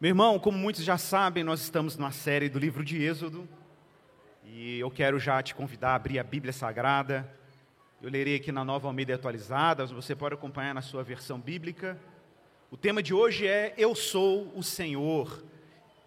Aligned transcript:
Meu 0.00 0.10
irmão, 0.10 0.38
como 0.38 0.56
muitos 0.56 0.84
já 0.84 0.96
sabem, 0.96 1.42
nós 1.42 1.60
estamos 1.60 1.96
na 1.96 2.12
série 2.12 2.48
do 2.48 2.56
livro 2.56 2.84
de 2.84 3.02
Êxodo. 3.02 3.48
E 4.44 4.78
eu 4.78 4.88
quero 4.92 5.18
já 5.18 5.42
te 5.42 5.56
convidar 5.56 5.90
a 5.90 5.94
abrir 5.96 6.20
a 6.20 6.22
Bíblia 6.22 6.52
Sagrada. 6.52 7.28
Eu 8.00 8.08
lerei 8.08 8.36
aqui 8.36 8.52
na 8.52 8.64
Nova 8.64 8.86
Almeida 8.86 9.16
Atualizada, 9.16 9.84
você 9.86 10.14
pode 10.14 10.36
acompanhar 10.36 10.72
na 10.72 10.82
sua 10.82 11.02
versão 11.02 11.40
bíblica. 11.40 11.98
O 12.70 12.76
tema 12.76 13.02
de 13.02 13.12
hoje 13.12 13.44
é 13.48 13.74
Eu 13.76 13.92
sou 13.96 14.52
o 14.54 14.62
Senhor. 14.62 15.42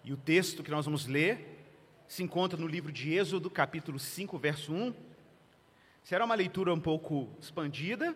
E 0.05 0.13
o 0.13 0.17
texto 0.17 0.63
que 0.63 0.71
nós 0.71 0.85
vamos 0.85 1.05
ler 1.05 1.61
se 2.07 2.23
encontra 2.23 2.57
no 2.57 2.67
livro 2.67 2.93
de 2.93 3.13
Êxodo, 3.13 3.49
capítulo 3.49 3.99
5, 3.99 4.37
verso 4.37 4.71
1. 4.73 4.93
Será 6.01 6.23
uma 6.23 6.35
leitura 6.35 6.73
um 6.73 6.79
pouco 6.79 7.27
expandida, 7.41 8.15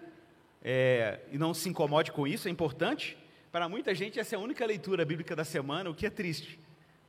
é, 0.63 1.19
e 1.33 1.37
não 1.37 1.53
se 1.53 1.67
incomode 1.67 2.13
com 2.13 2.25
isso, 2.25 2.47
é 2.47 2.51
importante. 2.51 3.17
Para 3.55 3.69
muita 3.69 3.95
gente, 3.95 4.19
essa 4.19 4.35
é 4.35 4.37
a 4.37 4.41
única 4.41 4.65
leitura 4.65 5.05
bíblica 5.05 5.33
da 5.33 5.45
semana, 5.45 5.89
o 5.89 5.95
que 5.95 6.05
é 6.05 6.09
triste. 6.09 6.59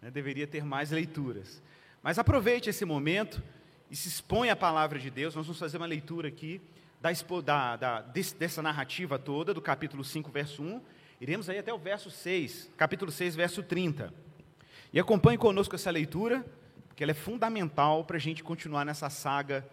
Né? 0.00 0.12
Deveria 0.12 0.46
ter 0.46 0.64
mais 0.64 0.92
leituras. 0.92 1.60
Mas 2.00 2.20
aproveite 2.20 2.70
esse 2.70 2.84
momento 2.84 3.42
e 3.90 3.96
se 3.96 4.06
expõe 4.06 4.48
à 4.48 4.54
palavra 4.54 4.96
de 4.96 5.10
Deus. 5.10 5.34
Nós 5.34 5.44
vamos 5.44 5.58
fazer 5.58 5.76
uma 5.76 5.86
leitura 5.86 6.28
aqui 6.28 6.62
da, 7.00 7.10
da, 7.42 7.76
da, 7.76 8.00
dessa 8.38 8.62
narrativa 8.62 9.18
toda, 9.18 9.52
do 9.52 9.60
capítulo 9.60 10.04
5, 10.04 10.30
verso 10.30 10.62
1. 10.62 10.80
Iremos 11.20 11.50
aí 11.50 11.58
até 11.58 11.74
o 11.74 11.78
verso 11.78 12.12
6, 12.12 12.70
capítulo 12.76 13.10
6, 13.10 13.34
verso 13.34 13.60
30. 13.64 14.14
E 14.92 15.00
acompanhe 15.00 15.36
conosco 15.36 15.74
essa 15.74 15.90
leitura, 15.90 16.46
porque 16.86 17.02
ela 17.02 17.10
é 17.10 17.14
fundamental 17.14 18.04
para 18.04 18.18
a 18.18 18.20
gente 18.20 18.44
continuar 18.44 18.84
nessa 18.84 19.10
saga, 19.10 19.68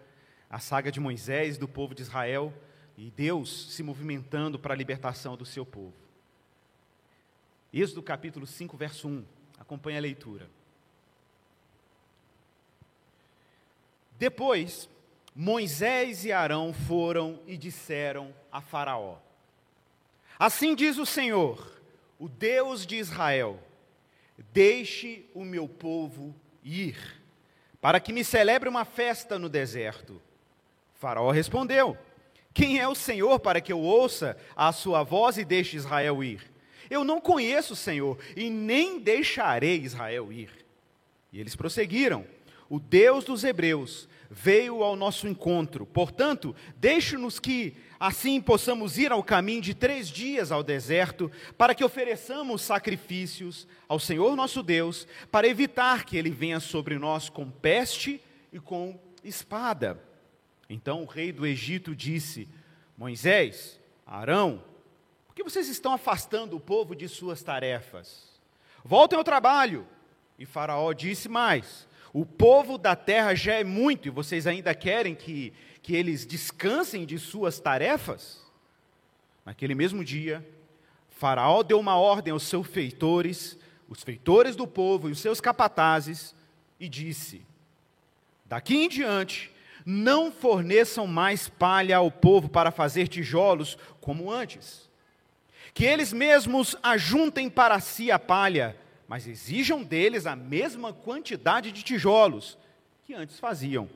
a 0.50 0.58
saga 0.58 0.92
de 0.92 1.00
Moisés, 1.00 1.56
do 1.56 1.68
povo 1.68 1.94
de 1.94 2.02
Israel, 2.02 2.52
e 2.98 3.12
Deus 3.12 3.72
se 3.76 3.84
movimentando 3.84 4.58
para 4.58 4.74
a 4.74 4.76
libertação 4.76 5.38
do 5.38 5.46
seu 5.46 5.68
povo. 5.68 6.03
Êxodo 7.74 8.04
capítulo 8.04 8.46
5, 8.46 8.78
verso 8.78 9.08
1. 9.08 9.26
Acompanhe 9.58 9.98
a 9.98 10.02
leitura. 10.02 10.48
Depois, 14.20 14.88
Moisés 15.36 16.24
e 16.24 16.32
Arão 16.32 16.72
foram 16.72 17.40
e 17.48 17.58
disseram 17.58 18.34
a 18.52 18.62
Faraó: 18.62 19.18
Assim 20.38 20.76
diz 20.76 21.00
o 21.00 21.06
Senhor, 21.06 21.82
o 22.20 22.30
Deus 22.30 22.86
de 22.86 22.98
Israel: 22.98 23.60
Deixe 24.54 25.26
o 25.34 25.44
meu 25.44 25.68
povo 25.68 26.36
ir, 26.64 27.20
para 27.82 28.00
que 28.00 28.14
me 28.14 28.24
celebre 28.24 28.70
uma 28.70 28.86
festa 28.86 29.40
no 29.40 29.50
deserto. 29.50 30.22
Faraó 30.94 31.32
respondeu: 31.32 31.98
quem 32.54 32.80
é 32.80 32.88
o 32.88 32.94
Senhor 32.94 33.40
para 33.40 33.60
que 33.60 33.74
eu 33.74 33.80
ouça 33.80 34.38
a 34.56 34.72
sua 34.72 35.02
voz 35.02 35.38
e 35.38 35.44
deixe 35.44 35.76
Israel 35.76 36.24
ir? 36.24 36.53
Eu 36.94 37.04
não 37.04 37.20
conheço 37.20 37.74
o 37.74 37.76
Senhor 37.76 38.20
e 38.36 38.52
nem 38.52 39.00
deixarei 39.00 39.78
Israel 39.78 40.32
ir. 40.32 40.52
E 41.32 41.40
eles 41.40 41.56
prosseguiram: 41.56 42.24
O 42.70 42.80
Deus 42.80 43.26
dos 43.26 43.44
Hebreus 43.44 44.08
veio 44.30 44.84
ao 44.84 44.96
nosso 44.96 45.28
encontro. 45.28 45.88
Portanto, 45.88 46.56
deixe-nos 46.78 47.40
que 47.40 47.76
assim 48.00 48.40
possamos 48.40 49.00
ir 49.00 49.12
ao 49.12 49.24
caminho 49.24 49.62
de 49.62 49.74
três 49.74 50.08
dias 50.08 50.52
ao 50.52 50.62
deserto, 50.62 51.32
para 51.58 51.74
que 51.74 51.84
ofereçamos 51.84 52.62
sacrifícios 52.62 53.68
ao 53.88 54.00
Senhor 54.00 54.36
nosso 54.36 54.62
Deus, 54.62 55.08
para 55.32 55.48
evitar 55.48 56.06
que 56.06 56.16
ele 56.16 56.30
venha 56.30 56.60
sobre 56.60 57.00
nós 57.00 57.28
com 57.28 57.50
peste 57.50 58.22
e 58.52 58.60
com 58.60 59.00
espada. 59.24 60.00
Então 60.70 61.02
o 61.02 61.08
rei 61.08 61.32
do 61.32 61.44
Egito 61.44 61.96
disse: 61.96 62.48
Moisés, 62.96 63.80
Arão, 64.06 64.64
por 65.34 65.38
que 65.38 65.44
vocês 65.44 65.68
estão 65.68 65.92
afastando 65.92 66.56
o 66.56 66.60
povo 66.60 66.96
de 66.96 67.10
suas 67.10 67.42
tarefas? 67.42 68.24
Voltem 68.86 69.18
ao 69.18 69.24
trabalho. 69.24 69.88
E 70.38 70.46
Faraó 70.46 70.94
disse 70.94 71.28
mais: 71.28 71.88
O 72.14 72.24
povo 72.24 72.78
da 72.78 72.96
terra 72.96 73.34
já 73.34 73.56
é 73.56 73.64
muito 73.64 74.08
e 74.08 74.12
vocês 74.12 74.46
ainda 74.46 74.76
querem 74.76 75.16
que, 75.16 75.52
que 75.82 75.96
eles 75.96 76.24
descansem 76.24 77.04
de 77.04 77.18
suas 77.18 77.60
tarefas? 77.60 78.44
Naquele 79.44 79.74
mesmo 79.74 80.06
dia, 80.06 80.48
Faraó 81.10 81.64
deu 81.64 81.80
uma 81.80 81.98
ordem 81.98 82.32
aos 82.32 82.44
seus 82.44 82.68
feitores, 82.68 83.58
os 83.90 84.04
feitores 84.04 84.56
do 84.56 84.68
povo 84.68 85.10
e 85.10 85.14
os 85.14 85.20
seus 85.20 85.42
capatazes, 85.42 86.36
e 86.80 86.88
disse: 86.88 87.44
Daqui 88.46 88.76
em 88.76 88.88
diante, 88.88 89.52
não 89.84 90.32
forneçam 90.32 91.08
mais 91.08 91.50
palha 91.50 91.98
ao 91.98 92.12
povo 92.12 92.48
para 92.48 92.70
fazer 92.70 93.08
tijolos 93.08 93.80
como 94.00 94.32
antes. 94.32 94.93
Que 95.74 95.86
eles 95.86 96.14
mesmos 96.14 96.76
ajuntem 96.84 97.50
para 97.50 97.80
si 97.80 98.12
a 98.12 98.20
palha, 98.20 98.78
mas 99.08 99.28
exijam 99.28 99.84
deles 99.84 100.26
a 100.26 100.36
mesma 100.36 100.94
quantidade 100.94 101.72
de 101.72 101.84
tijolos 101.84 102.58
que 103.04 103.14
antes 103.14 103.40
faziam. 103.40 103.90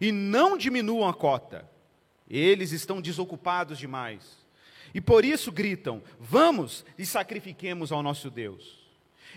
E 0.00 0.12
não 0.12 0.56
diminuam 0.56 1.08
a 1.08 1.14
cota. 1.14 1.68
Eles 2.28 2.72
estão 2.72 3.00
desocupados 3.00 3.78
demais. 3.78 4.46
E 4.94 5.00
por 5.00 5.24
isso 5.24 5.52
gritam: 5.52 6.02
Vamos 6.18 6.84
e 6.98 7.06
sacrifiquemos 7.06 7.92
ao 7.92 8.02
nosso 8.02 8.30
Deus. 8.30 8.86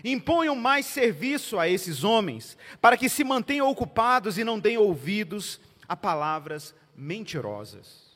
Imponham 0.02 0.56
mais 0.56 0.86
serviço 0.86 1.58
a 1.58 1.68
esses 1.68 2.04
homens, 2.04 2.56
para 2.80 2.96
que 2.96 3.08
se 3.08 3.22
mantenham 3.22 3.68
ocupados 3.68 4.38
e 4.38 4.44
não 4.44 4.58
deem 4.58 4.78
ouvidos 4.78 5.60
a 5.86 5.96
palavras 5.96 6.74
mentirosas. 6.96 8.09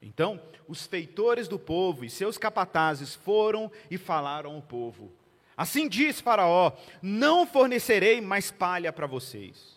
Então, 0.00 0.40
os 0.68 0.86
feitores 0.86 1.48
do 1.48 1.58
povo 1.58 2.04
e 2.04 2.10
seus 2.10 2.38
capatazes 2.38 3.14
foram 3.14 3.70
e 3.90 3.98
falaram 3.98 4.54
ao 4.54 4.62
povo: 4.62 5.10
Assim 5.56 5.88
diz 5.88 6.20
Faraó: 6.20 6.72
Não 7.02 7.46
fornecerei 7.46 8.20
mais 8.20 8.50
palha 8.50 8.92
para 8.92 9.06
vocês. 9.06 9.76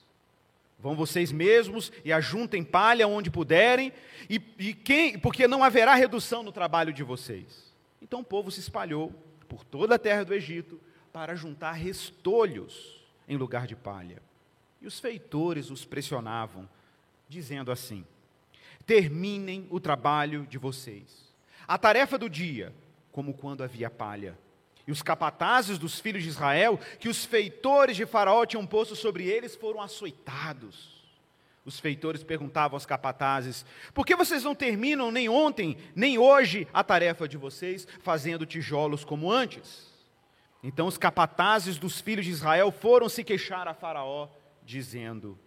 Vão 0.77 0.95
vocês 0.95 1.31
mesmos 1.31 1.91
e 2.03 2.11
ajuntem 2.11 2.63
palha 2.63 3.07
onde 3.07 3.29
puderem, 3.29 3.93
e, 4.27 4.41
e 4.57 4.73
quem, 4.73 5.17
porque 5.17 5.47
não 5.47 5.63
haverá 5.63 5.93
redução 5.93 6.41
no 6.41 6.51
trabalho 6.51 6.91
de 6.91 7.03
vocês. 7.03 7.71
Então 8.01 8.21
o 8.21 8.25
povo 8.25 8.49
se 8.49 8.59
espalhou 8.59 9.13
por 9.47 9.63
toda 9.63 9.95
a 9.95 9.99
terra 9.99 10.23
do 10.23 10.33
Egito 10.33 10.79
para 11.13 11.35
juntar 11.35 11.73
restolhos 11.73 12.99
em 13.27 13.37
lugar 13.37 13.67
de 13.67 13.75
palha. 13.75 14.21
E 14.81 14.87
os 14.87 14.99
feitores 14.99 15.69
os 15.69 15.85
pressionavam 15.85 16.67
dizendo 17.29 17.71
assim: 17.71 18.05
terminem 18.81 19.67
o 19.69 19.79
trabalho 19.79 20.45
de 20.47 20.57
vocês. 20.57 21.33
A 21.67 21.77
tarefa 21.77 22.17
do 22.17 22.29
dia, 22.29 22.73
como 23.11 23.33
quando 23.33 23.63
havia 23.63 23.89
palha. 23.89 24.37
E 24.87 24.91
os 24.91 25.01
capatazes 25.01 25.77
dos 25.77 25.99
filhos 25.99 26.23
de 26.23 26.29
Israel, 26.29 26.79
que 26.99 27.07
os 27.07 27.23
feitores 27.23 27.95
de 27.95 28.05
Faraó 28.05 28.45
tinham 28.45 28.65
posto 28.65 28.95
sobre 28.95 29.25
eles, 29.25 29.55
foram 29.55 29.81
açoitados. 29.81 31.01
Os 31.63 31.79
feitores 31.79 32.23
perguntavam 32.23 32.75
aos 32.75 32.85
capatazes: 32.85 33.63
Por 33.93 34.05
que 34.05 34.15
vocês 34.15 34.43
não 34.43 34.55
terminam 34.55 35.11
nem 35.11 35.29
ontem, 35.29 35.77
nem 35.95 36.17
hoje 36.17 36.67
a 36.73 36.83
tarefa 36.83 37.27
de 37.27 37.37
vocês, 37.37 37.87
fazendo 38.01 38.45
tijolos 38.45 39.05
como 39.05 39.31
antes? 39.31 39.91
Então 40.63 40.87
os 40.87 40.97
capatazes 40.97 41.77
dos 41.77 42.01
filhos 42.01 42.25
de 42.25 42.31
Israel 42.31 42.71
foram 42.71 43.07
se 43.07 43.23
queixar 43.23 43.67
a 43.67 43.73
Faraó, 43.75 44.27
dizendo: 44.63 45.37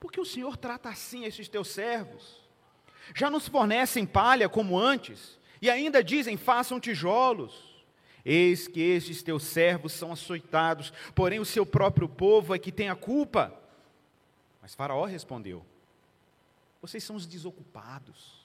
porque 0.00 0.20
o 0.20 0.24
Senhor 0.24 0.56
trata 0.56 0.88
assim 0.88 1.24
esses 1.24 1.48
teus 1.48 1.68
servos? 1.68 2.47
Já 3.14 3.30
nos 3.30 3.48
fornecem 3.48 4.06
palha 4.06 4.48
como 4.48 4.78
antes, 4.78 5.38
e 5.60 5.68
ainda 5.70 6.02
dizem: 6.02 6.36
façam 6.36 6.80
tijolos. 6.80 7.68
Eis 8.24 8.68
que 8.68 8.80
estes 8.80 9.22
teus 9.22 9.42
servos 9.42 9.92
são 9.92 10.12
açoitados, 10.12 10.92
porém 11.14 11.40
o 11.40 11.44
seu 11.44 11.64
próprio 11.64 12.08
povo 12.08 12.54
é 12.54 12.58
que 12.58 12.70
tem 12.70 12.88
a 12.88 12.96
culpa. 12.96 13.54
Mas 14.60 14.74
Faraó 14.74 15.06
respondeu: 15.06 15.64
Vocês 16.82 17.02
são 17.02 17.16
os 17.16 17.26
desocupados. 17.26 18.36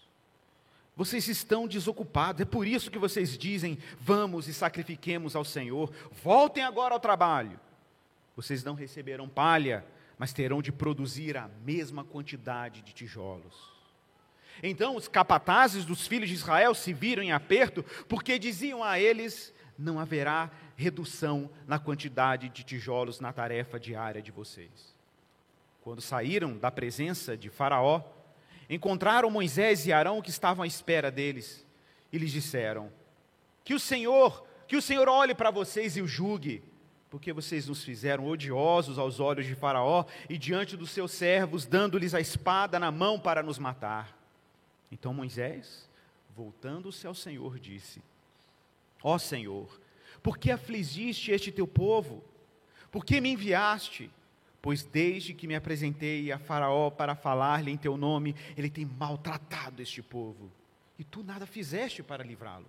Vocês 0.96 1.28
estão 1.28 1.68
desocupados, 1.68 2.42
é 2.42 2.46
por 2.46 2.68
isso 2.68 2.92
que 2.92 3.00
vocês 3.00 3.38
dizem: 3.38 3.78
Vamos 4.00 4.48
e 4.48 4.54
sacrifiquemos 4.54 5.36
ao 5.36 5.44
Senhor, 5.44 5.92
voltem 6.24 6.64
agora 6.64 6.94
ao 6.94 7.00
trabalho. 7.00 7.60
Vocês 8.36 8.64
não 8.64 8.76
receberão 8.76 9.28
palha, 9.28 9.86
mas 10.18 10.34
terão 10.34 10.62
de 10.62 10.72
produzir 10.72 11.36
a 11.36 11.50
mesma 11.66 12.04
quantidade 12.04 12.82
de 12.82 12.94
tijolos. 12.94 13.73
Então 14.62 14.96
os 14.96 15.08
capatazes 15.08 15.86
dos 15.86 16.08
filhos 16.08 16.30
de 16.30 16.36
Israel 16.36 16.76
se 16.76 16.94
viram 16.94 17.24
em 17.24 17.32
aperto, 17.32 17.84
porque 18.08 18.38
diziam 18.38 18.84
a 18.84 19.00
eles: 19.00 19.54
não 19.78 20.00
haverá 20.00 20.52
redução 20.76 21.50
na 21.68 21.80
quantidade 21.80 22.50
de 22.50 22.64
tijolos 22.64 23.20
na 23.20 23.34
tarefa 23.34 23.80
diária 23.80 24.22
de 24.22 24.32
vocês. 24.32 24.94
Quando 25.82 26.02
saíram 26.02 26.58
da 26.58 26.72
presença 26.72 27.36
de 27.36 27.50
Faraó, 27.50 28.02
encontraram 28.70 29.30
Moisés 29.30 29.86
e 29.86 29.94
Arão 29.94 30.22
que 30.22 30.30
estavam 30.30 30.64
à 30.64 30.68
espera 30.68 31.12
deles 31.12 31.66
e 32.12 32.18
lhes 32.18 32.32
disseram: 32.32 32.92
Que 33.64 33.74
o 33.74 33.80
Senhor, 33.80 34.46
que 34.68 34.78
o 34.78 34.82
Senhor 34.82 35.10
olhe 35.10 35.34
para 35.34 35.52
vocês 35.52 35.98
e 35.98 36.02
o 36.02 36.08
julgue 36.08 36.64
porque 37.14 37.32
vocês 37.32 37.68
nos 37.68 37.84
fizeram 37.84 38.26
odiosos 38.26 38.98
aos 38.98 39.20
olhos 39.20 39.46
de 39.46 39.54
Faraó 39.54 40.04
e 40.28 40.36
diante 40.36 40.76
dos 40.76 40.90
seus 40.90 41.12
servos, 41.12 41.64
dando-lhes 41.64 42.16
a 42.16 42.20
espada 42.20 42.80
na 42.80 42.92
mão 42.92 43.20
para 43.20 43.44
nos 43.44 43.60
matar. 43.60 44.18
Então 44.94 45.12
Moisés, 45.12 45.90
voltando-se 46.36 47.08
ao 47.08 47.16
Senhor, 47.16 47.58
disse: 47.58 48.00
Ó 49.02 49.18
Senhor, 49.18 49.82
Por 50.22 50.38
que 50.38 50.52
afligiste 50.52 51.32
este 51.32 51.52
teu 51.52 51.68
povo? 51.68 52.24
Por 52.92 53.04
que 53.04 53.20
me 53.20 53.32
enviaste? 53.32 54.10
Pois 54.62 54.84
desde 54.84 55.34
que 55.34 55.48
me 55.48 55.56
apresentei 55.56 56.32
a 56.32 56.38
Faraó 56.38 56.90
para 56.90 57.16
falar-lhe 57.16 57.72
em 57.72 57.76
teu 57.76 57.98
nome, 57.98 58.36
ele 58.56 58.70
tem 58.70 58.86
maltratado 58.86 59.82
este 59.82 60.02
povo, 60.02 60.50
e 60.98 61.04
tu 61.04 61.22
nada 61.22 61.46
fizeste 61.46 62.02
para 62.02 62.24
livrá-lo. 62.24 62.68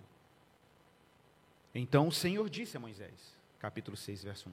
Então 1.73 2.07
o 2.07 2.11
Senhor 2.11 2.49
disse 2.49 2.75
a 2.75 2.79
Moisés, 2.79 3.37
capítulo 3.59 3.95
6, 3.95 4.23
verso 4.23 4.49
1: 4.49 4.51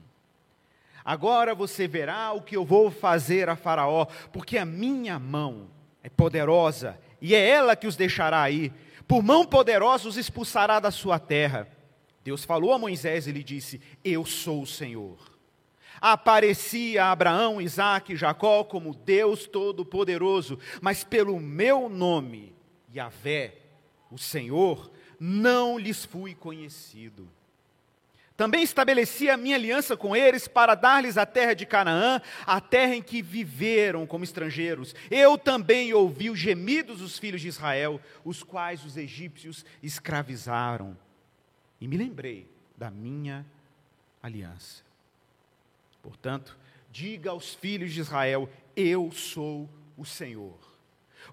Agora 1.03 1.53
você 1.53 1.85
verá 1.87 2.31
o 2.31 2.41
que 2.41 2.55
eu 2.55 2.63
vou 2.63 2.89
fazer 2.89 3.49
a 3.49 3.57
Faraó, 3.57 4.05
porque 4.31 4.57
a 4.57 4.65
minha 4.65 5.19
mão 5.19 5.69
é 6.01 6.09
poderosa, 6.09 6.97
e 7.23 7.33
é 7.33 7.49
ela 7.49 7.73
que 7.73 7.87
os 7.87 7.95
deixará 7.95 8.41
aí. 8.41 8.69
Por 9.07 9.23
mão 9.23 9.45
poderosa 9.45 10.09
os 10.09 10.17
expulsará 10.17 10.77
da 10.81 10.91
sua 10.91 11.17
terra. 11.17 11.69
Deus 12.21 12.43
falou 12.43 12.73
a 12.73 12.77
Moisés 12.77 13.27
e 13.27 13.31
lhe 13.31 13.41
disse: 13.41 13.79
Eu 14.03 14.25
sou 14.25 14.63
o 14.63 14.67
Senhor. 14.67 15.17
Aparecia 16.01 17.05
a 17.05 17.11
Abraão, 17.11 17.61
Isaque 17.61 18.11
e 18.11 18.17
Jacó 18.17 18.65
como 18.65 18.93
Deus 18.93 19.47
Todo-Poderoso, 19.47 20.59
mas 20.81 21.05
pelo 21.05 21.39
meu 21.39 21.87
nome, 21.87 22.53
Yahvé, 22.93 23.55
o 24.11 24.17
Senhor, 24.17 24.91
não 25.17 25.79
lhes 25.79 26.03
fui 26.03 26.35
conhecido. 26.35 27.29
Também 28.43 28.61
estabeleci 28.61 29.29
a 29.29 29.37
minha 29.37 29.55
aliança 29.55 29.95
com 29.95 30.13
eles 30.13 30.49
para 30.49 30.75
dar-lhes 30.75 31.17
a 31.17 31.25
terra 31.25 31.53
de 31.53 31.65
Canaã, 31.65 32.21
a 32.45 32.59
terra 32.59 32.93
em 32.93 33.01
que 33.01 33.21
viveram 33.21 34.05
como 34.05 34.25
estrangeiros. 34.25 34.93
Eu 35.09 35.37
também 35.37 35.93
ouvi 35.93 36.29
os 36.29 36.37
gemidos 36.37 36.99
dos 36.99 37.17
filhos 37.17 37.39
de 37.39 37.47
Israel, 37.47 38.01
os 38.21 38.43
quais 38.43 38.83
os 38.83 38.97
egípcios 38.97 39.65
escravizaram. 39.81 40.97
E 41.79 41.87
me 41.87 41.95
lembrei 41.95 42.45
da 42.75 42.91
minha 42.91 43.45
aliança. 44.21 44.83
Portanto, 46.01 46.57
diga 46.91 47.29
aos 47.29 47.53
filhos 47.53 47.93
de 47.93 48.01
Israel: 48.01 48.49
Eu 48.75 49.09
sou 49.13 49.69
o 49.95 50.03
Senhor. 50.03 50.72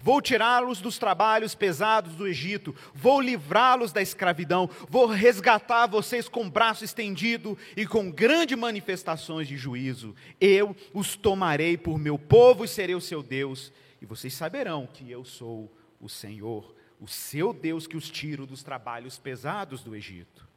Vou 0.02 0.22
tirá-los 0.22 0.80
dos 0.80 0.98
trabalhos 0.98 1.54
pesados 1.54 2.14
do 2.14 2.26
Egito, 2.26 2.74
vou 2.94 3.20
livrá-los 3.20 3.92
da 3.92 4.00
escravidão, 4.00 4.68
vou 4.88 5.06
resgatar 5.06 5.86
vocês 5.86 6.26
com 6.26 6.48
braço 6.48 6.84
estendido 6.84 7.56
e 7.76 7.86
com 7.86 8.10
grandes 8.10 8.56
manifestações 8.56 9.46
de 9.46 9.58
juízo. 9.58 10.16
Eu 10.40 10.74
os 10.94 11.16
tomarei 11.16 11.76
por 11.76 11.98
meu 11.98 12.18
povo 12.18 12.64
e 12.64 12.68
serei 12.68 12.94
o 12.94 13.00
seu 13.00 13.22
Deus, 13.22 13.70
e 14.00 14.06
vocês 14.06 14.32
saberão 14.32 14.86
que 14.86 15.10
eu 15.10 15.22
sou 15.22 15.70
o 16.00 16.08
Senhor, 16.08 16.74
o 16.98 17.06
seu 17.06 17.52
Deus 17.52 17.86
que 17.86 17.96
os 17.96 18.10
tiro 18.10 18.46
dos 18.46 18.62
trabalhos 18.62 19.18
pesados 19.18 19.82
do 19.82 19.94
Egito. 19.94 20.48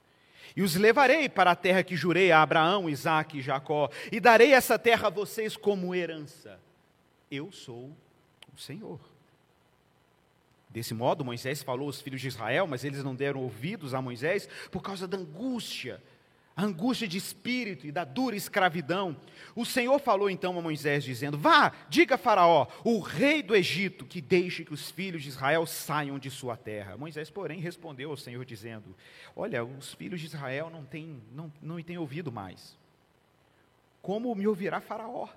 E 0.55 0.61
os 0.61 0.75
levarei 0.75 1.27
para 1.27 1.51
a 1.51 1.55
terra 1.55 1.83
que 1.83 1.97
jurei 1.97 2.31
a 2.31 2.41
Abraão, 2.41 2.89
Isaque 2.89 3.39
e 3.39 3.41
Jacó, 3.41 3.89
e 4.09 4.21
darei 4.21 4.53
essa 4.53 4.79
terra 4.79 5.07
a 5.07 5.11
vocês 5.11 5.57
como 5.57 5.93
herança. 5.93 6.59
Eu 7.29 7.51
sou 7.51 7.91
o 8.53 8.57
Senhor. 8.57 9.12
Desse 10.73 10.91
modo, 10.95 11.23
Moisés 11.23 11.61
falou 11.61 11.85
aos 11.85 12.01
filhos 12.01 12.19
de 12.19 12.27
Israel, 12.27 12.65
mas 12.65 12.83
eles 12.83 13.03
não 13.03 13.13
deram 13.13 13.41
ouvidos 13.41 13.93
a 13.93 14.01
Moisés 14.01 14.49
por 14.71 14.81
causa 14.81 15.07
da 15.07 15.15
angústia, 15.15 16.01
a 16.55 16.63
angústia 16.63 17.07
de 17.07 17.15
espírito 17.15 17.85
e 17.85 17.91
da 17.91 18.03
dura 18.03 18.35
escravidão. 18.35 19.15
O 19.55 19.65
Senhor 19.65 19.99
falou 19.99 20.31
então 20.31 20.57
a 20.57 20.61
Moisés, 20.63 21.03
dizendo: 21.03 21.37
Vá, 21.37 21.71
diga 21.87 22.15
a 22.15 22.17
Faraó, 22.17 22.65
o 22.83 22.99
rei 22.99 23.43
do 23.43 23.55
Egito, 23.55 24.03
que 24.03 24.19
deixe 24.19 24.65
que 24.65 24.73
os 24.73 24.89
filhos 24.89 25.21
de 25.21 25.29
Israel 25.29 25.67
saiam 25.67 26.17
de 26.17 26.31
sua 26.31 26.57
terra. 26.57 26.97
Moisés, 26.97 27.29
porém, 27.29 27.59
respondeu 27.59 28.09
ao 28.09 28.17
Senhor, 28.17 28.43
dizendo: 28.43 28.95
Olha, 29.35 29.63
os 29.63 29.93
filhos 29.93 30.19
de 30.19 30.25
Israel 30.25 30.71
não 30.71 30.83
têm, 30.83 31.21
não, 31.31 31.53
não 31.61 31.75
me 31.75 31.83
têm 31.83 31.99
ouvido 31.99 32.31
mais. 32.31 32.75
Como 34.01 34.33
me 34.33 34.47
ouvirá 34.47 34.81
Faraó? 34.81 35.29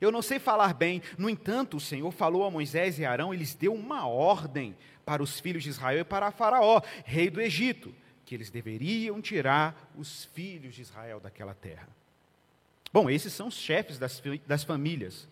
Eu 0.00 0.10
não 0.10 0.20
sei 0.20 0.38
falar 0.38 0.74
bem, 0.74 1.02
no 1.16 1.30
entanto, 1.30 1.76
o 1.76 1.80
Senhor 1.80 2.10
falou 2.10 2.44
a 2.44 2.50
Moisés 2.50 2.98
e 2.98 3.04
Arão 3.04 3.32
e 3.32 3.36
lhes 3.36 3.54
deu 3.54 3.74
uma 3.74 4.06
ordem 4.06 4.76
para 5.04 5.22
os 5.22 5.40
filhos 5.40 5.62
de 5.62 5.70
Israel 5.70 6.00
e 6.00 6.04
para 6.04 6.30
Faraó, 6.30 6.82
rei 7.04 7.30
do 7.30 7.40
Egito, 7.40 7.94
que 8.24 8.34
eles 8.34 8.50
deveriam 8.50 9.20
tirar 9.22 9.90
os 9.96 10.24
filhos 10.26 10.74
de 10.74 10.82
Israel 10.82 11.20
daquela 11.20 11.54
terra. 11.54 11.88
Bom, 12.92 13.08
esses 13.08 13.32
são 13.32 13.48
os 13.48 13.54
chefes 13.54 13.98
das, 13.98 14.22
das 14.46 14.64
famílias. 14.64 15.28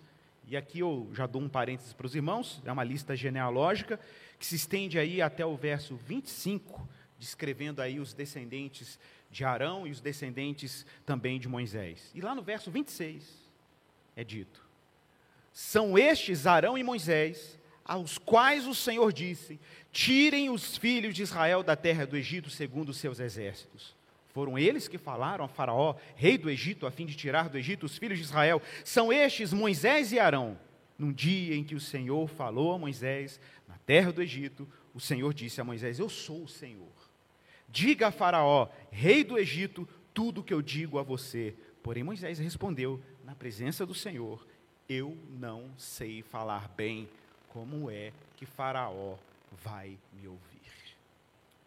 E 0.47 0.57
aqui 0.57 0.81
eu 0.81 1.11
já 1.13 1.27
dou 1.27 1.43
um 1.43 1.49
parênteses 1.49 1.93
para 1.93 2.07
os 2.07 2.15
irmãos, 2.15 2.63
é 2.65 2.71
uma 2.71 2.85
lista 2.85 3.17
genealógica 3.17 3.99
que 4.39 4.47
se 4.47 4.57
estende 4.57 4.99
aí 4.99 5.23
até 5.23 5.45
o 5.45 5.57
verso 5.57 5.97
25, 5.97 6.87
descrevendo 7.19 7.81
aí 7.81 7.99
os 7.99 8.13
descendentes 8.13 8.99
de 9.31 9.45
Arão 9.45 9.87
e 9.87 9.91
os 9.91 10.01
descendentes 10.01 10.87
também 11.07 11.41
de 11.41 11.49
Moisés. 11.49 12.11
E 12.15 12.21
lá 12.21 12.35
no 12.35 12.43
verso 12.43 12.71
26, 12.71 13.44
é 14.17 14.25
dito: 14.25 14.63
São 15.53 15.99
estes 15.99 16.47
Arão 16.47 16.77
e 16.77 16.83
Moisés, 16.83 17.59
aos 17.85 18.19
quais 18.19 18.67
o 18.67 18.75
Senhor 18.75 19.13
disse: 19.13 19.61
Tirem 19.93 20.51
os 20.51 20.77
filhos 20.77 21.15
de 21.15 21.23
Israel 21.23 21.63
da 21.63 21.77
terra 21.77 22.07
do 22.07 22.17
Egito 22.17 22.51
segundo 22.51 22.91
os 22.91 22.97
seus 22.99 23.21
exércitos. 23.21 23.95
Foram 24.35 24.59
eles 24.59 24.89
que 24.89 24.99
falaram 24.99 25.45
a 25.45 25.49
Faraó, 25.49 25.95
rei 26.17 26.37
do 26.37 26.51
Egito, 26.51 26.87
a 26.87 26.91
fim 26.91 27.07
de 27.07 27.15
tirar 27.15 27.49
do 27.49 27.57
Egito 27.57 27.87
os 27.87 27.97
filhos 27.97 28.19
de 28.19 28.25
Israel. 28.25 28.61
São 28.85 29.13
estes 29.13 29.53
Moisés 29.53 30.11
e 30.11 30.19
Arão. 30.19 30.59
Num 30.99 31.13
dia 31.13 31.55
em 31.55 31.63
que 31.63 31.75
o 31.75 31.81
Senhor 31.81 32.29
falou 32.29 32.73
a 32.73 32.79
Moisés, 32.79 33.39
na 33.69 33.77
terra 33.79 34.13
do 34.13 34.21
Egito, 34.23 34.69
o 34.93 35.01
Senhor 35.01 35.33
disse 35.33 35.61
a 35.61 35.65
Moisés: 35.65 35.99
Eu 35.99 36.09
sou 36.09 36.45
o 36.45 36.49
Senhor. 36.49 36.93
Diga 37.69 38.09
a 38.09 38.13
Faraó, 38.13 38.69
rei 38.91 39.23
do 39.23 39.39
Egito, 39.39 39.89
tudo 40.13 40.41
o 40.41 40.45
que 40.45 40.55
eu 40.55 40.63
digo 40.63 40.99
a 40.99 41.03
você. 41.03 41.55
Porém, 41.83 42.03
Moisés 42.03 42.39
respondeu: 42.39 43.01
na 43.25 43.35
presença 43.35 43.87
do 43.87 43.95
Senhor, 43.95 44.47
eu 44.89 45.17
não 45.31 45.71
sei 45.79 46.23
falar 46.23 46.69
bem 46.69 47.09
como 47.49 47.91
é 47.91 48.13
que 48.37 48.45
Faraó 48.45 49.17
vai 49.51 49.99
me 50.13 50.29
ouvir. 50.29 50.61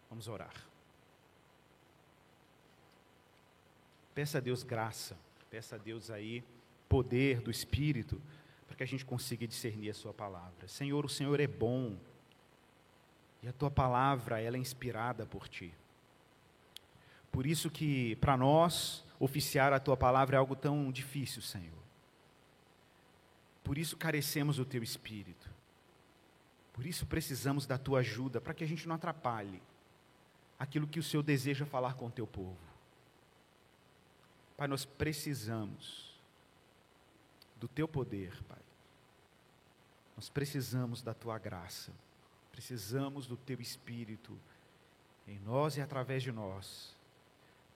Vamos 0.08 0.28
orar. 0.28 0.54
Peça 4.14 4.38
a 4.38 4.40
Deus 4.40 4.62
graça, 4.62 5.16
peça 5.50 5.74
a 5.74 5.78
Deus 5.78 6.10
aí 6.10 6.44
poder 6.88 7.40
do 7.40 7.50
Espírito, 7.50 8.20
para 8.66 8.76
que 8.76 8.82
a 8.82 8.86
gente 8.86 9.04
consiga 9.04 9.46
discernir 9.46 9.90
a 9.90 9.94
Sua 9.94 10.12
palavra. 10.12 10.66
Senhor, 10.68 11.04
o 11.04 11.08
Senhor 11.08 11.40
é 11.40 11.46
bom, 11.46 11.96
e 13.42 13.48
a 13.48 13.52
Tua 13.52 13.70
palavra, 13.70 14.40
ela 14.40 14.56
é 14.56 14.60
inspirada 14.60 15.26
por 15.26 15.48
Ti. 15.48 15.72
Por 17.30 17.46
isso 17.46 17.70
que, 17.70 18.16
para 18.16 18.36
nós, 18.36 19.04
oficiar 19.18 19.72
a 19.72 19.80
tua 19.80 19.96
palavra 19.96 20.36
é 20.36 20.38
algo 20.38 20.54
tão 20.54 20.90
difícil, 20.92 21.42
Senhor. 21.42 21.78
Por 23.64 23.76
isso 23.76 23.96
carecemos 23.96 24.56
do 24.56 24.64
teu 24.64 24.82
espírito. 24.82 25.50
Por 26.72 26.86
isso 26.86 27.06
precisamos 27.06 27.66
da 27.66 27.76
tua 27.76 28.00
ajuda, 28.00 28.40
para 28.40 28.54
que 28.54 28.64
a 28.64 28.66
gente 28.66 28.86
não 28.86 28.94
atrapalhe 28.94 29.60
aquilo 30.58 30.86
que 30.86 31.00
o 31.00 31.02
Senhor 31.02 31.22
deseja 31.22 31.66
falar 31.66 31.94
com 31.94 32.06
o 32.06 32.10
teu 32.10 32.26
povo. 32.26 32.58
Pai, 34.56 34.66
nós 34.66 34.84
precisamos 34.84 36.18
do 37.56 37.68
teu 37.68 37.86
poder, 37.86 38.42
Pai. 38.44 38.58
Nós 40.16 40.28
precisamos 40.28 41.02
da 41.02 41.14
tua 41.14 41.38
graça. 41.38 41.92
Precisamos 42.50 43.26
do 43.26 43.36
teu 43.36 43.60
espírito 43.60 44.36
em 45.26 45.38
nós 45.40 45.76
e 45.76 45.80
através 45.80 46.22
de 46.22 46.32
nós 46.32 46.97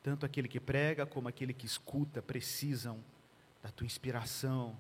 tanto 0.03 0.27
aquele 0.27 0.49
que 0.49 0.59
prega 0.59 1.07
como 1.07 1.29
aquele 1.29 1.53
que 1.55 1.67
escuta 1.67 2.21
precisam 2.21 3.03
da 3.63 3.71
tua 3.71 3.87
inspiração, 3.87 4.77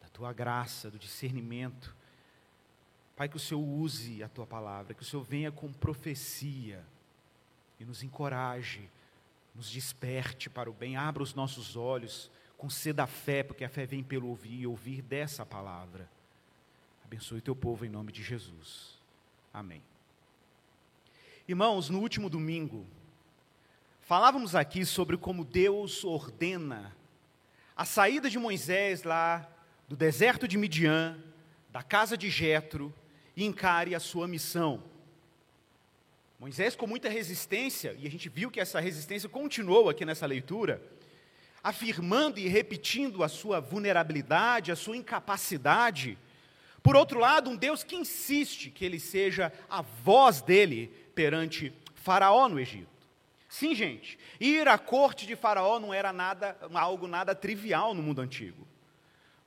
da 0.00 0.08
tua 0.08 0.32
graça, 0.32 0.90
do 0.90 0.98
discernimento. 0.98 1.94
Pai, 3.16 3.28
que 3.28 3.36
o 3.36 3.40
Senhor 3.40 3.60
use 3.60 4.22
a 4.22 4.28
tua 4.28 4.46
palavra, 4.46 4.94
que 4.94 5.02
o 5.02 5.06
Senhor 5.06 5.22
venha 5.22 5.50
com 5.50 5.72
profecia 5.72 6.84
e 7.78 7.84
nos 7.84 8.02
encoraje, 8.02 8.88
nos 9.54 9.70
desperte 9.70 10.48
para 10.48 10.70
o 10.70 10.72
bem, 10.72 10.96
abra 10.96 11.22
os 11.22 11.34
nossos 11.34 11.76
olhos, 11.76 12.30
conceda 12.56 13.04
a 13.04 13.06
fé, 13.06 13.42
porque 13.42 13.64
a 13.64 13.68
fé 13.68 13.86
vem 13.86 14.02
pelo 14.02 14.28
ouvir 14.28 14.60
e 14.60 14.66
ouvir 14.66 15.02
dessa 15.02 15.44
palavra. 15.44 16.08
Abençoe 17.04 17.40
teu 17.40 17.54
povo 17.54 17.84
em 17.84 17.88
nome 17.88 18.10
de 18.10 18.22
Jesus. 18.22 18.98
Amém. 19.52 19.82
Irmãos, 21.46 21.90
no 21.90 22.00
último 22.00 22.30
domingo, 22.30 22.86
Falávamos 24.04 24.54
aqui 24.54 24.84
sobre 24.84 25.16
como 25.16 25.46
Deus 25.46 26.04
ordena 26.04 26.94
a 27.74 27.86
saída 27.86 28.28
de 28.28 28.38
Moisés 28.38 29.02
lá 29.02 29.48
do 29.88 29.96
deserto 29.96 30.46
de 30.46 30.58
Midian, 30.58 31.16
da 31.70 31.82
casa 31.82 32.14
de 32.14 32.28
Jetro, 32.28 32.92
e 33.34 33.46
encare 33.46 33.94
a 33.94 34.00
sua 34.00 34.28
missão. 34.28 34.82
Moisés 36.38 36.76
com 36.76 36.86
muita 36.86 37.08
resistência, 37.08 37.96
e 37.98 38.06
a 38.06 38.10
gente 38.10 38.28
viu 38.28 38.50
que 38.50 38.60
essa 38.60 38.78
resistência 38.78 39.26
continuou 39.26 39.88
aqui 39.88 40.04
nessa 40.04 40.26
leitura, 40.26 40.82
afirmando 41.62 42.38
e 42.38 42.46
repetindo 42.46 43.24
a 43.24 43.28
sua 43.28 43.58
vulnerabilidade, 43.58 44.70
a 44.70 44.76
sua 44.76 44.98
incapacidade. 44.98 46.18
Por 46.82 46.94
outro 46.94 47.18
lado, 47.18 47.48
um 47.48 47.56
Deus 47.56 47.82
que 47.82 47.96
insiste 47.96 48.68
que 48.68 48.84
ele 48.84 49.00
seja 49.00 49.50
a 49.66 49.80
voz 49.80 50.42
dele 50.42 50.88
perante 51.14 51.72
Faraó 51.94 52.50
no 52.50 52.60
Egito. 52.60 52.93
Sim, 53.54 53.72
gente, 53.72 54.18
ir 54.40 54.66
à 54.66 54.76
corte 54.76 55.28
de 55.28 55.36
Faraó 55.36 55.78
não 55.78 55.94
era 55.94 56.12
nada, 56.12 56.58
algo 56.74 57.06
nada 57.06 57.36
trivial 57.36 57.94
no 57.94 58.02
mundo 58.02 58.20
antigo. 58.20 58.66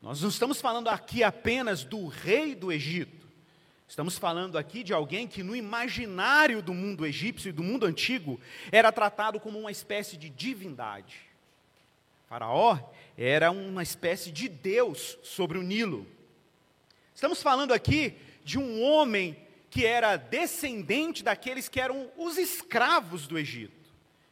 Nós 0.02 0.22
não 0.22 0.30
estamos 0.30 0.62
falando 0.62 0.88
aqui 0.88 1.26
apenas 1.26 1.84
do 1.84 2.08
rei 2.08 2.56
do 2.56 2.72
Egito. 2.72 3.28
Estamos 3.86 4.18
falando 4.18 4.58
aqui 4.58 4.82
de 4.82 4.94
alguém 4.94 5.28
que, 5.28 5.44
no 5.44 5.54
imaginário 5.54 6.62
do 6.62 6.74
mundo 6.74 7.06
egípcio 7.06 7.50
e 7.50 7.52
do 7.52 7.62
mundo 7.62 7.86
antigo, 7.86 8.40
era 8.72 8.94
tratado 8.94 9.42
como 9.42 9.60
uma 9.60 9.72
espécie 9.72 10.16
de 10.16 10.30
divindade. 10.30 11.18
Faraó 12.30 12.80
era 13.18 13.52
uma 13.52 13.84
espécie 13.84 14.32
de 14.32 14.48
Deus 14.48 15.18
sobre 15.22 15.58
o 15.58 15.64
Nilo. 15.64 16.08
Estamos 17.14 17.44
falando 17.44 17.74
aqui 17.74 18.16
de 18.42 18.58
um 18.58 18.82
homem 18.82 19.36
que 19.70 19.86
era 19.86 20.16
descendente 20.16 21.26
daqueles 21.26 21.68
que 21.68 21.82
eram 21.82 22.10
os 22.16 22.38
escravos 22.38 23.28
do 23.28 23.38
Egito 23.38 23.77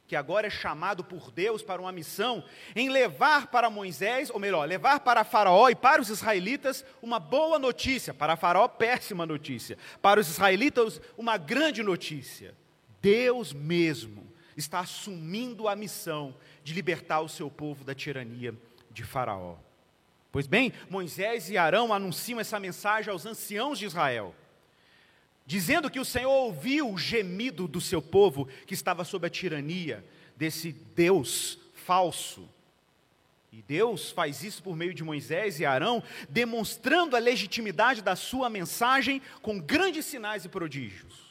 que 0.07 0.15
agora 0.15 0.47
é 0.47 0.49
chamado 0.49 1.03
por 1.03 1.31
Deus 1.31 1.63
para 1.63 1.81
uma 1.81 1.91
missão 1.91 2.43
em 2.75 2.89
levar 2.89 3.47
para 3.47 3.69
Moisés, 3.69 4.29
ou 4.29 4.39
melhor, 4.39 4.67
levar 4.67 4.99
para 4.99 5.23
Faraó 5.23 5.69
e 5.69 5.75
para 5.75 6.01
os 6.01 6.09
israelitas 6.09 6.85
uma 7.01 7.19
boa 7.19 7.57
notícia, 7.57 8.13
para 8.13 8.35
Faraó, 8.35 8.67
péssima 8.67 9.25
notícia, 9.25 9.77
para 10.01 10.19
os 10.19 10.29
israelitas, 10.29 11.01
uma 11.17 11.37
grande 11.37 11.81
notícia. 11.81 12.55
Deus 13.01 13.51
mesmo 13.51 14.25
está 14.55 14.79
assumindo 14.79 15.67
a 15.67 15.75
missão 15.75 16.35
de 16.63 16.73
libertar 16.73 17.21
o 17.21 17.29
seu 17.29 17.49
povo 17.49 17.83
da 17.83 17.95
tirania 17.95 18.53
de 18.91 19.03
Faraó. 19.03 19.57
Pois 20.31 20.47
bem, 20.47 20.73
Moisés 20.89 21.49
e 21.49 21.57
Arão 21.57 21.93
anunciam 21.93 22.39
essa 22.39 22.59
mensagem 22.59 23.11
aos 23.11 23.25
anciãos 23.25 23.79
de 23.79 23.85
Israel 23.85 24.35
dizendo 25.45 25.89
que 25.89 25.99
o 25.99 26.05
Senhor 26.05 26.31
ouviu 26.31 26.91
o 26.91 26.97
gemido 26.97 27.67
do 27.67 27.79
seu 27.79 28.01
povo 28.01 28.47
que 28.65 28.73
estava 28.73 29.03
sob 29.03 29.27
a 29.27 29.29
tirania 29.29 30.03
desse 30.35 30.71
Deus 30.71 31.59
falso. 31.73 32.49
E 33.51 33.61
Deus 33.61 34.11
faz 34.11 34.43
isso 34.43 34.61
por 34.61 34.75
meio 34.75 34.93
de 34.93 35.03
Moisés 35.03 35.59
e 35.59 35.65
Arão, 35.65 36.03
demonstrando 36.27 37.15
a 37.15 37.19
legitimidade 37.19 38.01
da 38.01 38.15
sua 38.15 38.49
mensagem 38.49 39.21
com 39.41 39.59
grandes 39.59 40.05
sinais 40.05 40.43
e 40.43 40.49
prodígios. 40.49 41.23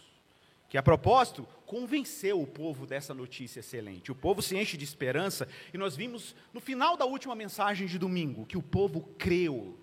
Que 0.71 0.78
a 0.78 0.83
propósito, 0.83 1.47
convenceu 1.66 2.40
o 2.40 2.47
povo 2.47 2.87
dessa 2.87 3.12
notícia 3.12 3.61
excelente. 3.61 4.11
O 4.11 4.14
povo 4.14 4.40
se 4.40 4.56
enche 4.56 4.76
de 4.76 4.85
esperança 4.85 5.47
e 5.73 5.78
nós 5.78 5.97
vimos 5.97 6.35
no 6.52 6.61
final 6.61 6.97
da 6.97 7.04
última 7.04 7.35
mensagem 7.35 7.87
de 7.87 7.99
domingo 7.99 8.47
que 8.47 8.56
o 8.56 8.62
povo 8.62 9.02
creu 9.18 9.78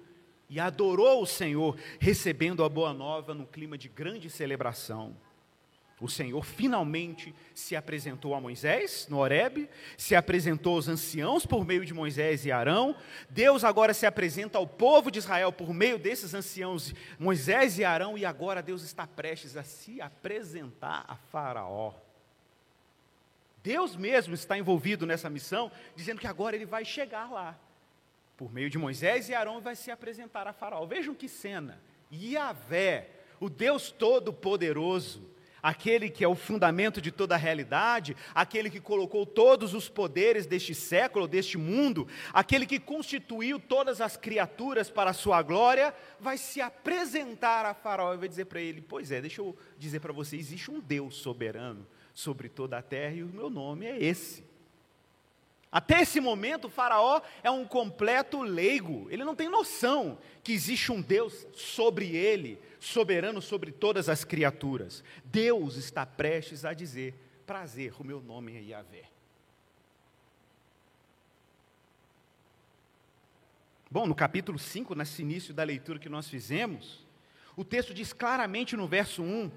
e 0.51 0.59
adorou 0.59 1.23
o 1.23 1.25
Senhor, 1.25 1.79
recebendo 1.97 2.61
a 2.61 2.67
boa 2.67 2.93
nova 2.93 3.33
num 3.33 3.45
clima 3.45 3.77
de 3.77 3.87
grande 3.87 4.29
celebração. 4.29 5.15
O 5.97 6.09
Senhor 6.09 6.43
finalmente 6.43 7.33
se 7.55 7.73
apresentou 7.73 8.35
a 8.35 8.41
Moisés 8.41 9.07
no 9.09 9.19
Horebe, 9.19 9.69
se 9.97 10.13
apresentou 10.13 10.75
aos 10.75 10.89
anciãos 10.89 11.45
por 11.45 11.65
meio 11.65 11.85
de 11.85 11.93
Moisés 11.93 12.45
e 12.45 12.51
Arão. 12.51 12.97
Deus 13.29 13.63
agora 13.63 13.93
se 13.93 14.05
apresenta 14.05 14.57
ao 14.57 14.67
povo 14.67 15.09
de 15.09 15.19
Israel 15.19 15.53
por 15.53 15.73
meio 15.73 15.97
desses 15.97 16.33
anciãos, 16.33 16.93
Moisés 17.17 17.79
e 17.79 17.85
Arão, 17.85 18.17
e 18.17 18.25
agora 18.25 18.61
Deus 18.61 18.83
está 18.83 19.07
prestes 19.07 19.55
a 19.55 19.63
se 19.63 20.01
apresentar 20.01 21.05
a 21.07 21.15
Faraó. 21.15 21.93
Deus 23.63 23.95
mesmo 23.95 24.33
está 24.33 24.57
envolvido 24.57 25.05
nessa 25.05 25.29
missão, 25.29 25.71
dizendo 25.95 26.19
que 26.19 26.27
agora 26.27 26.57
ele 26.57 26.65
vai 26.65 26.83
chegar 26.83 27.31
lá 27.31 27.57
por 28.41 28.51
meio 28.51 28.71
de 28.71 28.77
Moisés 28.79 29.29
e 29.29 29.35
Arão, 29.35 29.61
vai 29.61 29.75
se 29.75 29.91
apresentar 29.91 30.47
a 30.47 30.51
Faraó. 30.51 30.83
Vejam 30.87 31.13
que 31.13 31.29
cena. 31.29 31.79
Yahvé, 32.11 33.07
o 33.39 33.47
Deus 33.47 33.91
Todo-Poderoso, 33.91 35.29
aquele 35.61 36.09
que 36.09 36.23
é 36.23 36.27
o 36.27 36.33
fundamento 36.33 36.99
de 36.99 37.11
toda 37.11 37.35
a 37.35 37.37
realidade, 37.37 38.17
aquele 38.33 38.71
que 38.71 38.79
colocou 38.79 39.27
todos 39.27 39.75
os 39.75 39.87
poderes 39.87 40.47
deste 40.47 40.73
século, 40.73 41.27
deste 41.27 41.55
mundo, 41.55 42.07
aquele 42.33 42.65
que 42.65 42.79
constituiu 42.79 43.59
todas 43.59 44.01
as 44.01 44.17
criaturas 44.17 44.89
para 44.89 45.11
a 45.11 45.13
sua 45.13 45.43
glória, 45.43 45.93
vai 46.19 46.35
se 46.35 46.59
apresentar 46.61 47.63
a 47.67 47.75
Faraó 47.75 48.15
e 48.15 48.17
vai 48.17 48.27
dizer 48.27 48.45
para 48.45 48.59
ele: 48.59 48.81
Pois 48.81 49.11
é, 49.11 49.21
deixa 49.21 49.39
eu 49.39 49.55
dizer 49.77 49.99
para 49.99 50.11
você: 50.11 50.35
existe 50.35 50.71
um 50.71 50.79
Deus 50.79 51.13
soberano 51.13 51.85
sobre 52.11 52.49
toda 52.49 52.79
a 52.79 52.81
terra 52.81 53.13
e 53.13 53.23
o 53.23 53.27
meu 53.27 53.51
nome 53.51 53.85
é 53.85 54.03
esse. 54.03 54.49
Até 55.71 56.01
esse 56.01 56.19
momento, 56.19 56.65
o 56.65 56.69
Faraó 56.69 57.21
é 57.41 57.49
um 57.49 57.65
completo 57.65 58.41
leigo, 58.41 59.07
ele 59.09 59.23
não 59.23 59.33
tem 59.33 59.47
noção 59.47 60.17
que 60.43 60.51
existe 60.51 60.91
um 60.91 61.01
Deus 61.01 61.47
sobre 61.53 62.13
ele, 62.13 62.59
soberano 62.77 63.41
sobre 63.41 63.71
todas 63.71 64.09
as 64.09 64.25
criaturas. 64.25 65.01
Deus 65.23 65.77
está 65.77 66.05
prestes 66.05 66.65
a 66.65 66.73
dizer: 66.73 67.15
Prazer, 67.45 67.93
o 67.99 68.03
meu 68.03 68.19
nome 68.19 68.57
é 68.57 68.61
Yahvé. 68.61 69.05
Bom, 73.89 74.05
no 74.05 74.15
capítulo 74.15 74.59
5, 74.59 74.93
nesse 74.93 75.21
início 75.21 75.53
da 75.53 75.63
leitura 75.63 75.99
que 75.99 76.09
nós 76.09 76.27
fizemos, 76.27 77.05
o 77.55 77.63
texto 77.63 77.93
diz 77.93 78.11
claramente 78.11 78.75
no 78.75 78.87
verso 78.87 79.21
1 79.21 79.51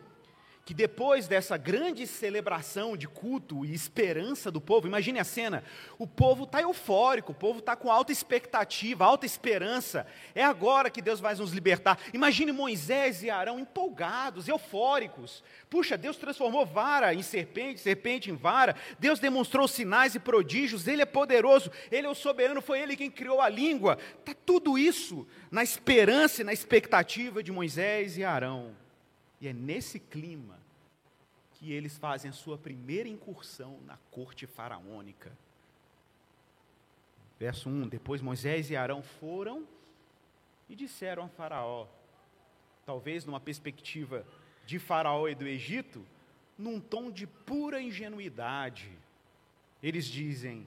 que 0.64 0.72
depois 0.72 1.28
dessa 1.28 1.56
grande 1.58 2.06
celebração 2.06 2.96
de 2.96 3.06
culto 3.06 3.66
e 3.66 3.74
esperança 3.74 4.50
do 4.50 4.60
povo, 4.60 4.86
imagine 4.86 5.18
a 5.18 5.24
cena, 5.24 5.62
o 5.98 6.06
povo 6.06 6.44
está 6.44 6.62
eufórico, 6.62 7.32
o 7.32 7.34
povo 7.34 7.58
está 7.58 7.76
com 7.76 7.90
alta 7.90 8.10
expectativa, 8.10 9.04
alta 9.04 9.26
esperança, 9.26 10.06
é 10.34 10.42
agora 10.42 10.88
que 10.88 11.02
Deus 11.02 11.20
vai 11.20 11.34
nos 11.34 11.52
libertar. 11.52 11.98
Imagine 12.14 12.50
Moisés 12.50 13.22
e 13.22 13.28
Arão 13.28 13.58
empolgados, 13.58 14.48
eufóricos. 14.48 15.44
Puxa, 15.68 15.98
Deus 15.98 16.16
transformou 16.16 16.64
vara 16.64 17.12
em 17.12 17.22
serpente, 17.22 17.80
serpente 17.80 18.30
em 18.30 18.36
vara, 18.36 18.74
Deus 18.98 19.18
demonstrou 19.18 19.68
sinais 19.68 20.14
e 20.14 20.20
prodígios, 20.20 20.88
Ele 20.88 21.02
é 21.02 21.06
poderoso, 21.06 21.70
Ele 21.90 22.06
é 22.06 22.10
o 22.10 22.14
soberano, 22.14 22.62
foi 22.62 22.80
Ele 22.80 22.96
quem 22.96 23.10
criou 23.10 23.40
a 23.40 23.50
língua. 23.50 23.98
Está 24.18 24.34
tudo 24.46 24.78
isso 24.78 25.26
na 25.50 25.62
esperança 25.62 26.40
e 26.40 26.44
na 26.44 26.52
expectativa 26.52 27.42
de 27.42 27.52
Moisés 27.52 28.16
e 28.16 28.24
Arão. 28.24 28.83
E 29.44 29.48
é 29.48 29.52
nesse 29.52 30.00
clima 30.00 30.58
que 31.52 31.70
eles 31.70 31.98
fazem 31.98 32.30
a 32.30 32.32
sua 32.32 32.56
primeira 32.56 33.06
incursão 33.10 33.78
na 33.82 33.98
corte 34.10 34.46
faraônica. 34.46 35.36
Verso 37.38 37.68
1: 37.68 37.88
Depois 37.88 38.22
Moisés 38.22 38.70
e 38.70 38.76
Arão 38.76 39.02
foram 39.02 39.68
e 40.66 40.74
disseram 40.74 41.24
a 41.24 41.28
Faraó, 41.28 41.86
talvez 42.86 43.26
numa 43.26 43.38
perspectiva 43.38 44.26
de 44.64 44.78
Faraó 44.78 45.28
e 45.28 45.34
do 45.34 45.46
Egito, 45.46 46.06
num 46.56 46.80
tom 46.80 47.10
de 47.10 47.26
pura 47.26 47.82
ingenuidade, 47.82 48.90
eles 49.82 50.06
dizem, 50.06 50.66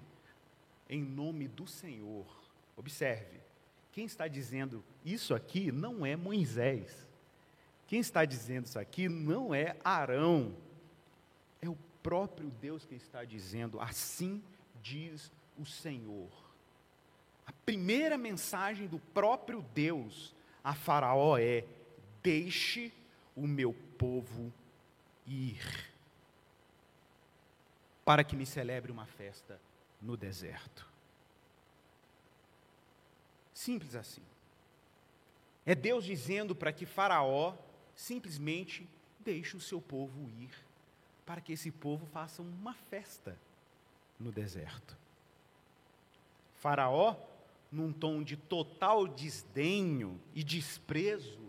em 0.87 1.01
nome 1.01 1.47
do 1.47 1.65
Senhor. 1.65 2.27
Observe, 2.75 3.39
quem 3.91 4.05
está 4.05 4.27
dizendo 4.27 4.83
isso 5.03 5.33
aqui 5.33 5.71
não 5.71 6.05
é 6.05 6.15
Moisés. 6.15 7.06
Quem 7.87 7.99
está 7.99 8.25
dizendo 8.25 8.65
isso 8.65 8.77
aqui 8.77 9.07
não 9.07 9.55
é 9.55 9.77
Arão, 9.83 10.53
é 11.61 11.69
o 11.69 11.77
próprio 12.03 12.49
Deus 12.49 12.85
que 12.85 12.95
está 12.95 13.23
dizendo, 13.23 13.79
assim 13.79 14.43
diz 14.81 15.31
o 15.57 15.65
Senhor. 15.65 16.29
A 17.45 17.51
primeira 17.65 18.17
mensagem 18.17 18.87
do 18.87 18.99
próprio 18.99 19.61
Deus 19.73 20.35
a 20.63 20.73
Faraó 20.73 21.37
é: 21.37 21.65
deixe 22.21 22.91
o 23.35 23.47
meu 23.47 23.73
povo 23.97 24.51
ir, 25.25 25.61
para 28.03 28.23
que 28.23 28.35
me 28.35 28.45
celebre 28.45 28.91
uma 28.91 29.05
festa 29.05 29.59
no 30.01 30.17
deserto. 30.17 30.85
Simples 33.53 33.95
assim. 33.95 34.21
É 35.65 35.73
Deus 35.73 36.03
dizendo 36.03 36.55
para 36.55 36.71
que 36.71 36.85
Faraó 36.85 37.55
simplesmente 37.97 38.87
deixe 39.19 39.57
o 39.57 39.59
seu 39.59 39.81
povo 39.81 40.29
ir, 40.39 40.51
para 41.25 41.41
que 41.41 41.51
esse 41.51 41.71
povo 41.71 42.05
faça 42.05 42.41
uma 42.41 42.73
festa 42.73 43.37
no 44.17 44.31
deserto. 44.31 44.95
Faraó, 46.55 47.15
num 47.71 47.91
tom 47.91 48.23
de 48.23 48.37
total 48.37 49.07
desdenho 49.07 50.21
e 50.33 50.43
desprezo, 50.43 51.41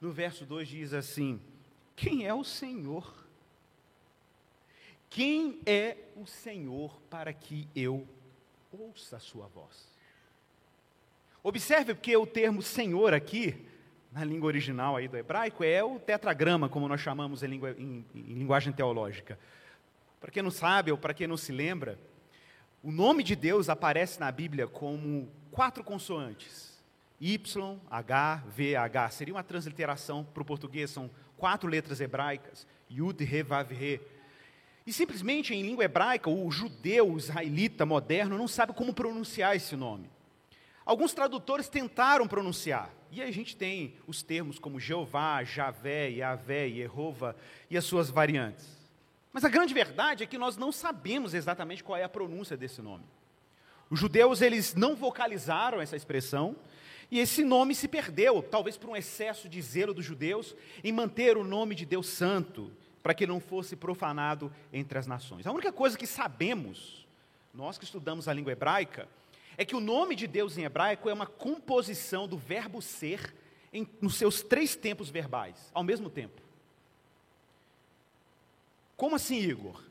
no 0.00 0.12
verso 0.12 0.44
2 0.44 0.68
diz 0.68 0.92
assim: 0.92 1.40
Quem 1.96 2.26
é 2.26 2.34
o 2.34 2.44
Senhor? 2.44 3.22
Quem 5.08 5.60
é 5.64 5.96
o 6.16 6.26
Senhor 6.26 7.00
para 7.08 7.32
que 7.32 7.68
eu 7.76 8.06
ouça 8.72 9.16
a 9.16 9.20
sua 9.20 9.46
voz? 9.46 9.86
Observe 11.42 11.94
porque 11.94 12.16
o 12.16 12.26
termo 12.26 12.62
Senhor 12.62 13.14
aqui 13.14 13.66
na 14.12 14.24
língua 14.24 14.46
original 14.46 14.96
aí 14.96 15.08
do 15.08 15.16
hebraico, 15.16 15.64
é 15.64 15.82
o 15.82 15.98
tetragrama, 15.98 16.68
como 16.68 16.86
nós 16.86 17.00
chamamos 17.00 17.42
em, 17.42 17.54
em, 17.54 18.04
em 18.14 18.34
linguagem 18.34 18.72
teológica. 18.72 19.38
Para 20.20 20.30
quem 20.30 20.42
não 20.42 20.50
sabe 20.50 20.92
ou 20.92 20.98
para 20.98 21.14
quem 21.14 21.26
não 21.26 21.36
se 21.36 21.50
lembra, 21.50 21.98
o 22.82 22.92
nome 22.92 23.22
de 23.22 23.34
Deus 23.34 23.68
aparece 23.68 24.20
na 24.20 24.30
Bíblia 24.30 24.66
como 24.66 25.28
quatro 25.50 25.82
consoantes. 25.82 26.72
Y, 27.20 27.78
H, 27.90 28.42
V, 28.48 28.76
H. 28.76 29.10
Seria 29.10 29.34
uma 29.34 29.42
transliteração 29.42 30.24
para 30.24 30.42
o 30.42 30.46
português, 30.46 30.90
são 30.90 31.10
quatro 31.36 31.68
letras 31.68 32.00
hebraicas. 32.00 32.66
Yud, 32.90 33.24
Re, 33.24 33.42
Vav, 33.42 33.72
Re. 33.72 34.00
E 34.86 34.92
simplesmente 34.92 35.54
em 35.54 35.62
língua 35.62 35.84
hebraica, 35.84 36.28
o 36.28 36.50
judeu 36.50 37.16
israelita 37.16 37.86
moderno 37.86 38.36
não 38.36 38.48
sabe 38.48 38.72
como 38.72 38.92
pronunciar 38.92 39.56
esse 39.56 39.76
nome. 39.76 40.10
Alguns 40.84 41.14
tradutores 41.14 41.68
tentaram 41.68 42.26
pronunciar, 42.26 42.90
e 43.10 43.22
a 43.22 43.30
gente 43.30 43.56
tem 43.56 43.94
os 44.06 44.22
termos 44.22 44.58
como 44.58 44.80
Jeová, 44.80 45.44
Javé, 45.44 46.08
Yahvé, 46.08 46.66
Yehova 46.66 47.36
e 47.70 47.76
as 47.76 47.84
suas 47.84 48.10
variantes. 48.10 48.66
Mas 49.32 49.44
a 49.44 49.48
grande 49.48 49.72
verdade 49.72 50.24
é 50.24 50.26
que 50.26 50.38
nós 50.38 50.56
não 50.56 50.72
sabemos 50.72 51.34
exatamente 51.34 51.84
qual 51.84 51.96
é 51.96 52.04
a 52.04 52.08
pronúncia 52.08 52.56
desse 52.56 52.82
nome. 52.82 53.04
Os 53.88 54.00
judeus 54.00 54.40
eles 54.40 54.74
não 54.74 54.96
vocalizaram 54.96 55.80
essa 55.80 55.96
expressão, 55.96 56.56
e 57.10 57.18
esse 57.18 57.44
nome 57.44 57.74
se 57.74 57.86
perdeu, 57.86 58.42
talvez 58.42 58.78
por 58.78 58.88
um 58.88 58.96
excesso 58.96 59.48
de 59.48 59.60
zelo 59.60 59.92
dos 59.92 60.04
judeus 60.04 60.56
em 60.82 60.90
manter 60.90 61.36
o 61.36 61.44
nome 61.44 61.74
de 61.74 61.84
Deus 61.84 62.06
Santo, 62.08 62.72
para 63.02 63.12
que 63.12 63.26
não 63.26 63.38
fosse 63.38 63.76
profanado 63.76 64.50
entre 64.72 64.98
as 64.98 65.06
nações. 65.06 65.46
A 65.46 65.52
única 65.52 65.70
coisa 65.70 65.98
que 65.98 66.06
sabemos, 66.06 67.06
nós 67.52 67.76
que 67.76 67.84
estudamos 67.84 68.28
a 68.28 68.32
língua 68.32 68.52
hebraica, 68.52 69.06
é 69.56 69.64
que 69.64 69.76
o 69.76 69.80
nome 69.80 70.14
de 70.14 70.26
Deus 70.26 70.56
em 70.56 70.64
hebraico 70.64 71.08
é 71.08 71.12
uma 71.12 71.26
composição 71.26 72.26
do 72.26 72.36
verbo 72.36 72.80
ser 72.80 73.34
em, 73.72 73.88
nos 74.00 74.16
seus 74.16 74.42
três 74.42 74.76
tempos 74.76 75.10
verbais, 75.10 75.70
ao 75.72 75.82
mesmo 75.82 76.10
tempo. 76.10 76.40
Como 78.96 79.16
assim, 79.16 79.38
Igor? 79.38 79.82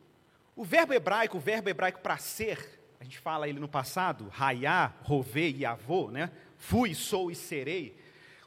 O 0.55 0.63
verbo 0.63 0.93
hebraico, 0.93 1.37
o 1.37 1.41
verbo 1.41 1.69
hebraico 1.69 2.01
para 2.01 2.17
ser, 2.17 2.79
a 2.99 3.03
gente 3.03 3.19
fala 3.19 3.47
ele 3.47 3.59
no 3.59 3.67
passado, 3.67 4.27
raiá, 4.29 4.93
rovê 5.03 5.49
e 5.49 5.65
avô, 5.65 6.09
né? 6.11 6.31
fui, 6.61 6.93
sou 6.93 7.31
e 7.31 7.35
serei, 7.35 7.97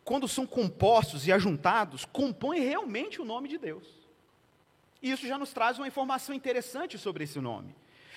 quando 0.05 0.29
são 0.29 0.47
compostos 0.47 1.27
e 1.27 1.33
ajuntados, 1.33 2.05
compõem 2.05 2.61
realmente 2.61 3.21
o 3.21 3.25
nome 3.25 3.49
de 3.49 3.59
Deus. 3.59 3.87
E 5.03 5.11
isso 5.11 5.27
já 5.27 5.37
nos 5.37 5.53
traz 5.53 5.79
uma 5.79 5.89
informação 5.89 6.35
interessante 6.35 6.97
sobre 6.97 7.25
esse 7.25 7.41
nome. 7.41 7.75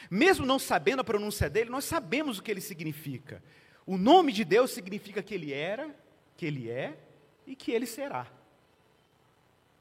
Mesmo 0.10 0.46
não 0.46 0.60
sabendo 0.60 1.02
a 1.02 1.04
pronúncia 1.04 1.50
dele, 1.50 1.70
nós 1.70 1.86
sabemos 1.86 2.38
o 2.38 2.44
que 2.44 2.52
ele 2.52 2.62
significa. 2.62 3.44
O 3.86 3.98
nome 3.98 4.32
de 4.32 4.44
Deus 4.44 4.72
significa 4.72 5.24
que 5.24 5.34
ele 5.34 5.54
era, 5.54 5.96
que 6.36 6.46
ele 6.46 6.70
é 6.70 6.98
e 7.46 7.56
que 7.56 7.72
ele 7.72 7.86
será. 7.86 8.28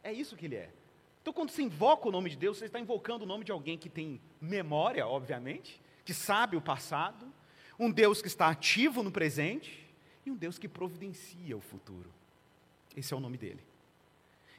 É 0.02 0.12
isso 0.12 0.36
que 0.36 0.46
ele 0.46 0.56
é. 0.56 0.70
Então, 1.20 1.34
quando 1.34 1.50
você 1.50 1.62
invoca 1.62 2.08
o 2.08 2.12
nome 2.12 2.30
de 2.30 2.36
Deus, 2.36 2.58
você 2.58 2.66
está 2.66 2.78
invocando 2.78 3.24
o 3.24 3.26
nome 3.26 3.44
de 3.44 3.50
alguém 3.50 3.76
que 3.76 3.88
tem 3.88 4.20
memória, 4.40 5.04
obviamente, 5.04 5.80
que 6.04 6.14
sabe 6.14 6.56
o 6.56 6.60
passado, 6.60 7.26
um 7.76 7.90
Deus 7.90 8.22
que 8.22 8.28
está 8.28 8.48
ativo 8.48 9.02
no 9.02 9.10
presente 9.10 9.84
e 10.24 10.30
um 10.30 10.36
Deus 10.36 10.56
que 10.56 10.68
providencia 10.68 11.56
o 11.56 11.60
futuro. 11.60 12.14
Esse 12.96 13.12
é 13.12 13.16
o 13.16 13.20
nome 13.20 13.36
dele. 13.36 13.60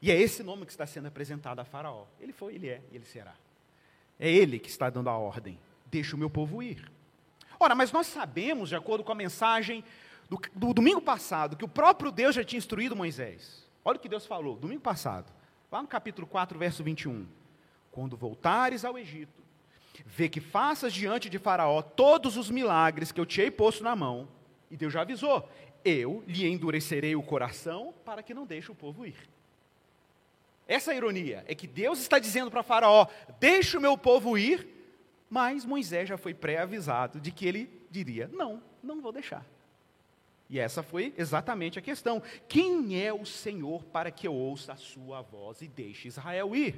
E 0.02 0.12
é 0.12 0.20
esse 0.20 0.44
nome 0.44 0.66
que 0.66 0.72
está 0.72 0.86
sendo 0.86 1.08
apresentado 1.08 1.60
a 1.60 1.66
Faraó. 1.66 2.06
Ele 2.20 2.34
foi, 2.34 2.56
ele 2.56 2.68
é 2.68 2.82
e 2.92 2.98
ele 2.98 3.06
será. 3.06 3.36
É 4.20 4.30
ele 4.30 4.60
que 4.60 4.70
está 4.70 4.90
dando 4.90 5.10
a 5.10 5.18
ordem: 5.18 5.60
deixa 5.86 6.16
o 6.16 6.20
meu 6.20 6.30
povo 6.30 6.62
ir. 6.62 6.92
Ora, 7.60 7.76
mas 7.76 7.92
nós 7.92 8.08
sabemos, 8.08 8.70
de 8.70 8.76
acordo 8.76 9.04
com 9.04 9.12
a 9.12 9.16
mensagem 9.16 9.84
do, 10.30 10.40
do, 10.54 10.74
domingo 10.74 11.02
passado, 11.02 11.56
que 11.56 11.66
o 11.66 11.70
próprio 11.70 12.12
Deus 12.12 12.36
já 12.36 12.44
tinha 12.44 12.58
instruído 12.58 12.96
Moisés. 12.96 13.66
Olha 13.84 13.98
o 13.98 14.00
que 14.00 14.10
Deus 14.10 14.26
falou, 14.26 14.58
domingo 14.58 14.82
passado, 14.82 15.32
lá 15.72 15.82
no 15.82 15.88
capítulo 15.88 16.28
4, 16.28 16.60
verso 16.60 16.84
21. 16.84 17.26
Quando 17.92 18.18
voltares 18.18 18.86
ao 18.86 18.98
Egito, 18.98 19.42
vê 20.06 20.30
que 20.30 20.42
faças 20.42 20.94
diante 20.94 21.30
de 21.30 21.40
Faraó 21.40 21.82
todos 21.82 22.38
os 22.38 22.50
milagres 22.50 23.12
que 23.12 23.20
eu 23.20 23.26
te 23.26 23.42
hei 23.42 23.50
posto 23.50 23.84
na 23.84 23.96
mão, 23.96 24.28
e 24.70 24.78
Deus 24.78 24.94
já 24.94 25.02
avisou: 25.02 25.50
eu 25.84 26.24
lhe 26.28 26.46
endurecerei 26.46 27.16
o 27.16 27.24
coração 27.24 27.94
para 28.04 28.22
que 28.22 28.34
não 28.34 28.46
deixe 28.46 28.72
o 28.72 28.76
povo 28.76 29.06
ir. 29.06 29.16
Essa 30.68 30.92
é 30.92 30.94
a 30.94 30.98
ironia, 30.98 31.46
é 31.48 31.56
que 31.56 31.66
Deus 31.66 32.00
está 32.00 32.20
dizendo 32.20 32.52
para 32.52 32.64
Faraó: 32.64 33.08
deixe 33.40 33.78
o 33.78 33.82
meu 33.82 33.98
povo 33.98 34.38
ir, 34.38 34.68
mas 35.30 35.66
Moisés 35.66 36.10
já 36.10 36.18
foi 36.18 36.34
pré-avisado 36.34 37.20
de 37.20 37.32
que 37.32 37.48
ele 37.48 37.70
diria: 37.90 38.30
não, 38.34 38.62
não 38.84 39.02
vou 39.02 39.12
deixar. 39.12 39.46
E 40.50 40.60
essa 40.60 40.82
foi 40.82 41.14
exatamente 41.18 41.78
a 41.78 41.82
questão. 41.82 42.22
Quem 42.48 43.02
é 43.02 43.14
o 43.14 43.26
Senhor 43.26 43.84
para 43.84 44.10
que 44.10 44.28
eu 44.28 44.34
ouça 44.34 44.74
a 44.74 44.78
sua 44.78 45.22
voz 45.22 45.62
e 45.62 45.68
deixe 45.68 46.08
Israel 46.08 46.56
ir? 46.56 46.76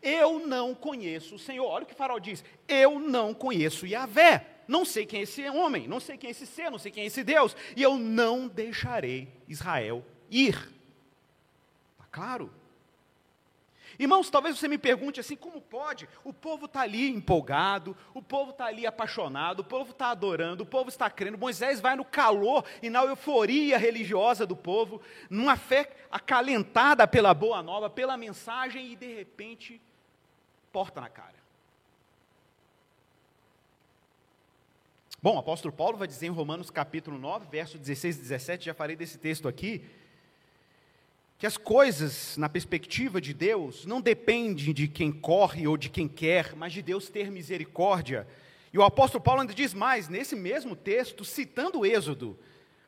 Eu 0.00 0.46
não 0.46 0.74
conheço 0.74 1.34
o 1.34 1.38
Senhor. 1.38 1.66
Olha 1.66 1.84
o 1.84 1.86
que 1.86 1.94
Faraó 1.94 2.18
diz: 2.18 2.44
Eu 2.68 2.98
não 2.98 3.34
conheço 3.34 3.86
Yahvé. 3.86 4.46
Não 4.66 4.84
sei 4.84 5.04
quem 5.04 5.20
é 5.20 5.22
esse 5.24 5.46
homem, 5.50 5.86
não 5.86 6.00
sei 6.00 6.16
quem 6.16 6.28
é 6.28 6.30
esse 6.30 6.46
ser, 6.46 6.70
não 6.70 6.78
sei 6.78 6.90
quem 6.90 7.02
é 7.02 7.06
esse 7.06 7.22
Deus. 7.22 7.54
E 7.76 7.82
eu 7.82 7.98
não 7.98 8.48
deixarei 8.48 9.28
Israel 9.46 10.02
ir. 10.30 10.54
Está 10.54 12.06
claro? 12.10 12.50
Irmãos, 13.98 14.30
talvez 14.30 14.58
você 14.58 14.66
me 14.66 14.78
pergunte 14.78 15.20
assim: 15.20 15.36
como 15.36 15.60
pode? 15.60 16.08
O 16.24 16.32
povo 16.32 16.66
está 16.66 16.80
ali 16.80 17.08
empolgado, 17.08 17.96
o 18.12 18.22
povo 18.22 18.50
está 18.50 18.66
ali 18.66 18.86
apaixonado, 18.86 19.60
o 19.60 19.64
povo 19.64 19.90
está 19.90 20.10
adorando, 20.10 20.62
o 20.62 20.66
povo 20.66 20.88
está 20.88 21.08
crendo. 21.08 21.38
Moisés 21.38 21.80
vai 21.80 21.96
no 21.96 22.04
calor 22.04 22.64
e 22.82 22.90
na 22.90 23.04
euforia 23.04 23.78
religiosa 23.78 24.46
do 24.46 24.56
povo, 24.56 25.00
numa 25.30 25.56
fé 25.56 25.90
acalentada 26.10 27.06
pela 27.06 27.32
boa 27.34 27.62
nova, 27.62 27.88
pela 27.88 28.16
mensagem, 28.16 28.92
e 28.92 28.96
de 28.96 29.14
repente, 29.14 29.80
porta 30.72 31.00
na 31.00 31.08
cara. 31.08 31.34
Bom, 35.22 35.36
o 35.36 35.38
apóstolo 35.38 35.72
Paulo 35.72 35.96
vai 35.96 36.06
dizer 36.06 36.26
em 36.26 36.30
Romanos 36.30 36.70
capítulo 36.70 37.18
9, 37.18 37.46
verso 37.50 37.78
16 37.78 38.16
e 38.16 38.20
17, 38.20 38.66
já 38.66 38.74
falei 38.74 38.94
desse 38.94 39.16
texto 39.16 39.48
aqui 39.48 39.82
que 41.44 41.48
as 41.48 41.58
coisas, 41.58 42.38
na 42.38 42.48
perspectiva 42.48 43.20
de 43.20 43.34
Deus, 43.34 43.84
não 43.84 44.00
dependem 44.00 44.72
de 44.72 44.88
quem 44.88 45.12
corre 45.12 45.66
ou 45.66 45.76
de 45.76 45.90
quem 45.90 46.08
quer, 46.08 46.56
mas 46.56 46.72
de 46.72 46.80
Deus 46.80 47.10
ter 47.10 47.30
misericórdia. 47.30 48.26
E 48.72 48.78
o 48.78 48.82
apóstolo 48.82 49.22
Paulo 49.22 49.42
ainda 49.42 49.52
diz 49.52 49.74
mais, 49.74 50.08
nesse 50.08 50.34
mesmo 50.34 50.74
texto, 50.74 51.22
citando 51.22 51.80
o 51.80 51.84
Êxodo, 51.84 52.38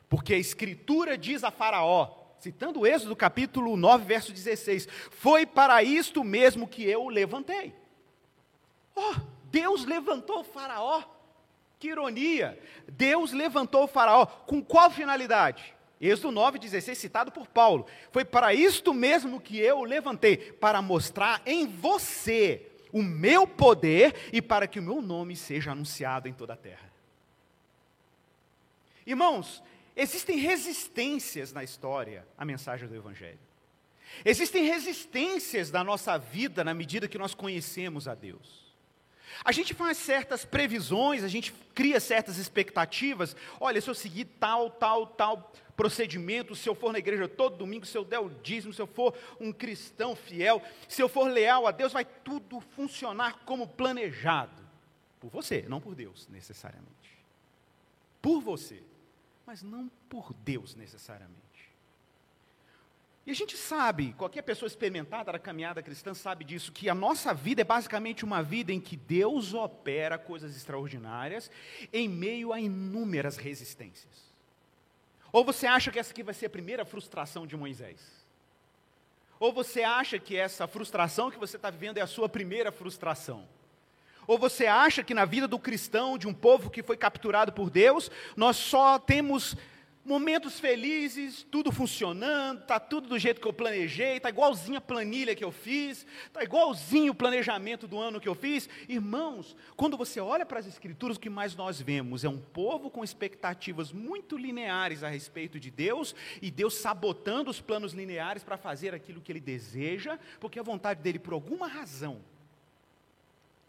porque 0.09 0.33
a 0.33 0.39
Escritura 0.39 1.15
diz 1.15 1.43
a 1.43 1.51
Faraó, 1.51 2.09
citando 2.39 2.79
o 2.79 2.87
Êxodo 2.87 3.15
capítulo 3.15 3.77
9, 3.77 4.05
verso 4.05 4.33
16: 4.33 4.87
Foi 5.11 5.45
para 5.45 5.83
isto 5.83 6.23
mesmo 6.23 6.67
que 6.67 6.83
eu 6.83 7.09
levantei. 7.09 7.75
Oh, 8.95 9.13
Deus 9.51 9.85
levantou 9.85 10.39
o 10.39 10.43
Faraó. 10.43 11.03
Que 11.77 11.89
ironia! 11.89 12.59
Deus 12.87 13.33
levantou 13.33 13.83
o 13.83 13.87
Faraó 13.87 14.25
com 14.25 14.63
qual 14.63 14.89
finalidade? 14.89 15.76
Êxodo 15.99 16.39
9,16, 16.39 16.95
citado 16.95 17.31
por 17.31 17.47
Paulo. 17.47 17.87
Foi 18.11 18.23
para 18.23 18.53
isto 18.53 18.93
mesmo 18.93 19.41
que 19.41 19.57
eu 19.57 19.79
o 19.79 19.83
levantei, 19.83 20.37
para 20.37 20.81
mostrar 20.81 21.41
em 21.45 21.65
você 21.65 22.67
o 22.91 23.01
meu 23.01 23.47
poder 23.47 24.15
e 24.31 24.41
para 24.41 24.67
que 24.67 24.79
o 24.79 24.83
meu 24.83 25.01
nome 25.01 25.35
seja 25.35 25.71
anunciado 25.71 26.27
em 26.27 26.33
toda 26.33 26.53
a 26.53 26.57
terra. 26.57 26.91
Irmãos, 29.05 29.63
existem 29.95 30.37
resistências 30.37 31.51
na 31.51 31.63
história 31.63 32.27
à 32.37 32.45
mensagem 32.45 32.87
do 32.87 32.95
Evangelho. 32.95 33.39
Existem 34.23 34.65
resistências 34.65 35.71
na 35.71 35.83
nossa 35.83 36.17
vida 36.17 36.63
na 36.63 36.73
medida 36.73 37.07
que 37.07 37.17
nós 37.17 37.33
conhecemos 37.33 38.07
a 38.07 38.13
Deus. 38.13 38.66
A 39.43 39.51
gente 39.51 39.73
faz 39.73 39.97
certas 39.97 40.43
previsões, 40.43 41.23
a 41.23 41.27
gente 41.27 41.53
cria 41.73 41.99
certas 41.99 42.37
expectativas. 42.37 43.35
Olha, 43.59 43.79
se 43.79 43.89
eu 43.89 43.95
seguir 43.95 44.25
tal, 44.25 44.69
tal, 44.69 45.07
tal 45.07 45.51
procedimento, 45.75 46.55
se 46.55 46.67
eu 46.67 46.73
for 46.73 46.91
na 46.91 46.97
igreja 46.97 47.27
todo 47.27 47.57
domingo, 47.57 47.85
se 47.85 47.95
eu 47.95 48.03
der 48.03 48.19
o 48.19 48.29
dízimo, 48.29 48.73
se 48.73 48.81
eu 48.81 48.87
for 48.87 49.15
um 49.39 49.53
cristão 49.53 50.15
fiel, 50.15 50.61
se 50.89 51.01
eu 51.01 51.07
for 51.07 51.29
leal 51.29 51.67
a 51.67 51.71
Deus, 51.71 51.93
vai 51.93 52.03
tudo 52.03 52.59
funcionar 52.59 53.45
como 53.45 53.67
planejado. 53.67 54.67
Por 55.19 55.29
você, 55.29 55.65
não 55.69 55.79
por 55.79 55.93
Deus 55.93 56.27
necessariamente. 56.27 56.87
Por 58.21 58.41
você, 58.41 58.81
mas 59.45 59.61
não 59.61 59.89
por 60.09 60.33
Deus 60.33 60.75
necessariamente. 60.75 61.46
E 63.27 63.31
a 63.31 63.33
gente 63.33 63.57
sabe, 63.57 64.13
qualquer 64.13 64.41
pessoa 64.41 64.67
experimentada 64.67 65.33
da 65.33 65.37
caminhada 65.37 65.83
cristã 65.83 66.13
sabe 66.13 66.45
disso, 66.45 66.71
que 66.71 66.87
a 66.87 66.95
nossa 66.95 67.33
vida 67.33 67.59
é 67.59 67.65
basicamente 67.65 68.23
uma 68.23 68.41
vida 68.41 68.71
em 68.71 68.79
que 68.79 68.95
Deus 68.95 69.53
opera 69.53 70.17
coisas 70.17 70.55
extraordinárias 70.55 71.51
em 71.91 72.07
meio 72.07 72.53
a 72.53 72.61
inúmeras 72.61 73.35
resistências. 73.35 74.33
Ou 75.29 75.43
você 75.43 75.67
acha 75.67 75.91
que 75.91 75.99
essa 75.99 76.11
aqui 76.11 76.23
vai 76.23 76.33
ser 76.33 76.45
a 76.45 76.49
primeira 76.49 76.85
frustração 76.85 77.45
de 77.45 77.57
Moisés? 77.57 77.99
Ou 79.41 79.51
você 79.51 79.83
acha 79.83 80.17
que 80.17 80.37
essa 80.37 80.65
frustração 80.65 81.29
que 81.29 81.37
você 81.37 81.57
está 81.57 81.69
vivendo 81.69 81.97
é 81.97 82.01
a 82.01 82.07
sua 82.07 82.29
primeira 82.29 82.71
frustração? 82.71 83.45
Ou 84.25 84.39
você 84.39 84.67
acha 84.67 85.03
que 85.03 85.13
na 85.13 85.25
vida 85.25 85.49
do 85.49 85.59
cristão, 85.59 86.17
de 86.17 86.29
um 86.29 86.33
povo 86.33 86.69
que 86.69 86.81
foi 86.81 86.95
capturado 86.95 87.51
por 87.51 87.69
Deus, 87.69 88.09
nós 88.37 88.55
só 88.55 88.97
temos 88.97 89.57
momentos 90.07 90.59
felizes, 90.59 91.43
tudo 91.43 91.71
funcionando, 91.71 92.61
está 92.61 92.79
tudo 92.79 93.09
do 93.09 93.19
jeito 93.19 93.41
que 93.41 93.47
eu 93.47 93.53
planejei, 93.53 94.17
está 94.17 94.29
igualzinho 94.29 94.77
a 94.77 94.81
planilha 94.81 95.35
que 95.35 95.43
eu 95.43 95.51
fiz, 95.51 96.05
está 96.25 96.41
igualzinho 96.43 97.11
o 97.11 97.15
planejamento 97.15 97.87
do 97.87 97.99
ano 97.99 98.19
que 98.19 98.29
eu 98.29 98.33
fiz. 98.33 98.69
Irmãos, 98.87 99.55
quando 99.75 99.97
você 99.97 100.19
olha 100.19 100.45
para 100.45 100.59
as 100.59 100.65
Escrituras, 100.65 101.17
o 101.17 101.19
que 101.19 101.29
mais 101.29 101.55
nós 101.55 101.81
vemos 101.81 102.23
é 102.23 102.29
um 102.29 102.39
povo 102.39 102.89
com 102.89 103.03
expectativas 103.03 103.91
muito 103.91 104.37
lineares 104.37 105.03
a 105.03 105.09
respeito 105.09 105.59
de 105.59 105.69
Deus, 105.69 106.15
e 106.41 106.49
Deus 106.49 106.75
sabotando 106.75 107.51
os 107.51 107.59
planos 107.59 107.93
lineares 107.93 108.43
para 108.43 108.57
fazer 108.57 108.95
aquilo 108.95 109.21
que 109.21 109.31
ele 109.31 109.41
deseja, 109.41 110.17
porque 110.39 110.59
a 110.59 110.63
vontade 110.63 111.01
dele, 111.01 111.19
por 111.19 111.33
alguma 111.33 111.67
razão, 111.67 112.21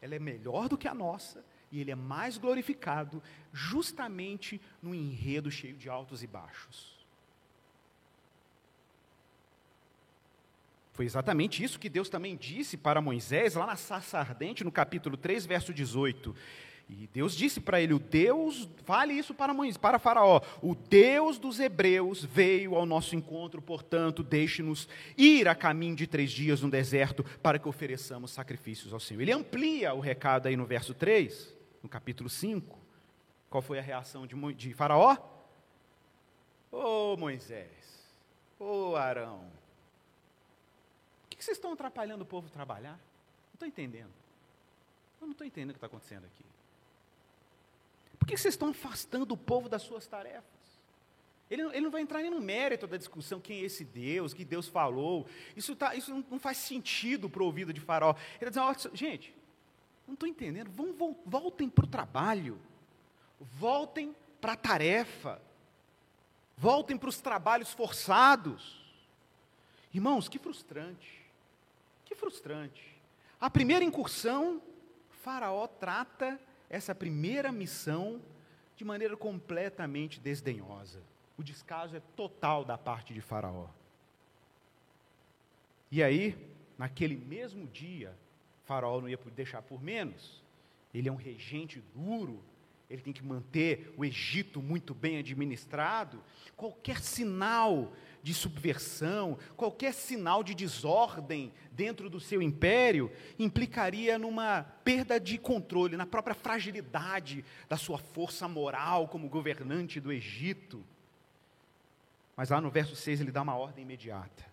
ela 0.00 0.14
é 0.14 0.18
melhor 0.20 0.68
do 0.68 0.78
que 0.78 0.86
a 0.86 0.94
nossa 0.94 1.44
e 1.70 1.80
ele 1.80 1.90
é 1.90 1.94
mais 1.94 2.38
glorificado 2.38 3.22
justamente 3.52 4.60
no 4.82 4.94
enredo 4.94 5.50
cheio 5.50 5.76
de 5.76 5.88
altos 5.88 6.22
e 6.22 6.26
baixos. 6.26 6.98
Foi 10.92 11.04
exatamente 11.04 11.62
isso 11.62 11.78
que 11.78 11.88
Deus 11.88 12.08
também 12.08 12.36
disse 12.36 12.76
para 12.76 13.00
Moisés, 13.00 13.54
lá 13.54 13.64
na 13.64 13.76
sarça 13.76 14.18
ardente, 14.18 14.64
no 14.64 14.72
capítulo 14.72 15.16
3, 15.16 15.46
verso 15.46 15.72
18. 15.72 16.34
E 16.90 17.08
Deus 17.12 17.36
disse 17.36 17.60
para 17.60 17.80
ele: 17.80 17.94
o 17.94 17.98
Deus, 17.98 18.68
fale 18.84 19.12
isso 19.12 19.34
para 19.34 19.54
Moisés, 19.54 19.76
para 19.76 19.98
Faraó, 19.98 20.40
o 20.62 20.74
Deus 20.74 21.38
dos 21.38 21.60
hebreus 21.60 22.24
veio 22.24 22.74
ao 22.74 22.86
nosso 22.86 23.14
encontro, 23.14 23.60
portanto, 23.60 24.24
deixe-nos 24.24 24.88
ir 25.16 25.46
a 25.46 25.54
caminho 25.54 25.94
de 25.94 26.06
três 26.06 26.32
dias 26.32 26.62
no 26.62 26.70
deserto 26.70 27.22
para 27.42 27.58
que 27.58 27.68
ofereçamos 27.68 28.30
sacrifícios 28.30 28.92
ao 28.92 28.98
Senhor. 28.98 29.20
Ele 29.20 29.32
amplia 29.32 29.94
o 29.94 30.00
recado 30.00 30.48
aí 30.48 30.56
no 30.56 30.66
verso 30.66 30.94
3, 30.94 31.57
no 31.88 31.90
capítulo 31.90 32.28
5. 32.28 32.78
Qual 33.48 33.62
foi 33.62 33.78
a 33.78 33.82
reação 33.82 34.26
de, 34.26 34.36
de 34.54 34.74
Faraó? 34.74 35.16
Ô 36.70 37.14
oh, 37.14 37.16
Moisés, 37.16 38.14
ô 38.58 38.90
oh, 38.90 38.96
Arão, 38.96 39.50
por 41.22 41.30
que 41.30 41.42
vocês 41.42 41.56
estão 41.56 41.72
atrapalhando 41.72 42.24
o 42.24 42.26
povo 42.26 42.50
trabalhar? 42.50 42.92
Não 42.92 43.54
estou 43.54 43.66
entendendo. 43.66 44.12
Eu 45.18 45.26
não 45.26 45.32
estou 45.32 45.46
entendendo 45.46 45.70
o 45.70 45.72
que 45.72 45.78
está 45.78 45.86
acontecendo 45.86 46.26
aqui. 46.26 46.44
Por 48.18 48.28
que 48.28 48.36
vocês 48.36 48.52
estão 48.52 48.68
afastando 48.68 49.32
o 49.32 49.36
povo 49.36 49.66
das 49.66 49.80
suas 49.80 50.06
tarefas? 50.06 50.44
Ele, 51.50 51.62
ele, 51.62 51.80
não 51.80 51.90
vai 51.90 52.02
entrar 52.02 52.20
nem 52.20 52.30
no 52.30 52.42
mérito 52.42 52.86
da 52.86 52.98
discussão 52.98 53.40
quem 53.40 53.60
é 53.60 53.64
esse 53.64 53.82
Deus, 53.82 54.34
que 54.34 54.44
Deus 54.44 54.68
falou. 54.68 55.26
Isso, 55.56 55.74
tá, 55.74 55.94
isso 55.94 56.10
não, 56.10 56.22
não 56.32 56.38
faz 56.38 56.58
sentido 56.58 57.30
para 57.30 57.42
o 57.42 57.46
ouvido 57.46 57.72
de 57.72 57.80
Faraó. 57.80 58.14
Ele 58.38 58.50
vai 58.50 58.74
dizer, 58.74 58.90
gente, 58.94 59.37
não 60.08 60.14
estou 60.14 60.28
entendendo, 60.28 60.70
vão, 60.70 61.14
voltem 61.26 61.68
para 61.68 61.84
o 61.84 61.88
trabalho, 61.88 62.58
voltem 63.38 64.16
para 64.40 64.54
a 64.54 64.56
tarefa, 64.56 65.40
voltem 66.56 66.96
para 66.96 67.10
os 67.10 67.20
trabalhos 67.20 67.72
forçados. 67.72 68.82
Irmãos, 69.92 70.26
que 70.26 70.38
frustrante, 70.38 71.22
que 72.06 72.14
frustrante. 72.14 72.96
A 73.38 73.50
primeira 73.50 73.84
incursão, 73.84 74.62
Faraó 75.10 75.66
trata 75.66 76.40
essa 76.70 76.94
primeira 76.94 77.52
missão 77.52 78.20
de 78.76 78.84
maneira 78.84 79.16
completamente 79.16 80.18
desdenhosa. 80.18 81.02
O 81.36 81.42
descaso 81.42 81.94
é 81.94 82.00
total 82.16 82.64
da 82.64 82.78
parte 82.78 83.12
de 83.12 83.20
Faraó. 83.20 83.68
E 85.90 86.02
aí, 86.02 86.36
naquele 86.76 87.16
mesmo 87.16 87.66
dia, 87.66 88.16
Faraó 88.68 89.00
não 89.00 89.08
ia 89.08 89.18
deixar 89.34 89.62
por 89.62 89.82
menos. 89.82 90.44
Ele 90.92 91.08
é 91.08 91.12
um 91.12 91.16
regente 91.16 91.82
duro, 91.94 92.44
ele 92.90 93.00
tem 93.00 93.14
que 93.14 93.24
manter 93.24 93.94
o 93.96 94.04
Egito 94.04 94.60
muito 94.60 94.94
bem 94.94 95.16
administrado. 95.16 96.22
Qualquer 96.54 97.00
sinal 97.00 97.90
de 98.22 98.34
subversão, 98.34 99.38
qualquer 99.56 99.94
sinal 99.94 100.44
de 100.44 100.54
desordem 100.54 101.50
dentro 101.72 102.10
do 102.10 102.20
seu 102.20 102.42
império 102.42 103.10
implicaria 103.38 104.18
numa 104.18 104.64
perda 104.84 105.18
de 105.18 105.38
controle, 105.38 105.96
na 105.96 106.06
própria 106.06 106.34
fragilidade 106.34 107.46
da 107.70 107.76
sua 107.78 107.96
força 107.96 108.46
moral 108.46 109.08
como 109.08 109.30
governante 109.30 109.98
do 109.98 110.12
Egito. 110.12 110.84
Mas 112.36 112.50
lá 112.50 112.60
no 112.60 112.70
verso 112.70 112.94
6 112.94 113.22
ele 113.22 113.32
dá 113.32 113.40
uma 113.40 113.56
ordem 113.56 113.82
imediata. 113.82 114.44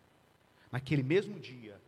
Naquele 0.71 1.03
mesmo 1.03 1.37
dia, 1.37 1.81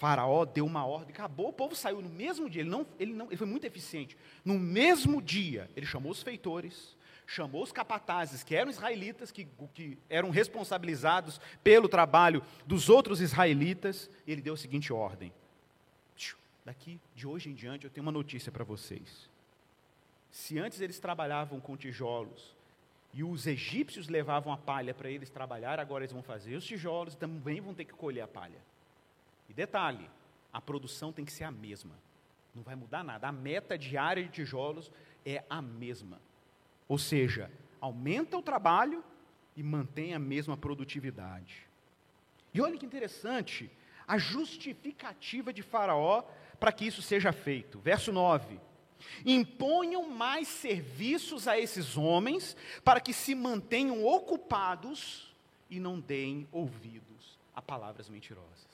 Faraó 0.00 0.46
deu 0.46 0.64
uma 0.64 0.86
ordem, 0.86 1.12
acabou, 1.12 1.50
o 1.50 1.52
povo 1.52 1.76
saiu 1.76 2.00
no 2.00 2.08
mesmo 2.08 2.48
dia, 2.48 2.62
ele, 2.62 2.70
não, 2.70 2.86
ele, 2.98 3.12
não, 3.12 3.26
ele 3.26 3.36
foi 3.36 3.46
muito 3.46 3.66
eficiente. 3.66 4.16
No 4.42 4.58
mesmo 4.58 5.20
dia, 5.20 5.68
ele 5.76 5.84
chamou 5.84 6.10
os 6.10 6.22
feitores, 6.22 6.96
chamou 7.26 7.62
os 7.62 7.70
capatazes, 7.70 8.42
que 8.42 8.56
eram 8.56 8.70
israelitas, 8.70 9.30
que, 9.30 9.46
que 9.74 9.98
eram 10.08 10.30
responsabilizados 10.30 11.38
pelo 11.62 11.86
trabalho 11.86 12.42
dos 12.66 12.88
outros 12.88 13.20
israelitas, 13.20 14.08
e 14.26 14.32
ele 14.32 14.40
deu 14.40 14.54
a 14.54 14.56
seguinte 14.56 14.90
ordem: 14.90 15.30
daqui, 16.64 16.98
de 17.14 17.26
hoje 17.26 17.50
em 17.50 17.54
diante, 17.54 17.84
eu 17.84 17.90
tenho 17.90 18.06
uma 18.06 18.10
notícia 18.10 18.50
para 18.50 18.64
vocês. 18.64 19.28
Se 20.30 20.58
antes 20.58 20.80
eles 20.80 20.98
trabalhavam 20.98 21.60
com 21.60 21.76
tijolos, 21.76 22.56
e 23.12 23.22
os 23.22 23.46
egípcios 23.46 24.08
levavam 24.08 24.50
a 24.50 24.56
palha 24.56 24.94
para 24.94 25.10
eles 25.10 25.28
trabalhar, 25.28 25.78
agora 25.78 26.04
eles 26.04 26.12
vão 26.12 26.22
fazer 26.22 26.56
os 26.56 26.64
tijolos 26.64 27.12
e 27.12 27.18
também 27.18 27.60
vão 27.60 27.74
ter 27.74 27.84
que 27.84 27.92
colher 27.92 28.22
a 28.22 28.28
palha. 28.28 28.69
E 29.50 29.52
detalhe, 29.52 30.08
a 30.52 30.60
produção 30.60 31.12
tem 31.12 31.24
que 31.24 31.32
ser 31.32 31.42
a 31.42 31.50
mesma. 31.50 31.98
Não 32.54 32.62
vai 32.62 32.76
mudar 32.76 33.02
nada. 33.02 33.26
A 33.26 33.32
meta 33.32 33.76
diária 33.76 34.22
de 34.22 34.30
tijolos 34.30 34.92
é 35.26 35.44
a 35.50 35.60
mesma. 35.60 36.20
Ou 36.86 36.96
seja, 36.96 37.50
aumenta 37.80 38.38
o 38.38 38.42
trabalho 38.42 39.02
e 39.56 39.62
mantém 39.62 40.14
a 40.14 40.20
mesma 40.20 40.56
produtividade. 40.56 41.66
E 42.54 42.60
olha 42.60 42.78
que 42.78 42.86
interessante, 42.86 43.68
a 44.06 44.16
justificativa 44.18 45.52
de 45.52 45.62
Faraó 45.62 46.22
para 46.60 46.70
que 46.70 46.86
isso 46.86 47.02
seja 47.02 47.32
feito. 47.32 47.80
Verso 47.80 48.12
9: 48.12 48.60
Imponham 49.26 50.08
mais 50.08 50.46
serviços 50.46 51.48
a 51.48 51.58
esses 51.58 51.96
homens 51.96 52.56
para 52.84 53.00
que 53.00 53.12
se 53.12 53.34
mantenham 53.34 54.04
ocupados 54.06 55.34
e 55.68 55.80
não 55.80 55.98
deem 55.98 56.46
ouvidos 56.52 57.36
a 57.52 57.60
palavras 57.60 58.08
mentirosas. 58.08 58.69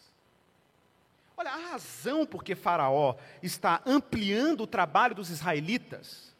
Olha, 1.36 1.50
a 1.50 1.70
razão 1.72 2.24
por 2.24 2.42
que 2.42 2.54
Faraó 2.54 3.16
está 3.42 3.82
ampliando 3.84 4.62
o 4.62 4.66
trabalho 4.66 5.14
dos 5.14 5.28
israelitas 5.30 6.34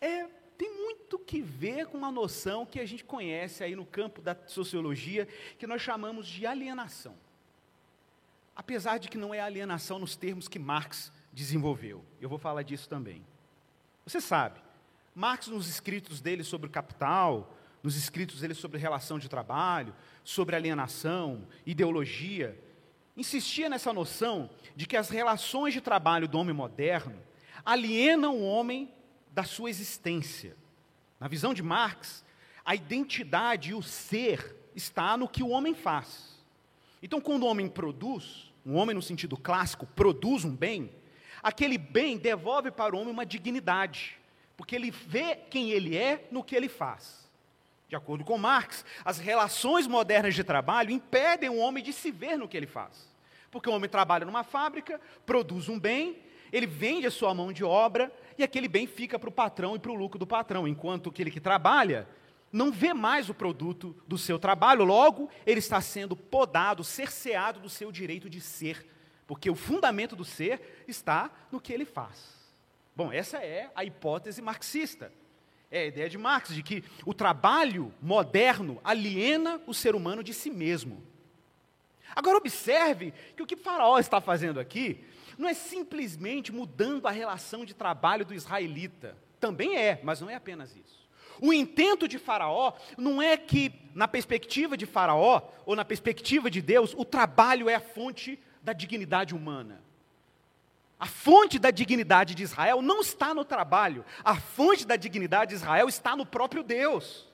é 0.00 0.26
tem 0.56 0.72
muito 0.72 1.18
que 1.18 1.42
ver 1.42 1.86
com 1.86 1.98
uma 1.98 2.10
noção 2.10 2.64
que 2.64 2.80
a 2.80 2.86
gente 2.86 3.04
conhece 3.04 3.62
aí 3.62 3.76
no 3.76 3.84
campo 3.84 4.22
da 4.22 4.34
sociologia, 4.46 5.28
que 5.58 5.66
nós 5.66 5.82
chamamos 5.82 6.26
de 6.26 6.46
alienação. 6.46 7.14
Apesar 8.54 8.98
de 8.98 9.08
que 9.08 9.18
não 9.18 9.34
é 9.34 9.40
alienação 9.40 9.98
nos 9.98 10.16
termos 10.16 10.48
que 10.48 10.58
Marx 10.58 11.12
desenvolveu. 11.32 12.02
Eu 12.20 12.28
vou 12.28 12.38
falar 12.38 12.62
disso 12.62 12.88
também. 12.88 13.22
Você 14.06 14.20
sabe, 14.20 14.58
Marx, 15.14 15.48
nos 15.48 15.68
escritos 15.68 16.20
dele 16.22 16.42
sobre 16.42 16.68
o 16.68 16.70
capital, 16.70 17.54
nos 17.82 17.96
escritos 17.96 18.40
dele 18.40 18.54
sobre 18.54 18.78
relação 18.78 19.18
de 19.18 19.28
trabalho, 19.28 19.94
sobre 20.24 20.56
alienação, 20.56 21.46
ideologia, 21.66 22.58
insistia 23.16 23.68
nessa 23.68 23.92
noção 23.92 24.50
de 24.74 24.86
que 24.86 24.96
as 24.96 25.08
relações 25.08 25.72
de 25.72 25.80
trabalho 25.80 26.28
do 26.28 26.38
homem 26.38 26.54
moderno 26.54 27.18
alienam 27.64 28.36
o 28.36 28.44
homem 28.44 28.92
da 29.30 29.42
sua 29.44 29.70
existência. 29.70 30.56
Na 31.18 31.28
visão 31.28 31.54
de 31.54 31.62
Marx, 31.62 32.24
a 32.64 32.74
identidade 32.74 33.70
e 33.70 33.74
o 33.74 33.82
ser 33.82 34.54
está 34.74 35.16
no 35.16 35.28
que 35.28 35.42
o 35.42 35.48
homem 35.48 35.74
faz. 35.74 36.36
Então, 37.02 37.20
quando 37.20 37.44
o 37.44 37.46
homem 37.46 37.68
produz, 37.68 38.52
um 38.64 38.76
homem 38.76 38.94
no 38.94 39.02
sentido 39.02 39.36
clássico 39.36 39.86
produz 39.86 40.44
um 40.44 40.54
bem, 40.54 40.90
aquele 41.42 41.78
bem 41.78 42.18
devolve 42.18 42.70
para 42.70 42.94
o 42.94 42.98
homem 42.98 43.12
uma 43.12 43.24
dignidade, 43.24 44.18
porque 44.56 44.74
ele 44.74 44.90
vê 44.90 45.36
quem 45.36 45.70
ele 45.70 45.96
é 45.96 46.28
no 46.30 46.44
que 46.44 46.54
ele 46.54 46.68
faz. 46.68 47.25
De 47.88 47.94
acordo 47.94 48.24
com 48.24 48.36
Marx, 48.36 48.84
as 49.04 49.18
relações 49.18 49.86
modernas 49.86 50.34
de 50.34 50.42
trabalho 50.42 50.90
impedem 50.90 51.48
o 51.48 51.58
homem 51.58 51.82
de 51.82 51.92
se 51.92 52.10
ver 52.10 52.36
no 52.36 52.48
que 52.48 52.56
ele 52.56 52.66
faz. 52.66 53.08
Porque 53.50 53.68
o 53.68 53.72
homem 53.72 53.88
trabalha 53.88 54.24
numa 54.24 54.42
fábrica, 54.42 55.00
produz 55.24 55.68
um 55.68 55.78
bem, 55.78 56.18
ele 56.52 56.66
vende 56.66 57.06
a 57.06 57.10
sua 57.10 57.32
mão 57.32 57.52
de 57.52 57.64
obra, 57.64 58.12
e 58.36 58.42
aquele 58.42 58.68
bem 58.68 58.86
fica 58.86 59.18
para 59.18 59.28
o 59.28 59.32
patrão 59.32 59.76
e 59.76 59.78
para 59.78 59.92
o 59.92 59.94
lucro 59.94 60.18
do 60.18 60.26
patrão, 60.26 60.66
enquanto 60.66 61.10
aquele 61.10 61.30
que 61.30 61.40
trabalha 61.40 62.08
não 62.52 62.72
vê 62.72 62.94
mais 62.94 63.28
o 63.28 63.34
produto 63.34 63.94
do 64.06 64.16
seu 64.16 64.38
trabalho, 64.38 64.84
logo 64.84 65.28
ele 65.44 65.58
está 65.58 65.80
sendo 65.80 66.16
podado, 66.16 66.82
cerceado 66.82 67.60
do 67.60 67.68
seu 67.68 67.92
direito 67.92 68.30
de 68.30 68.40
ser, 68.40 68.86
porque 69.26 69.50
o 69.50 69.54
fundamento 69.54 70.16
do 70.16 70.24
ser 70.24 70.84
está 70.88 71.30
no 71.50 71.60
que 71.60 71.72
ele 71.72 71.84
faz. 71.84 72.34
Bom, 72.94 73.12
essa 73.12 73.38
é 73.38 73.70
a 73.74 73.84
hipótese 73.84 74.40
marxista. 74.40 75.12
É 75.70 75.80
a 75.80 75.86
ideia 75.86 76.08
de 76.08 76.16
Marx 76.16 76.54
de 76.54 76.62
que 76.62 76.84
o 77.04 77.12
trabalho 77.12 77.92
moderno 78.00 78.80
aliena 78.84 79.60
o 79.66 79.74
ser 79.74 79.94
humano 79.94 80.22
de 80.22 80.32
si 80.32 80.50
mesmo. 80.50 81.02
Agora 82.14 82.38
observe 82.38 83.12
que 83.36 83.42
o 83.42 83.46
que 83.46 83.56
Faraó 83.56 83.98
está 83.98 84.20
fazendo 84.20 84.60
aqui 84.60 85.04
não 85.36 85.48
é 85.48 85.54
simplesmente 85.54 86.52
mudando 86.52 87.06
a 87.06 87.10
relação 87.10 87.64
de 87.64 87.74
trabalho 87.74 88.24
do 88.24 88.32
israelita. 88.32 89.16
Também 89.38 89.76
é, 89.76 90.00
mas 90.02 90.20
não 90.20 90.30
é 90.30 90.34
apenas 90.34 90.74
isso. 90.74 91.06
O 91.40 91.52
intento 91.52 92.08
de 92.08 92.18
Faraó 92.18 92.72
não 92.96 93.20
é 93.20 93.36
que, 93.36 93.72
na 93.94 94.08
perspectiva 94.08 94.76
de 94.76 94.86
Faraó, 94.86 95.42
ou 95.66 95.76
na 95.76 95.84
perspectiva 95.84 96.50
de 96.50 96.62
Deus, 96.62 96.94
o 96.96 97.04
trabalho 97.04 97.68
é 97.68 97.74
a 97.74 97.80
fonte 97.80 98.38
da 98.62 98.72
dignidade 98.72 99.34
humana. 99.34 99.82
A 100.98 101.06
fonte 101.06 101.58
da 101.58 101.70
dignidade 101.70 102.34
de 102.34 102.42
Israel 102.42 102.80
não 102.80 103.00
está 103.00 103.34
no 103.34 103.44
trabalho, 103.44 104.04
a 104.24 104.36
fonte 104.36 104.86
da 104.86 104.96
dignidade 104.96 105.50
de 105.50 105.56
Israel 105.56 105.88
está 105.88 106.16
no 106.16 106.24
próprio 106.24 106.62
Deus. 106.62 107.26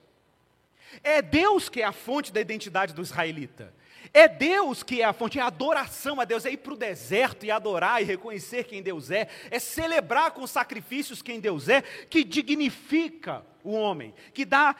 É 1.03 1.23
Deus 1.23 1.69
que 1.69 1.81
é 1.81 1.85
a 1.85 1.93
fonte 1.93 2.33
da 2.33 2.41
identidade 2.41 2.93
do 2.93 3.03
israelita. 3.03 3.73
É 4.13 4.29
Deus 4.29 4.83
que 4.83 5.01
é 5.01 5.05
a 5.05 5.13
fonte, 5.13 5.39
é 5.39 5.43
a 5.43 5.47
adoração 5.47 6.21
a 6.21 6.25
Deus, 6.25 6.45
é 6.45 6.51
ir 6.51 6.59
para 6.59 6.75
o 6.75 6.77
deserto 6.77 7.47
e 7.47 7.51
adorar 7.51 8.03
e 8.03 8.05
reconhecer 8.05 8.65
quem 8.65 8.83
Deus 8.83 9.11
é, 9.11 9.29
é 9.51 9.59
celebrar 9.59 10.33
com 10.33 10.47
sacrifícios 10.47 11.23
quem 11.23 11.41
Deus 11.41 11.69
é, 11.69 11.83
que 11.83 12.25
dignifica 12.25 13.47
o 13.63 13.73
homem, 13.73 14.13
que 14.35 14.45
dá 14.45 14.75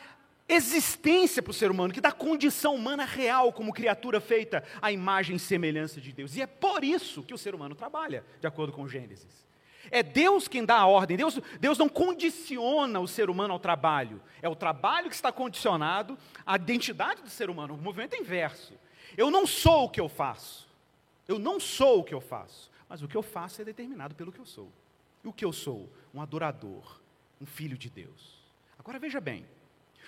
existência 0.49 1.43
para 1.43 1.51
o 1.51 1.55
ser 1.55 1.71
humano, 1.71 1.93
que 1.93 2.01
dá 2.01 2.13
condição 2.13 2.75
humana 2.75 3.05
real 3.05 3.53
como 3.53 3.73
criatura 3.73 4.21
feita 4.21 4.63
à 4.81 4.93
imagem 4.93 5.37
e 5.37 5.39
semelhança 5.39 6.01
de 6.01 6.13
Deus. 6.13 6.37
E 6.37 6.43
é 6.43 6.47
por 6.47 6.85
isso 6.85 7.23
que 7.23 7.35
o 7.35 7.39
ser 7.39 7.55
humano 7.55 7.75
trabalha, 7.75 8.25
de 8.41 8.47
acordo 8.47 8.73
com 8.73 8.89
Gênesis. 8.89 9.43
É 9.91 10.03
Deus 10.03 10.49
quem 10.49 10.65
dá 10.65 10.77
a 10.77 10.87
ordem, 10.87 11.17
Deus, 11.17 11.41
Deus 11.61 11.77
não 11.77 11.89
condiciona 11.89 13.01
o 13.01 13.09
ser 13.09 13.29
humano 13.29 13.53
ao 13.53 13.59
trabalho, 13.59 14.23
é 14.41 14.49
o 14.49 14.55
trabalho 14.55 15.09
que 15.09 15.15
está 15.15 15.33
condicionado 15.33 16.17
à 16.47 16.57
identidade 16.57 17.23
do 17.23 17.29
ser 17.29 17.51
humano, 17.51 17.75
o 17.75 17.79
movimento 17.79 18.15
é 18.15 18.19
inverso. 18.19 18.75
Eu 19.17 19.31
não 19.31 19.47
sou 19.47 19.85
o 19.85 19.89
que 19.91 20.01
eu 20.01 20.09
faço, 20.09 20.69
eu 21.27 21.39
não 21.39 21.59
sou 21.59 22.01
o 22.01 22.05
que 22.05 22.15
eu 22.15 22.21
faço, 22.21 22.71
mas 22.89 23.03
o 23.03 23.09
que 23.09 23.17
eu 23.17 23.23
faço 23.23 23.61
é 23.61 23.65
determinado 23.65 24.15
pelo 24.15 24.33
que 24.33 24.39
eu 24.39 24.47
sou. 24.47 24.73
E 25.25 25.29
o 25.29 25.33
que 25.33 25.45
eu 25.45 25.53
sou? 25.53 25.91
Um 26.15 26.21
adorador, 26.21 27.01
um 27.41 27.47
filho 27.47 27.77
de 27.77 27.91
Deus. 27.91 28.41
Agora 28.79 28.99
veja 28.99 29.21
bem, 29.21 29.47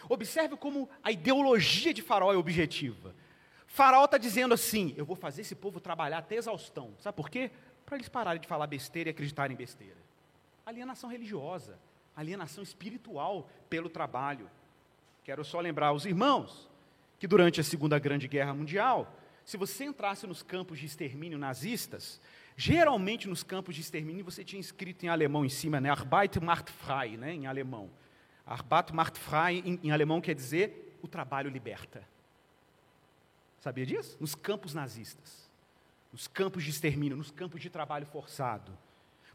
Observe 0.08 0.56
como 0.56 0.88
a 1.02 1.10
ideologia 1.10 1.92
de 1.94 2.02
Faraó 2.02 2.32
é 2.32 2.36
objetiva. 2.36 3.14
Faraó 3.66 4.04
está 4.04 4.18
dizendo 4.18 4.54
assim: 4.54 4.94
eu 4.96 5.04
vou 5.04 5.16
fazer 5.16 5.42
esse 5.42 5.54
povo 5.54 5.80
trabalhar 5.80 6.18
até 6.18 6.36
exaustão. 6.36 6.94
Sabe 7.00 7.16
por 7.16 7.28
quê? 7.28 7.50
Para 7.84 7.96
eles 7.96 8.08
pararem 8.08 8.40
de 8.40 8.48
falar 8.48 8.66
besteira 8.66 9.10
e 9.10 9.12
acreditarem 9.12 9.54
em 9.54 9.58
besteira. 9.58 9.96
Alienação 10.64 11.10
religiosa, 11.10 11.78
alienação 12.16 12.62
espiritual 12.62 13.48
pelo 13.68 13.88
trabalho. 13.88 14.50
Quero 15.22 15.44
só 15.44 15.60
lembrar 15.60 15.88
aos 15.88 16.04
irmãos 16.04 16.70
que 17.18 17.26
durante 17.26 17.60
a 17.60 17.64
Segunda 17.64 17.98
Grande 17.98 18.28
Guerra 18.28 18.54
Mundial, 18.54 19.12
se 19.44 19.56
você 19.56 19.84
entrasse 19.84 20.26
nos 20.26 20.42
campos 20.42 20.78
de 20.78 20.86
extermínio 20.86 21.38
nazistas, 21.38 22.20
geralmente 22.56 23.28
nos 23.28 23.42
campos 23.42 23.74
de 23.74 23.80
extermínio 23.80 24.24
você 24.24 24.44
tinha 24.44 24.60
escrito 24.60 25.04
em 25.04 25.08
alemão 25.08 25.44
em 25.44 25.48
cima, 25.48 25.80
né? 25.80 25.90
Arbeit 25.90 26.40
macht 26.40 26.70
frei, 26.70 27.16
né? 27.16 27.32
em 27.32 27.46
alemão. 27.46 27.90
Arbeit 28.46 28.92
macht 28.92 29.18
frei, 29.18 29.62
em, 29.64 29.80
em 29.82 29.90
alemão, 29.90 30.20
quer 30.20 30.34
dizer 30.34 30.96
o 31.02 31.08
trabalho 31.08 31.50
liberta. 31.50 32.06
Sabia 33.60 33.86
disso? 33.86 34.16
Nos 34.20 34.34
campos 34.34 34.74
nazistas, 34.74 35.48
nos 36.12 36.28
campos 36.28 36.64
de 36.64 36.70
extermínio, 36.70 37.16
nos 37.16 37.30
campos 37.30 37.60
de 37.60 37.70
trabalho 37.70 38.06
forçado. 38.06 38.76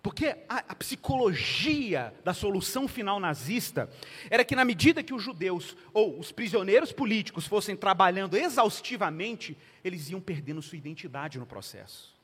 Porque 0.02 0.38
a, 0.48 0.58
a, 0.60 0.76
psicologia 0.76 2.14
da 2.24 2.34
solução 2.34 2.88
final 2.88 3.20
nazista 3.20 3.90
era 4.30 4.46
que, 4.46 4.56
na 4.56 4.64
medida 4.64 5.04
que 5.04 5.14
os 5.14 5.22
judeus 5.22 5.76
ou 5.94 6.18
os 6.18 6.32
prisioneiros 6.32 6.94
políticos 6.94 7.46
fossem 7.46 7.76
trabalhando 7.76 8.38
exaustivamente, 8.38 9.58
eles 9.84 10.10
iam 10.10 10.22
perdendo 10.22 10.62
sua 10.62 10.78
identidade 10.78 11.38
no 11.38 11.46
processo. 11.46 12.16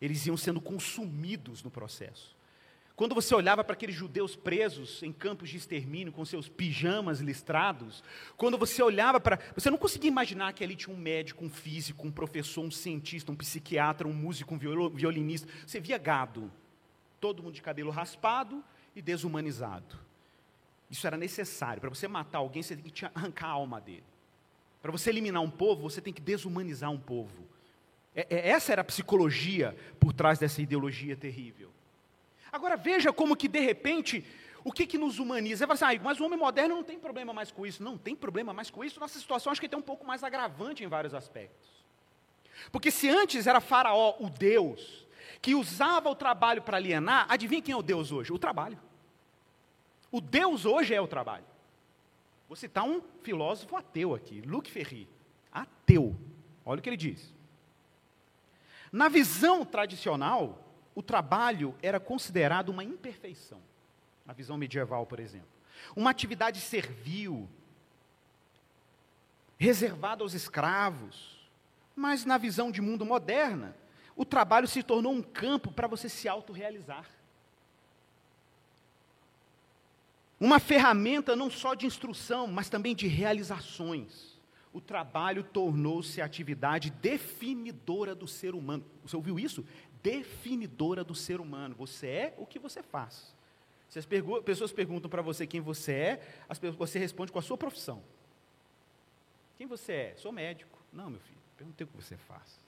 Eles 0.00 0.26
iam 0.26 0.36
sendo 0.36 0.60
consumidos 0.60 1.62
no 1.62 1.70
processo. 1.70 2.33
Quando 2.96 3.14
você 3.14 3.34
olhava 3.34 3.64
para 3.64 3.72
aqueles 3.72 3.96
judeus 3.96 4.36
presos 4.36 5.02
em 5.02 5.12
campos 5.12 5.50
de 5.50 5.56
extermínio 5.56 6.12
com 6.12 6.24
seus 6.24 6.48
pijamas 6.48 7.20
listrados, 7.20 8.04
quando 8.36 8.56
você 8.56 8.80
olhava 8.82 9.18
para. 9.18 9.40
Você 9.56 9.68
não 9.68 9.76
conseguia 9.76 10.08
imaginar 10.08 10.52
que 10.52 10.62
ali 10.62 10.76
tinha 10.76 10.94
um 10.94 10.98
médico, 10.98 11.44
um 11.44 11.50
físico, 11.50 12.06
um 12.06 12.12
professor, 12.12 12.64
um 12.64 12.70
cientista, 12.70 13.32
um 13.32 13.36
psiquiatra, 13.36 14.06
um 14.06 14.12
músico, 14.12 14.54
um 14.54 14.58
violinista. 14.90 15.48
Você 15.66 15.80
via 15.80 15.98
gado. 15.98 16.52
Todo 17.20 17.42
mundo 17.42 17.54
de 17.54 17.62
cabelo 17.62 17.90
raspado 17.90 18.62
e 18.94 19.02
desumanizado. 19.02 19.98
Isso 20.88 21.04
era 21.04 21.16
necessário. 21.16 21.80
Para 21.80 21.90
você 21.90 22.06
matar 22.06 22.38
alguém, 22.38 22.62
você 22.62 22.76
tem 22.76 22.92
que 22.92 23.04
arrancar 23.12 23.48
a 23.48 23.52
alma 23.52 23.80
dele. 23.80 24.04
Para 24.80 24.92
você 24.92 25.10
eliminar 25.10 25.42
um 25.42 25.50
povo, 25.50 25.82
você 25.82 26.00
tem 26.00 26.12
que 26.12 26.22
desumanizar 26.22 26.92
um 26.92 27.00
povo. 27.00 27.44
É, 28.14 28.26
é, 28.30 28.50
essa 28.50 28.70
era 28.70 28.82
a 28.82 28.84
psicologia 28.84 29.76
por 29.98 30.12
trás 30.12 30.38
dessa 30.38 30.62
ideologia 30.62 31.16
terrível. 31.16 31.73
Agora 32.54 32.76
veja 32.76 33.12
como 33.12 33.34
que 33.34 33.48
de 33.48 33.58
repente, 33.58 34.24
o 34.62 34.70
que, 34.70 34.86
que 34.86 34.96
nos 34.96 35.18
humaniza? 35.18 35.66
Você 35.66 35.66
fala 35.66 35.90
assim, 35.90 35.98
ah, 35.98 36.02
mas 36.04 36.20
o 36.20 36.24
homem 36.24 36.38
moderno 36.38 36.76
não 36.76 36.84
tem 36.84 36.96
problema 36.96 37.32
mais 37.32 37.50
com 37.50 37.66
isso. 37.66 37.82
Não 37.82 37.98
tem 37.98 38.14
problema 38.14 38.52
mais 38.52 38.70
com 38.70 38.84
isso. 38.84 39.00
Nossa 39.00 39.18
situação 39.18 39.50
acho 39.50 39.60
que 39.60 39.68
tem 39.68 39.76
um 39.76 39.82
pouco 39.82 40.06
mais 40.06 40.22
agravante 40.22 40.84
em 40.84 40.86
vários 40.86 41.14
aspectos. 41.14 41.68
Porque 42.70 42.92
se 42.92 43.08
antes 43.08 43.48
era 43.48 43.60
Faraó 43.60 44.14
o 44.20 44.30
Deus, 44.30 45.04
que 45.42 45.52
usava 45.52 46.08
o 46.08 46.14
trabalho 46.14 46.62
para 46.62 46.76
alienar, 46.76 47.26
adivinha 47.28 47.60
quem 47.60 47.72
é 47.72 47.76
o 47.76 47.82
Deus 47.82 48.12
hoje? 48.12 48.32
O 48.32 48.38
trabalho. 48.38 48.78
O 50.12 50.20
Deus 50.20 50.64
hoje 50.64 50.94
é 50.94 51.00
o 51.00 51.08
trabalho. 51.08 51.44
Vou 52.46 52.54
citar 52.54 52.84
um 52.84 53.02
filósofo 53.24 53.74
ateu 53.74 54.14
aqui, 54.14 54.42
Luc 54.42 54.70
Ferry. 54.70 55.08
Ateu. 55.50 56.14
Olha 56.64 56.78
o 56.78 56.82
que 56.82 56.88
ele 56.88 56.96
diz. 56.96 57.34
Na 58.92 59.08
visão 59.08 59.64
tradicional, 59.64 60.63
o 60.94 61.02
trabalho 61.02 61.74
era 61.82 61.98
considerado 61.98 62.68
uma 62.68 62.84
imperfeição, 62.84 63.60
na 64.24 64.32
visão 64.32 64.56
medieval, 64.56 65.04
por 65.06 65.18
exemplo. 65.18 65.48
Uma 65.96 66.10
atividade 66.10 66.60
servil, 66.60 67.48
reservada 69.58 70.22
aos 70.22 70.34
escravos. 70.34 71.34
Mas 71.96 72.24
na 72.24 72.38
visão 72.38 72.70
de 72.70 72.80
mundo 72.80 73.04
moderna, 73.04 73.76
o 74.16 74.24
trabalho 74.24 74.66
se 74.66 74.82
tornou 74.82 75.12
um 75.12 75.22
campo 75.22 75.72
para 75.72 75.86
você 75.86 76.08
se 76.08 76.28
autorrealizar. 76.28 77.06
Uma 80.38 80.58
ferramenta 80.58 81.36
não 81.36 81.48
só 81.50 81.74
de 81.74 81.86
instrução, 81.86 82.46
mas 82.46 82.68
também 82.68 82.94
de 82.94 83.06
realizações. 83.06 84.34
O 84.72 84.80
trabalho 84.80 85.44
tornou-se 85.44 86.20
a 86.20 86.24
atividade 86.24 86.90
definidora 86.90 88.14
do 88.14 88.26
ser 88.26 88.54
humano. 88.54 88.84
Você 89.04 89.14
ouviu 89.14 89.38
isso? 89.38 89.64
Definidora 90.04 91.02
do 91.02 91.14
ser 91.14 91.40
humano. 91.40 91.74
Você 91.76 92.06
é 92.06 92.34
o 92.36 92.44
que 92.44 92.58
você 92.58 92.82
faz. 92.82 93.34
Se 93.88 93.98
as 93.98 94.06
pessoas 94.44 94.70
perguntam 94.70 95.08
para 95.08 95.22
você 95.22 95.46
quem 95.46 95.62
você 95.62 95.92
é, 95.92 96.20
você 96.76 96.98
responde 96.98 97.32
com 97.32 97.38
a 97.38 97.42
sua 97.42 97.56
profissão. 97.56 98.02
Quem 99.56 99.66
você 99.66 99.92
é? 99.92 100.14
Sou 100.16 100.30
médico. 100.30 100.78
Não, 100.92 101.08
meu 101.08 101.20
filho, 101.20 101.38
perguntei 101.56 101.84
o 101.86 101.88
que 101.88 101.96
você 101.96 102.16
faz. 102.16 102.60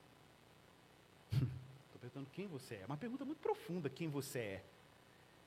Estou 1.33 2.01
perguntando 2.01 2.29
quem 2.33 2.47
você 2.47 2.77
é. 2.77 2.81
É 2.83 2.87
uma 2.87 2.97
pergunta 2.97 3.25
muito 3.25 3.41
profunda, 3.41 3.91
quem 3.91 4.09
você 4.09 4.39
é. 4.39 4.63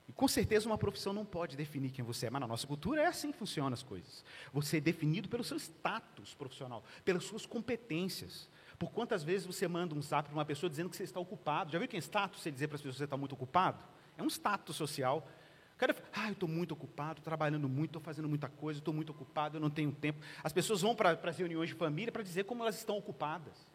E 0.07 0.11
com 0.11 0.27
certeza 0.27 0.67
uma 0.67 0.77
profissão 0.77 1.13
não 1.13 1.25
pode 1.25 1.55
definir 1.55 1.91
quem 1.91 2.03
você 2.03 2.27
é, 2.27 2.29
mas 2.29 2.41
na 2.41 2.47
nossa 2.47 2.67
cultura 2.67 3.01
é 3.01 3.05
assim 3.05 3.31
que 3.31 3.37
funcionam 3.37 3.73
as 3.73 3.83
coisas. 3.83 4.23
Você 4.53 4.77
é 4.77 4.81
definido 4.81 5.29
pelo 5.29 5.43
seu 5.43 5.57
status 5.57 6.33
profissional, 6.33 6.83
pelas 7.05 7.23
suas 7.23 7.45
competências. 7.45 8.49
Por 8.79 8.91
quantas 8.91 9.23
vezes 9.23 9.45
você 9.45 9.67
manda 9.67 9.93
um 9.93 10.01
zap 10.01 10.29
para 10.29 10.37
uma 10.37 10.45
pessoa 10.45 10.69
dizendo 10.69 10.89
que 10.89 10.95
você 10.95 11.03
está 11.03 11.19
ocupado? 11.19 11.69
Já 11.69 11.77
viu 11.77 11.87
que 11.87 11.97
é 11.97 11.99
status 11.99 12.41
você 12.41 12.49
dizer 12.49 12.69
para 12.69 12.75
as 12.75 12.81
pessoas 12.81 12.95
que 12.95 12.99
você 12.99 13.03
está 13.03 13.17
muito 13.17 13.33
ocupado? 13.33 13.77
É 14.17 14.23
um 14.23 14.27
status 14.27 14.77
social. 14.77 15.27
O 15.75 15.77
cara 15.77 15.93
fala, 15.93 16.07
ah, 16.13 16.27
eu 16.27 16.33
estou 16.33 16.47
muito 16.47 16.71
ocupado, 16.71 17.21
trabalhando 17.21 17.67
muito, 17.67 17.89
estou 17.89 18.01
fazendo 18.01 18.29
muita 18.29 18.47
coisa, 18.47 18.79
estou 18.79 18.93
muito 18.93 19.09
ocupado, 19.11 19.57
eu 19.57 19.61
não 19.61 19.69
tenho 19.69 19.91
tempo. 19.91 20.21
As 20.41 20.53
pessoas 20.53 20.81
vão 20.81 20.95
para, 20.95 21.17
para 21.17 21.29
as 21.29 21.37
reuniões 21.37 21.69
de 21.69 21.75
família 21.75 22.11
para 22.11 22.23
dizer 22.23 22.45
como 22.45 22.63
elas 22.63 22.77
estão 22.77 22.97
ocupadas. 22.97 23.67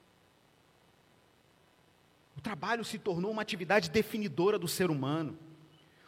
O 2.36 2.40
trabalho 2.40 2.82
se 2.82 2.98
tornou 2.98 3.30
uma 3.30 3.42
atividade 3.42 3.90
definidora 3.90 4.58
do 4.58 4.66
ser 4.66 4.90
humano. 4.90 5.38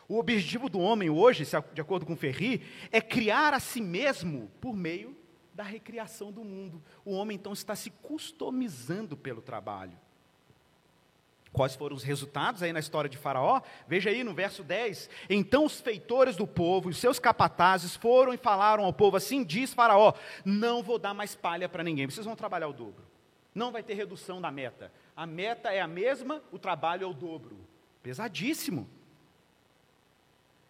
O 0.08 0.18
objetivo 0.18 0.70
do 0.70 0.80
homem 0.80 1.10
hoje, 1.10 1.44
de 1.74 1.80
acordo 1.80 2.06
com 2.06 2.16
Ferri, 2.16 2.62
é 2.90 3.00
criar 3.00 3.52
a 3.52 3.60
si 3.60 3.80
mesmo 3.80 4.50
por 4.58 4.74
meio 4.74 5.14
da 5.56 5.64
recriação 5.64 6.30
do 6.30 6.44
mundo. 6.44 6.82
O 7.02 7.12
homem 7.12 7.34
então 7.34 7.54
está 7.54 7.74
se 7.74 7.88
customizando 7.90 9.16
pelo 9.16 9.40
trabalho. 9.40 9.98
Quais 11.50 11.74
foram 11.74 11.96
os 11.96 12.02
resultados 12.02 12.62
aí 12.62 12.70
na 12.70 12.80
história 12.80 13.08
de 13.08 13.16
Faraó? 13.16 13.62
Veja 13.88 14.10
aí 14.10 14.22
no 14.22 14.34
verso 14.34 14.62
10. 14.62 15.08
Então 15.30 15.64
os 15.64 15.80
feitores 15.80 16.36
do 16.36 16.46
povo 16.46 16.90
e 16.90 16.94
seus 16.94 17.18
capatazes 17.18 17.96
foram 17.96 18.34
e 18.34 18.36
falaram 18.36 18.84
ao 18.84 18.92
povo 18.92 19.16
assim: 19.16 19.42
diz 19.42 19.72
Faraó: 19.72 20.12
Não 20.44 20.82
vou 20.82 20.98
dar 20.98 21.14
mais 21.14 21.34
palha 21.34 21.70
para 21.70 21.82
ninguém, 21.82 22.04
vocês 22.04 22.26
vão 22.26 22.36
trabalhar 22.36 22.68
o 22.68 22.74
dobro. 22.74 23.02
Não 23.54 23.72
vai 23.72 23.82
ter 23.82 23.94
redução 23.94 24.38
da 24.38 24.50
meta. 24.50 24.92
A 25.16 25.26
meta 25.26 25.72
é 25.72 25.80
a 25.80 25.88
mesma, 25.88 26.42
o 26.52 26.58
trabalho 26.58 27.04
é 27.04 27.06
o 27.06 27.14
dobro. 27.14 27.56
Pesadíssimo. 28.02 28.86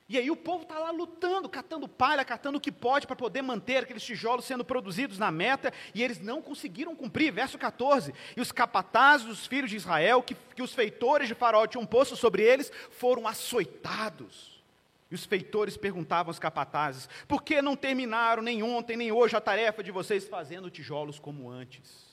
E 0.09 0.17
aí 0.17 0.31
o 0.31 0.37
povo 0.37 0.63
está 0.63 0.79
lá 0.79 0.93
lutando, 0.93 1.49
catando 1.49 1.89
palha, 1.89 2.25
catando 2.25 2.59
o 2.59 2.61
que 2.61 2.71
pode 2.71 3.09
para 3.09 3.17
poder 3.17 3.43
manter 3.43 3.79
aqueles 3.79 4.05
tijolos 4.05 4.45
sendo 4.45 4.65
produzidos 4.65 5.19
na 5.19 5.33
meta, 5.33 5.73
e 5.93 6.03
eles 6.03 6.21
não 6.21 6.41
conseguiram 6.41 6.95
cumprir. 6.95 7.33
Verso 7.33 7.59
14. 7.59 8.15
E 8.37 8.41
os 8.41 8.53
capatazes 8.53 9.27
dos 9.27 9.47
filhos 9.47 9.69
de 9.69 9.77
Israel, 9.77 10.23
que, 10.23 10.37
que 10.55 10.63
os 10.63 10.73
feitores 10.73 11.27
de 11.27 11.35
Faraó 11.35 11.67
tinham 11.67 11.85
posto 11.85 12.15
sobre 12.15 12.43
eles, 12.43 12.71
foram 12.91 13.27
açoitados. 13.27 14.63
E 15.11 15.15
os 15.15 15.25
feitores 15.25 15.77
perguntavam 15.77 16.31
aos 16.31 16.39
capatazes: 16.39 17.09
por 17.27 17.43
que 17.43 17.61
não 17.61 17.75
terminaram 17.75 18.43
nem 18.43 18.63
ontem 18.63 18.97
nem 18.97 19.11
hoje 19.11 19.37
a 19.37 19.41
tarefa 19.41 19.83
de 19.83 19.91
vocês 19.91 20.29
fazendo 20.29 20.71
tijolos 20.71 21.19
como 21.19 21.51
antes? 21.51 22.07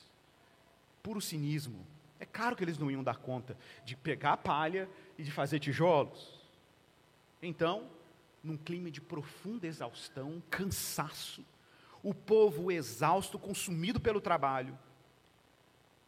Puro 1.00 1.20
cinismo. 1.20 1.86
É 2.18 2.26
claro 2.26 2.56
que 2.56 2.64
eles 2.64 2.78
não 2.78 2.90
iam 2.90 3.04
dar 3.04 3.18
conta 3.18 3.56
de 3.84 3.96
pegar 3.96 4.32
a 4.32 4.36
palha 4.36 4.88
e 5.16 5.22
de 5.22 5.30
fazer 5.30 5.60
tijolos. 5.60 6.43
Então, 7.46 7.90
num 8.42 8.56
clima 8.56 8.90
de 8.90 9.00
profunda 9.00 9.66
exaustão, 9.66 10.42
cansaço, 10.50 11.44
o 12.02 12.14
povo 12.14 12.70
exausto, 12.70 13.38
consumido 13.38 14.00
pelo 14.00 14.20
trabalho, 14.20 14.78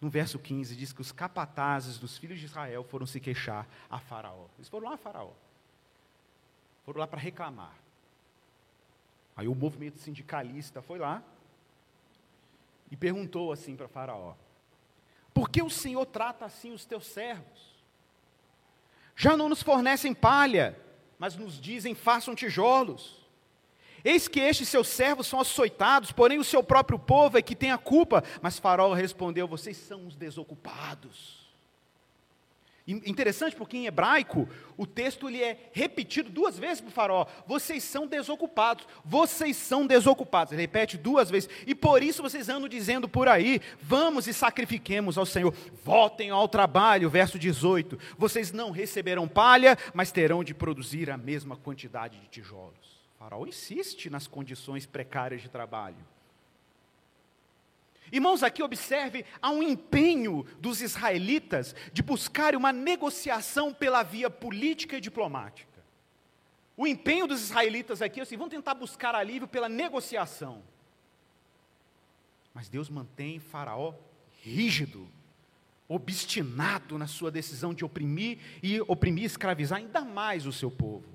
no 0.01 0.11
verso 0.11 0.39
15, 0.39 0.77
diz 0.77 0.93
que 0.93 1.01
os 1.01 1.11
capatazes 1.11 1.99
dos 1.99 2.19
filhos 2.19 2.39
de 2.39 2.45
Israel 2.45 2.85
foram 2.85 3.07
se 3.07 3.19
queixar 3.19 3.67
a 3.89 3.99
Faraó. 3.99 4.47
Eles 4.59 4.69
foram 4.69 4.89
lá 4.89 4.95
a 4.95 4.99
Faraó. 4.99 5.33
Foram 6.85 7.01
lá 7.01 7.07
para 7.07 7.19
reclamar. 7.19 7.75
Aí 9.35 9.49
o 9.49 9.55
movimento 9.55 9.99
sindicalista 9.99 10.81
foi 10.83 10.99
lá 10.99 11.23
e 12.91 12.97
perguntou 12.97 13.53
assim 13.53 13.75
para 13.75 13.89
Faraó: 13.89 14.35
Por 15.33 15.49
que 15.51 15.63
o 15.63 15.71
Senhor 15.71 16.05
trata 16.07 16.45
assim 16.45 16.73
os 16.73 16.85
teus 16.85 17.07
servos? 17.07 17.77
Já 19.15 19.37
não 19.37 19.49
nos 19.49 19.63
fornecem 19.63 20.15
palha, 20.15 20.79
mas 21.19 21.37
nos 21.37 21.61
dizem: 21.61 21.95
façam 21.95 22.35
tijolos. 22.35 23.25
Eis 24.05 24.29
que 24.29 24.39
estes 24.39 24.69
seus 24.69 24.89
servos 24.89 25.27
são 25.27 25.41
açoitados, 25.41 26.13
porém 26.13 26.39
o 26.39 26.45
seu 26.45 26.63
próprio 26.63 26.99
povo 26.99 27.39
é 27.39 27.43
que 27.43 27.57
tem 27.57 27.73
a 27.73 27.79
culpa. 27.79 28.23
Mas 28.41 28.59
Faraó 28.59 28.93
respondeu: 28.93 29.49
Vocês 29.49 29.77
são 29.77 30.07
os 30.07 30.15
desocupados. 30.15 31.46
Interessante 32.87 33.57
porque 33.57 33.77
em 33.77 33.87
hebraico 33.87 34.49
o 34.77 34.87
texto 34.87 35.29
ele 35.29 35.43
é 35.43 35.71
repetido 35.73 36.31
duas 36.31 36.57
vezes 36.57 36.81
para 36.81 36.89
o 36.89 36.93
faraó. 36.93 37.27
Vocês 37.45 37.83
são 37.83 38.07
desocupados, 38.07 38.87
vocês 39.05 39.57
são 39.57 39.85
desocupados. 39.85 40.53
Ele 40.53 40.63
repete 40.63 40.97
duas 40.97 41.29
vezes. 41.29 41.51
E 41.67 41.75
por 41.75 42.01
isso 42.01 42.23
vocês 42.23 42.49
andam 42.49 42.69
dizendo 42.69 43.09
por 43.09 43.27
aí: 43.27 43.61
vamos 43.83 44.29
e 44.29 44.33
sacrifiquemos 44.33 45.19
ao 45.19 45.27
Senhor. 45.27 45.53
Voltem 45.85 46.31
ao 46.31 46.47
trabalho, 46.47 47.11
verso 47.11 47.41
18. 47.41 47.99
Vocês 48.17 48.53
não 48.53 48.71
receberão 48.71 49.27
palha, 49.27 49.77
mas 49.93 50.13
terão 50.13 50.45
de 50.45 50.55
produzir 50.55 51.11
a 51.11 51.17
mesma 51.17 51.57
quantidade 51.57 52.21
de 52.21 52.29
tijolos. 52.29 53.03
O 53.17 53.19
faraó 53.19 53.45
insiste 53.47 54.09
nas 54.09 54.29
condições 54.29 54.87
precárias 54.87 55.43
de 55.43 55.49
trabalho. 55.49 55.97
Irmãos, 58.13 58.43
aqui 58.43 58.63
observe, 58.63 59.25
há 59.43 59.51
um 59.51 59.63
empenho 59.63 60.45
dos 60.61 60.81
israelitas 60.81 61.75
de 61.93 62.03
buscar 62.03 62.55
uma 62.55 62.73
negociação 62.73 63.73
pela 63.73 64.03
via 64.03 64.31
política 64.31 64.97
e 64.97 65.01
diplomática. 65.01 65.77
O 66.77 66.87
empenho 66.87 67.27
dos 67.27 67.41
israelitas 67.43 68.03
aqui 68.03 68.21
é 68.21 68.23
assim: 68.23 68.37
vão 68.37 68.49
tentar 68.49 68.75
buscar 68.75 69.15
alívio 69.15 69.49
pela 69.49 69.69
negociação. 69.69 70.63
Mas 72.53 72.69
Deus 72.69 72.89
mantém 72.89 73.39
Faraó 73.39 73.95
rígido, 74.43 75.09
obstinado 75.89 76.97
na 76.97 77.07
sua 77.07 77.31
decisão 77.31 77.75
de 77.75 77.85
oprimir 77.85 78.39
e 78.63 78.81
oprimir 78.83 79.25
e 79.25 79.27
escravizar 79.27 79.79
ainda 79.79 80.03
mais 80.03 80.47
o 80.47 80.53
seu 80.53 80.71
povo. 80.71 81.09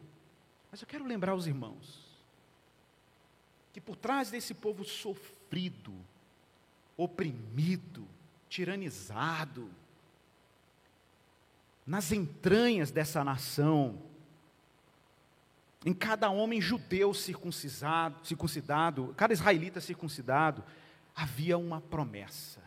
Mas 0.69 0.81
eu 0.81 0.87
quero 0.87 1.05
lembrar 1.05 1.35
os 1.35 1.47
irmãos 1.47 2.11
que 3.73 3.79
por 3.79 3.95
trás 3.95 4.29
desse 4.29 4.53
povo 4.53 4.83
sofrido, 4.83 5.93
oprimido, 7.03 8.07
tiranizado, 8.47 9.69
nas 11.85 12.11
entranhas 12.11 12.91
dessa 12.91 13.23
nação, 13.23 13.99
em 15.83 15.93
cada 15.93 16.29
homem 16.29 16.61
judeu 16.61 17.13
circuncisado, 17.13 18.25
circuncidado, 18.25 19.15
cada 19.17 19.33
israelita 19.33 19.81
circuncidado, 19.81 20.63
havia 21.15 21.57
uma 21.57 21.81
promessa, 21.81 22.61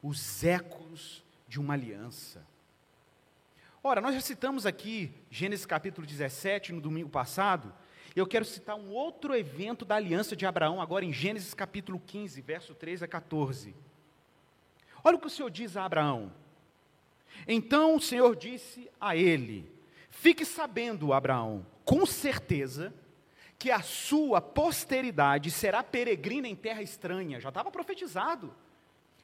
os 0.00 0.44
ecos 0.44 1.24
de 1.48 1.58
uma 1.58 1.74
aliança. 1.74 2.46
Ora, 3.82 4.00
nós 4.00 4.14
já 4.14 4.20
citamos 4.20 4.64
aqui 4.64 5.12
Gênesis 5.28 5.66
capítulo 5.66 6.06
17 6.06 6.72
no 6.72 6.80
domingo 6.80 7.08
passado. 7.08 7.74
Eu 8.14 8.26
quero 8.26 8.44
citar 8.44 8.76
um 8.76 8.90
outro 8.90 9.34
evento 9.36 9.84
da 9.84 9.96
aliança 9.96 10.34
de 10.34 10.44
Abraão, 10.44 10.80
agora 10.80 11.04
em 11.04 11.12
Gênesis 11.12 11.54
capítulo 11.54 12.00
15, 12.04 12.40
verso 12.40 12.74
13 12.74 13.04
a 13.04 13.08
14. 13.08 13.74
Olha 15.04 15.16
o 15.16 15.20
que 15.20 15.28
o 15.28 15.30
Senhor 15.30 15.50
diz 15.50 15.76
a 15.76 15.84
Abraão. 15.84 16.32
Então 17.46 17.96
o 17.96 18.00
Senhor 18.00 18.34
disse 18.34 18.90
a 19.00 19.16
ele: 19.16 19.70
Fique 20.10 20.44
sabendo, 20.44 21.12
Abraão, 21.12 21.64
com 21.84 22.04
certeza, 22.04 22.92
que 23.58 23.70
a 23.70 23.80
sua 23.80 24.40
posteridade 24.40 25.50
será 25.50 25.82
peregrina 25.82 26.48
em 26.48 26.56
terra 26.56 26.82
estranha. 26.82 27.38
Já 27.38 27.50
estava 27.50 27.70
profetizado. 27.70 28.52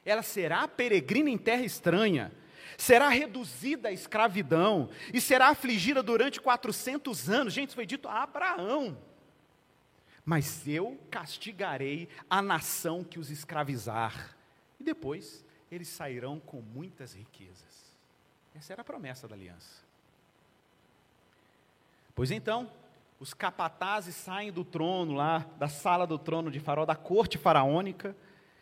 Ela 0.05 0.23
será 0.23 0.67
peregrina 0.67 1.29
em 1.29 1.37
terra 1.37 1.63
estranha 1.63 2.31
será 2.77 3.09
reduzida 3.09 3.89
à 3.89 3.91
escravidão 3.91 4.89
e 5.13 5.21
será 5.21 5.49
afligida 5.49 6.01
durante 6.01 6.41
400 6.41 7.29
anos. 7.29 7.53
Gente, 7.53 7.69
isso 7.69 7.75
foi 7.75 7.85
dito 7.85 8.07
a 8.07 8.23
Abraão. 8.23 8.97
Mas 10.25 10.67
eu 10.67 10.99
castigarei 11.09 12.09
a 12.29 12.41
nação 12.41 13.03
que 13.03 13.19
os 13.19 13.29
escravizar, 13.29 14.35
e 14.79 14.83
depois 14.83 15.45
eles 15.71 15.87
sairão 15.87 16.39
com 16.39 16.61
muitas 16.61 17.13
riquezas. 17.13 17.95
Essa 18.53 18.73
era 18.73 18.81
a 18.81 18.85
promessa 18.85 19.27
da 19.27 19.35
aliança. 19.35 19.85
Pois 22.13 22.31
então, 22.31 22.69
os 23.19 23.33
capatazes 23.33 24.15
saem 24.15 24.51
do 24.51 24.65
trono 24.65 25.13
lá, 25.13 25.45
da 25.57 25.67
sala 25.67 26.05
do 26.05 26.17
trono 26.17 26.51
de 26.51 26.59
Faraó, 26.59 26.85
da 26.85 26.95
corte 26.95 27.37
faraônica, 27.37 28.15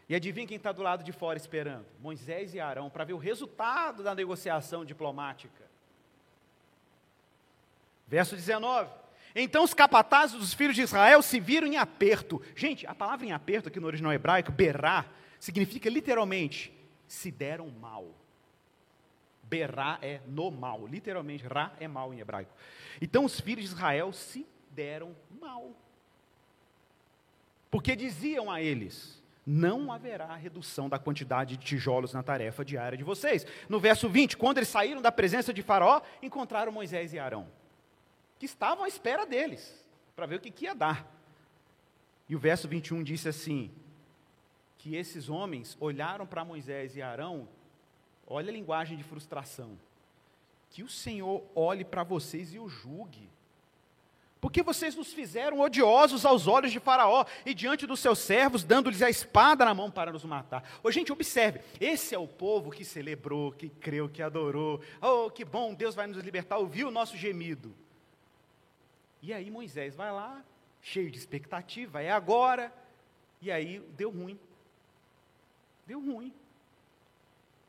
e 0.07 0.15
adivinha 0.15 0.47
quem 0.47 0.57
está 0.57 0.71
do 0.71 0.83
lado 0.83 1.03
de 1.03 1.11
fora 1.11 1.37
esperando? 1.37 1.85
Moisés 1.99 2.53
e 2.53 2.59
Arão, 2.59 2.89
para 2.89 3.03
ver 3.03 3.13
o 3.13 3.17
resultado 3.17 4.03
da 4.03 4.13
negociação 4.13 4.85
diplomática. 4.85 5.65
Verso 8.07 8.35
19. 8.35 8.89
Então 9.35 9.63
os 9.63 9.73
capatazes 9.73 10.37
dos 10.39 10.53
filhos 10.53 10.75
de 10.75 10.83
Israel 10.83 11.21
se 11.21 11.39
viram 11.39 11.67
em 11.67 11.77
aperto. 11.77 12.41
Gente, 12.55 12.85
a 12.85 12.93
palavra 12.93 13.25
em 13.25 13.31
aperto 13.31 13.67
aqui 13.67 13.79
no 13.79 13.87
original 13.87 14.13
hebraico, 14.13 14.51
berá, 14.51 15.05
significa 15.39 15.89
literalmente 15.89 16.71
se 17.07 17.31
deram 17.31 17.69
mal. 17.69 18.07
Berá 19.43 19.99
é 20.01 20.21
no 20.27 20.49
mal, 20.49 20.87
literalmente, 20.87 21.45
Ra 21.45 21.73
é 21.79 21.87
mal 21.87 22.13
em 22.13 22.19
hebraico. 22.19 22.53
Então 23.01 23.25
os 23.25 23.39
filhos 23.39 23.65
de 23.65 23.71
Israel 23.71 24.13
se 24.13 24.45
deram 24.71 25.15
mal. 25.39 25.71
Porque 27.69 27.95
diziam 27.95 28.49
a 28.49 28.61
eles: 28.61 29.21
não 29.45 29.91
haverá 29.91 30.35
redução 30.35 30.89
da 30.89 30.97
quantidade 30.97 31.55
de 31.57 31.63
tijolos 31.63 32.13
na 32.13 32.23
tarefa 32.23 32.65
diária 32.65 32.97
de 32.97 33.03
vocês. 33.03 33.45
No 33.69 33.79
verso 33.79 34.09
20, 34.09 34.37
quando 34.37 34.57
eles 34.57 34.69
saíram 34.69 35.01
da 35.01 35.11
presença 35.11 35.53
de 35.53 35.61
Faraó, 35.61 36.01
encontraram 36.21 36.71
Moisés 36.71 37.13
e 37.13 37.19
Arão, 37.19 37.47
que 38.39 38.45
estavam 38.45 38.83
à 38.83 38.87
espera 38.87 39.25
deles, 39.25 39.85
para 40.15 40.25
ver 40.25 40.37
o 40.37 40.39
que, 40.39 40.49
que 40.49 40.65
ia 40.65 40.73
dar. 40.73 41.05
E 42.27 42.35
o 42.35 42.39
verso 42.39 42.67
21 42.67 43.03
disse 43.03 43.29
assim: 43.29 43.71
que 44.85 44.95
esses 44.95 45.29
homens 45.29 45.75
olharam 45.79 46.27
para 46.27 46.45
Moisés 46.45 46.95
e 46.95 47.01
Arão, 47.01 47.47
olha 48.27 48.51
a 48.51 48.53
linguagem 48.53 48.95
de 48.95 49.03
frustração, 49.03 49.79
que 50.69 50.83
o 50.83 50.87
Senhor 50.87 51.43
olhe 51.55 51.83
para 51.83 52.03
vocês 52.03 52.53
e 52.53 52.59
o 52.59 52.69
julgue. 52.69 53.27
Porque 54.45 54.61
vocês 54.61 54.95
nos 54.95 55.11
fizeram 55.11 55.59
odiosos 55.59 56.23
aos 56.23 56.45
olhos 56.45 56.71
de 56.71 56.79
Faraó 56.79 57.25
e 57.43 57.51
diante 57.51 57.87
dos 57.87 57.99
seus 57.99 58.19
servos, 58.19 58.63
dando-lhes 58.63 59.01
a 59.01 59.09
espada 59.09 59.65
na 59.65 59.73
mão 59.73 59.89
para 59.89 60.11
nos 60.11 60.23
matar. 60.23 60.63
Ô, 60.83 60.91
gente, 60.91 61.11
observe: 61.11 61.61
esse 61.81 62.13
é 62.13 62.19
o 62.19 62.27
povo 62.27 62.69
que 62.69 62.85
celebrou, 62.85 63.51
que 63.51 63.69
creu, 63.69 64.07
que 64.07 64.21
adorou. 64.21 64.79
Oh, 65.01 65.31
que 65.31 65.43
bom, 65.43 65.73
Deus 65.73 65.95
vai 65.95 66.05
nos 66.05 66.23
libertar, 66.23 66.59
ouviu 66.59 66.89
o 66.89 66.91
nosso 66.91 67.17
gemido. 67.17 67.75
E 69.19 69.33
aí 69.33 69.49
Moisés 69.49 69.95
vai 69.95 70.11
lá, 70.11 70.45
cheio 70.79 71.09
de 71.09 71.17
expectativa, 71.17 72.03
é 72.03 72.11
agora. 72.11 72.71
E 73.41 73.51
aí 73.51 73.79
deu 73.97 74.11
ruim. 74.11 74.39
Deu 75.87 75.99
ruim. 75.99 76.31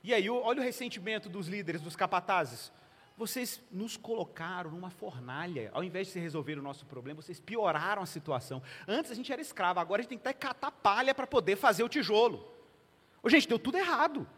E 0.05 0.13
aí, 0.13 0.29
olha 0.29 0.61
o 0.61 0.63
ressentimento 0.63 1.31
dos 1.31 1.49
líderes, 1.49 1.81
dos 1.81 1.97
capatazes. 1.97 2.71
Vocês 3.17 3.63
nos 3.73 3.97
colocaram 3.97 4.71
numa 4.71 4.91
fornalha. 4.91 5.71
Ao 5.73 5.83
invés 5.83 6.13
de 6.13 6.19
resolver 6.19 6.59
o 6.59 6.63
nosso 6.63 6.85
problema, 6.85 7.23
vocês 7.23 7.41
pioraram 7.41 8.03
a 8.03 8.07
situação. 8.07 8.63
Antes 8.87 9.11
a 9.11 9.15
gente 9.15 9.33
era 9.33 9.41
escravo, 9.41 9.81
agora 9.81 10.01
a 10.01 10.05
gente 10.05 10.19
tem 10.19 10.33
que 10.33 10.39
catar 10.39 10.71
palha 10.71 11.15
para 11.15 11.27
poder 11.27 11.57
fazer 11.57 11.83
o 11.83 11.89
tijolo. 11.89 12.47
Ô, 13.23 13.31
gente, 13.31 13.49
deu 13.49 13.59
tudo 13.59 13.79
errado. 13.79 14.29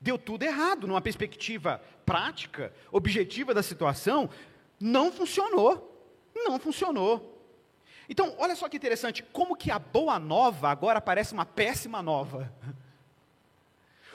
Deu 0.00 0.18
tudo 0.18 0.42
errado. 0.42 0.88
Numa 0.88 1.00
perspectiva 1.00 1.80
prática, 2.04 2.72
objetiva 2.90 3.54
da 3.54 3.62
situação, 3.62 4.28
não 4.80 5.12
funcionou. 5.12 5.92
Não 6.34 6.58
funcionou. 6.58 7.34
Então, 8.08 8.34
olha 8.38 8.56
só 8.56 8.68
que 8.68 8.76
interessante, 8.76 9.22
como 9.22 9.56
que 9.56 9.70
a 9.70 9.78
boa 9.78 10.18
nova 10.18 10.70
agora 10.70 11.00
parece 11.00 11.32
uma 11.32 11.46
péssima 11.46 12.02
nova. 12.02 12.52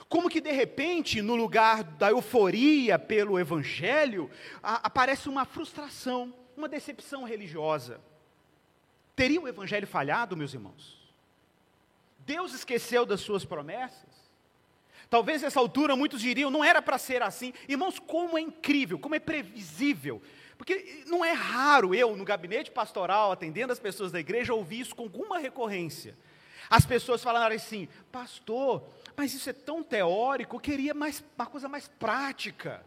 Como 0.08 0.28
que 0.28 0.40
de 0.40 0.52
repente, 0.52 1.22
no 1.22 1.34
lugar 1.34 1.82
da 1.82 2.10
euforia 2.10 2.98
pelo 2.98 3.38
Evangelho, 3.38 4.30
a, 4.62 4.86
aparece 4.86 5.28
uma 5.28 5.44
frustração, 5.44 6.34
uma 6.56 6.68
decepção 6.68 7.24
religiosa. 7.24 8.00
Teria 9.14 9.40
o 9.40 9.48
Evangelho 9.48 9.86
falhado, 9.86 10.36
meus 10.36 10.54
irmãos? 10.54 11.00
Deus 12.20 12.54
esqueceu 12.54 13.04
das 13.04 13.20
suas 13.20 13.44
promessas? 13.44 14.12
Talvez 15.10 15.42
nessa 15.42 15.60
altura 15.60 15.94
muitos 15.94 16.22
diriam, 16.22 16.50
não 16.50 16.64
era 16.64 16.80
para 16.80 16.96
ser 16.96 17.22
assim. 17.22 17.52
Irmãos, 17.68 17.98
como 17.98 18.38
é 18.38 18.40
incrível, 18.40 18.98
como 18.98 19.14
é 19.14 19.18
previsível. 19.18 20.22
Porque 20.56 21.04
não 21.06 21.24
é 21.24 21.32
raro 21.32 21.94
eu, 21.94 22.16
no 22.16 22.24
gabinete 22.24 22.70
pastoral, 22.70 23.32
atendendo 23.32 23.72
as 23.72 23.78
pessoas 23.78 24.10
da 24.10 24.20
igreja, 24.20 24.54
ouvir 24.54 24.80
isso 24.80 24.94
com 24.94 25.02
alguma 25.02 25.38
recorrência. 25.38 26.16
As 26.68 26.86
pessoas 26.86 27.22
falaram 27.22 27.54
assim, 27.54 27.88
pastor, 28.10 28.82
mas 29.16 29.34
isso 29.34 29.48
é 29.50 29.52
tão 29.52 29.82
teórico, 29.82 30.56
eu 30.56 30.60
queria 30.60 30.94
mais, 30.94 31.22
uma 31.36 31.46
coisa 31.46 31.68
mais 31.68 31.88
prática. 31.88 32.84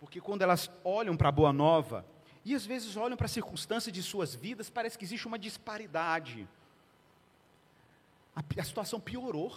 Porque 0.00 0.20
quando 0.20 0.42
elas 0.42 0.70
olham 0.82 1.16
para 1.16 1.28
a 1.28 1.32
Boa 1.32 1.52
Nova, 1.52 2.04
e 2.44 2.54
às 2.54 2.66
vezes 2.66 2.96
olham 2.96 3.16
para 3.16 3.26
a 3.26 3.28
circunstância 3.28 3.92
de 3.92 4.02
suas 4.02 4.34
vidas, 4.34 4.68
parece 4.68 4.98
que 4.98 5.04
existe 5.04 5.26
uma 5.26 5.38
disparidade. 5.38 6.48
A, 8.34 8.42
a 8.60 8.64
situação 8.64 8.98
piorou, 8.98 9.52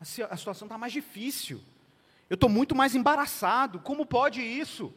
a, 0.00 0.04
a 0.04 0.36
situação 0.36 0.66
está 0.66 0.78
mais 0.78 0.92
difícil. 0.92 1.62
Eu 2.30 2.34
estou 2.34 2.48
muito 2.48 2.74
mais 2.74 2.94
embaraçado, 2.94 3.78
como 3.80 4.06
pode 4.06 4.40
isso? 4.40 4.92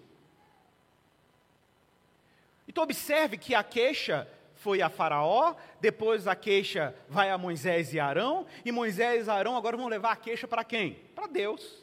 Então, 2.68 2.84
observe 2.84 3.38
que 3.38 3.54
a 3.54 3.64
queixa 3.64 4.28
foi 4.62 4.80
a 4.80 4.90
Faraó, 4.90 5.56
depois 5.80 6.28
a 6.28 6.36
queixa 6.36 6.96
vai 7.10 7.32
a 7.32 7.38
Moisés 7.38 7.96
e 7.96 8.00
Arão, 8.00 8.46
e 8.64 8.72
Moisés 8.72 9.26
e 9.26 9.30
Arão 9.30 9.58
agora 9.58 9.76
vão 9.76 9.88
levar 9.88 10.12
a 10.12 10.16
queixa 10.16 10.48
para 10.48 10.64
quem? 10.64 11.00
Para 11.16 11.26
Deus. 11.26 11.82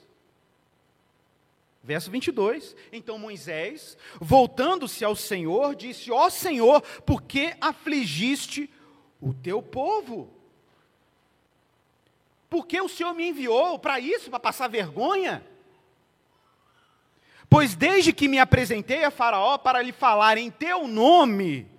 Verso 1.83 2.09
22. 2.09 2.77
Então 2.93 3.19
Moisés, 3.19 3.99
voltando-se 4.21 5.05
ao 5.05 5.17
Senhor, 5.17 5.75
disse: 5.75 6.13
Ó 6.13 6.31
Senhor, 6.31 6.81
por 7.05 7.23
que 7.23 7.53
afligiste 7.61 8.71
o 9.21 9.35
teu 9.35 9.61
povo? 9.61 10.33
Por 12.49 12.65
que 12.65 12.81
o 12.81 12.89
Senhor 12.89 13.13
me 13.13 13.29
enviou 13.29 13.77
para 13.77 13.99
isso, 13.99 14.31
para 14.31 14.39
passar 14.39 14.69
vergonha? 14.69 15.45
Pois 17.51 17.75
desde 17.75 18.13
que 18.13 18.29
me 18.29 18.39
apresentei 18.39 19.03
a 19.03 19.11
Faraó 19.11 19.59
para 19.59 19.83
lhe 19.83 19.93
falar 19.93 20.39
em 20.39 20.49
teu 20.49 20.87
nome, 20.87 21.78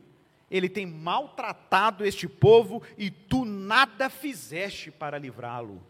ele 0.50 0.70
tem 0.70 0.86
maltratado 0.86 2.06
este 2.06 2.28
povo 2.28 2.82
e 2.98 3.10
tu 3.12 3.46
nada 3.46 4.10
fizeste 4.10 4.92
para 4.92 5.18
livrá-lo. 5.18 5.82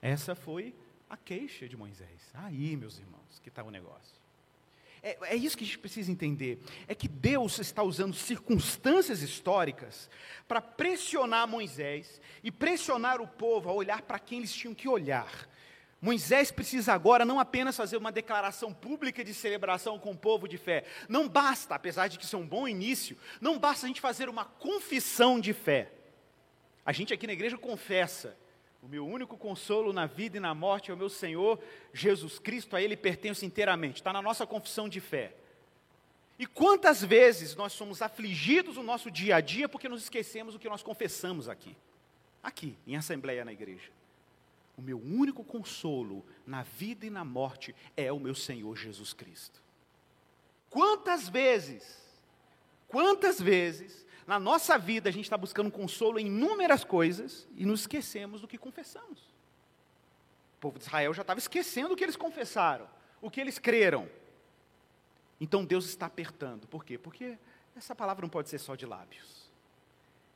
Essa 0.00 0.34
foi 0.34 0.74
a 1.08 1.16
queixa 1.16 1.68
de 1.68 1.76
Moisés. 1.76 2.30
Aí, 2.34 2.76
meus 2.76 2.98
irmãos, 2.98 3.40
que 3.42 3.48
está 3.48 3.62
o 3.62 3.70
negócio. 3.70 4.16
É, 5.02 5.16
é, 5.22 5.36
isso 5.36 5.56
que 5.56 5.62
a 5.62 5.66
gente 5.66 5.78
precisa 5.78 6.10
entender. 6.10 6.60
É 6.88 6.94
que 6.94 7.06
Deus 7.06 7.58
está 7.60 7.82
usando 7.82 8.14
circunstâncias 8.14 9.22
históricas 9.22 10.10
para 10.48 10.60
pressionar 10.60 11.46
Moisés 11.46 12.20
e 12.42 12.50
pressionar 12.50 13.20
o 13.20 13.28
povo 13.28 13.68
a 13.68 13.72
olhar 13.72 14.02
para 14.02 14.18
quem 14.18 14.38
eles 14.38 14.52
tinham 14.52 14.74
que 14.74 14.88
olhar. 14.88 15.48
Moisés 16.00 16.50
precisa 16.50 16.92
agora 16.92 17.24
não 17.24 17.40
apenas 17.40 17.76
fazer 17.76 17.96
uma 17.96 18.12
declaração 18.12 18.72
pública 18.72 19.24
de 19.24 19.32
celebração 19.32 19.98
com 19.98 20.12
o 20.12 20.16
povo 20.16 20.46
de 20.46 20.58
fé. 20.58 20.84
Não 21.08 21.28
basta, 21.28 21.74
apesar 21.74 22.08
de 22.08 22.18
que 22.18 22.24
isso 22.24 22.36
é 22.36 22.38
um 22.38 22.46
bom 22.46 22.68
início, 22.68 23.16
não 23.40 23.58
basta 23.58 23.86
a 23.86 23.88
gente 23.88 24.00
fazer 24.00 24.28
uma 24.28 24.44
confissão 24.44 25.40
de 25.40 25.52
fé. 25.52 25.90
A 26.84 26.92
gente 26.92 27.14
aqui 27.14 27.26
na 27.26 27.32
igreja 27.32 27.56
confessa 27.56 28.36
o 28.82 28.88
meu 28.88 29.06
único 29.06 29.36
consolo 29.36 29.92
na 29.92 30.06
vida 30.06 30.36
e 30.36 30.40
na 30.40 30.54
morte 30.54 30.90
é 30.90 30.94
o 30.94 30.96
meu 30.96 31.08
Senhor 31.08 31.58
Jesus 31.92 32.38
Cristo, 32.38 32.76
a 32.76 32.82
Ele 32.82 32.96
pertenço 32.96 33.44
inteiramente. 33.44 33.96
Está 33.96 34.12
na 34.12 34.22
nossa 34.22 34.46
confissão 34.46 34.88
de 34.88 35.00
fé. 35.00 35.34
E 36.38 36.46
quantas 36.46 37.02
vezes 37.02 37.56
nós 37.56 37.72
somos 37.72 38.02
afligidos 38.02 38.76
no 38.76 38.82
nosso 38.82 39.10
dia 39.10 39.36
a 39.36 39.40
dia 39.40 39.68
porque 39.68 39.88
nos 39.88 40.02
esquecemos 40.02 40.54
o 40.54 40.58
que 40.58 40.68
nós 40.68 40.82
confessamos 40.82 41.48
aqui, 41.48 41.74
aqui, 42.42 42.76
em 42.86 42.96
assembleia 42.96 43.44
na 43.44 43.52
igreja. 43.52 43.95
O 44.76 44.82
meu 44.82 44.98
único 44.98 45.42
consolo 45.42 46.24
na 46.46 46.62
vida 46.62 47.06
e 47.06 47.10
na 47.10 47.24
morte 47.24 47.74
é 47.96 48.12
o 48.12 48.20
meu 48.20 48.34
Senhor 48.34 48.76
Jesus 48.76 49.12
Cristo. 49.12 49.62
Quantas 50.68 51.28
vezes, 51.28 52.02
quantas 52.88 53.40
vezes 53.40 54.06
na 54.26 54.40
nossa 54.40 54.76
vida, 54.76 55.08
a 55.08 55.12
gente 55.12 55.24
está 55.24 55.38
buscando 55.38 55.70
consolo 55.70 56.18
em 56.18 56.26
inúmeras 56.26 56.82
coisas 56.82 57.46
e 57.54 57.64
nos 57.64 57.82
esquecemos 57.82 58.40
do 58.40 58.48
que 58.48 58.58
confessamos. 58.58 59.20
O 60.56 60.60
povo 60.60 60.78
de 60.78 60.84
Israel 60.84 61.14
já 61.14 61.22
estava 61.22 61.38
esquecendo 61.38 61.94
o 61.94 61.96
que 61.96 62.02
eles 62.02 62.16
confessaram, 62.16 62.88
o 63.22 63.30
que 63.30 63.40
eles 63.40 63.58
creram. 63.58 64.10
Então 65.40 65.64
Deus 65.64 65.86
está 65.86 66.06
apertando. 66.06 66.66
Por 66.66 66.84
quê? 66.84 66.98
Porque 66.98 67.38
essa 67.76 67.94
palavra 67.94 68.22
não 68.22 68.28
pode 68.28 68.48
ser 68.48 68.58
só 68.58 68.74
de 68.74 68.84
lábios. 68.84 69.35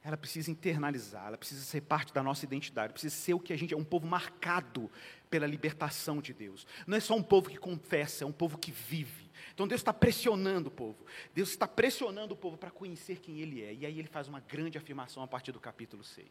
Ela 0.03 0.17
precisa 0.17 0.51
internalizar, 0.51 1.27
ela 1.27 1.37
precisa 1.37 1.63
ser 1.63 1.83
parte 1.83 2.13
da 2.13 2.23
nossa 2.23 2.45
identidade, 2.45 2.93
precisa 2.93 3.15
ser 3.15 3.35
o 3.35 3.41
que 3.41 3.53
a 3.53 3.57
gente 3.57 3.75
é, 3.75 3.77
um 3.77 3.85
povo 3.85 4.07
marcado 4.07 4.91
pela 5.29 5.47
libertação 5.47 6.23
de 6.23 6.33
Deus. 6.33 6.67
Não 6.87 6.97
é 6.97 7.01
só 7.01 7.15
um 7.15 7.23
povo 7.23 7.51
que 7.51 7.59
confessa, 7.59 8.25
é 8.25 8.27
um 8.27 8.33
povo 8.33 8.57
que 8.57 8.73
vive. 8.73 9.31
Então 9.53 9.69
Deus 9.69 9.81
está 9.81 9.93
pressionando 9.93 10.69
o 10.69 10.73
povo. 10.73 10.97
Deus 11.35 11.51
está 11.51 11.69
pressionando 11.69 12.33
o 12.33 12.37
povo 12.37 12.57
para 12.57 12.71
conhecer 12.71 13.19
quem 13.21 13.41
Ele 13.41 13.63
é. 13.63 13.75
E 13.75 13.85
aí 13.85 13.99
ele 13.99 14.09
faz 14.09 14.27
uma 14.27 14.41
grande 14.41 14.79
afirmação 14.79 15.23
a 15.23 15.29
partir 15.29 15.53
do 15.53 15.61
capítulo 15.61 16.03
6. 16.03 16.27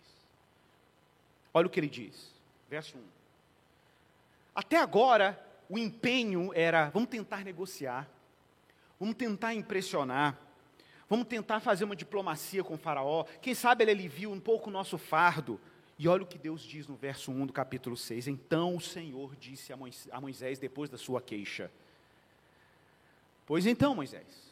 Olha 1.54 1.68
o 1.68 1.70
que 1.70 1.80
ele 1.80 1.90
diz, 1.90 2.34
verso 2.70 2.98
1. 2.98 3.02
Até 4.54 4.78
agora, 4.78 5.40
o 5.70 5.78
empenho 5.78 6.52
era: 6.54 6.90
vamos 6.90 7.10
tentar 7.10 7.44
negociar, 7.44 8.08
vamos 9.00 9.16
tentar 9.16 9.54
impressionar, 9.54 10.38
vamos 11.10 11.28
tentar 11.28 11.60
fazer 11.60 11.84
uma 11.84 11.96
diplomacia 11.96 12.64
com 12.64 12.76
o 12.76 12.78
Faraó. 12.78 13.26
Quem 13.42 13.56
sabe 13.56 13.84
ele 13.84 13.92
alivia 13.92 14.30
um 14.30 14.40
pouco 14.40 14.70
o 14.70 14.74
nosso 14.74 14.98
fardo. 14.98 15.60
E 15.98 16.08
olha 16.08 16.24
o 16.24 16.28
que 16.28 16.38
Deus 16.38 16.62
diz 16.62 16.88
no 16.88 16.96
verso 16.96 17.30
1 17.30 17.48
do 17.48 17.52
capítulo 17.52 17.98
6. 17.98 18.28
Então 18.30 18.76
o 18.76 18.80
Senhor 18.80 19.36
disse 19.36 19.74
a 19.74 20.22
Moisés, 20.22 20.58
depois 20.58 20.90
da 20.90 20.98
sua 20.98 21.22
queixa: 21.22 21.70
Pois 23.46 23.66
então, 23.66 23.94
Moisés, 23.94 24.50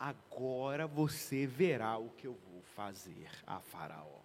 agora 0.00 0.86
você 0.86 1.46
verá 1.46 1.96
o 1.96 2.10
que 2.10 2.26
eu 2.26 2.36
vou 2.50 2.62
fazer 2.74 3.28
a 3.46 3.60
Faraó. 3.60 4.20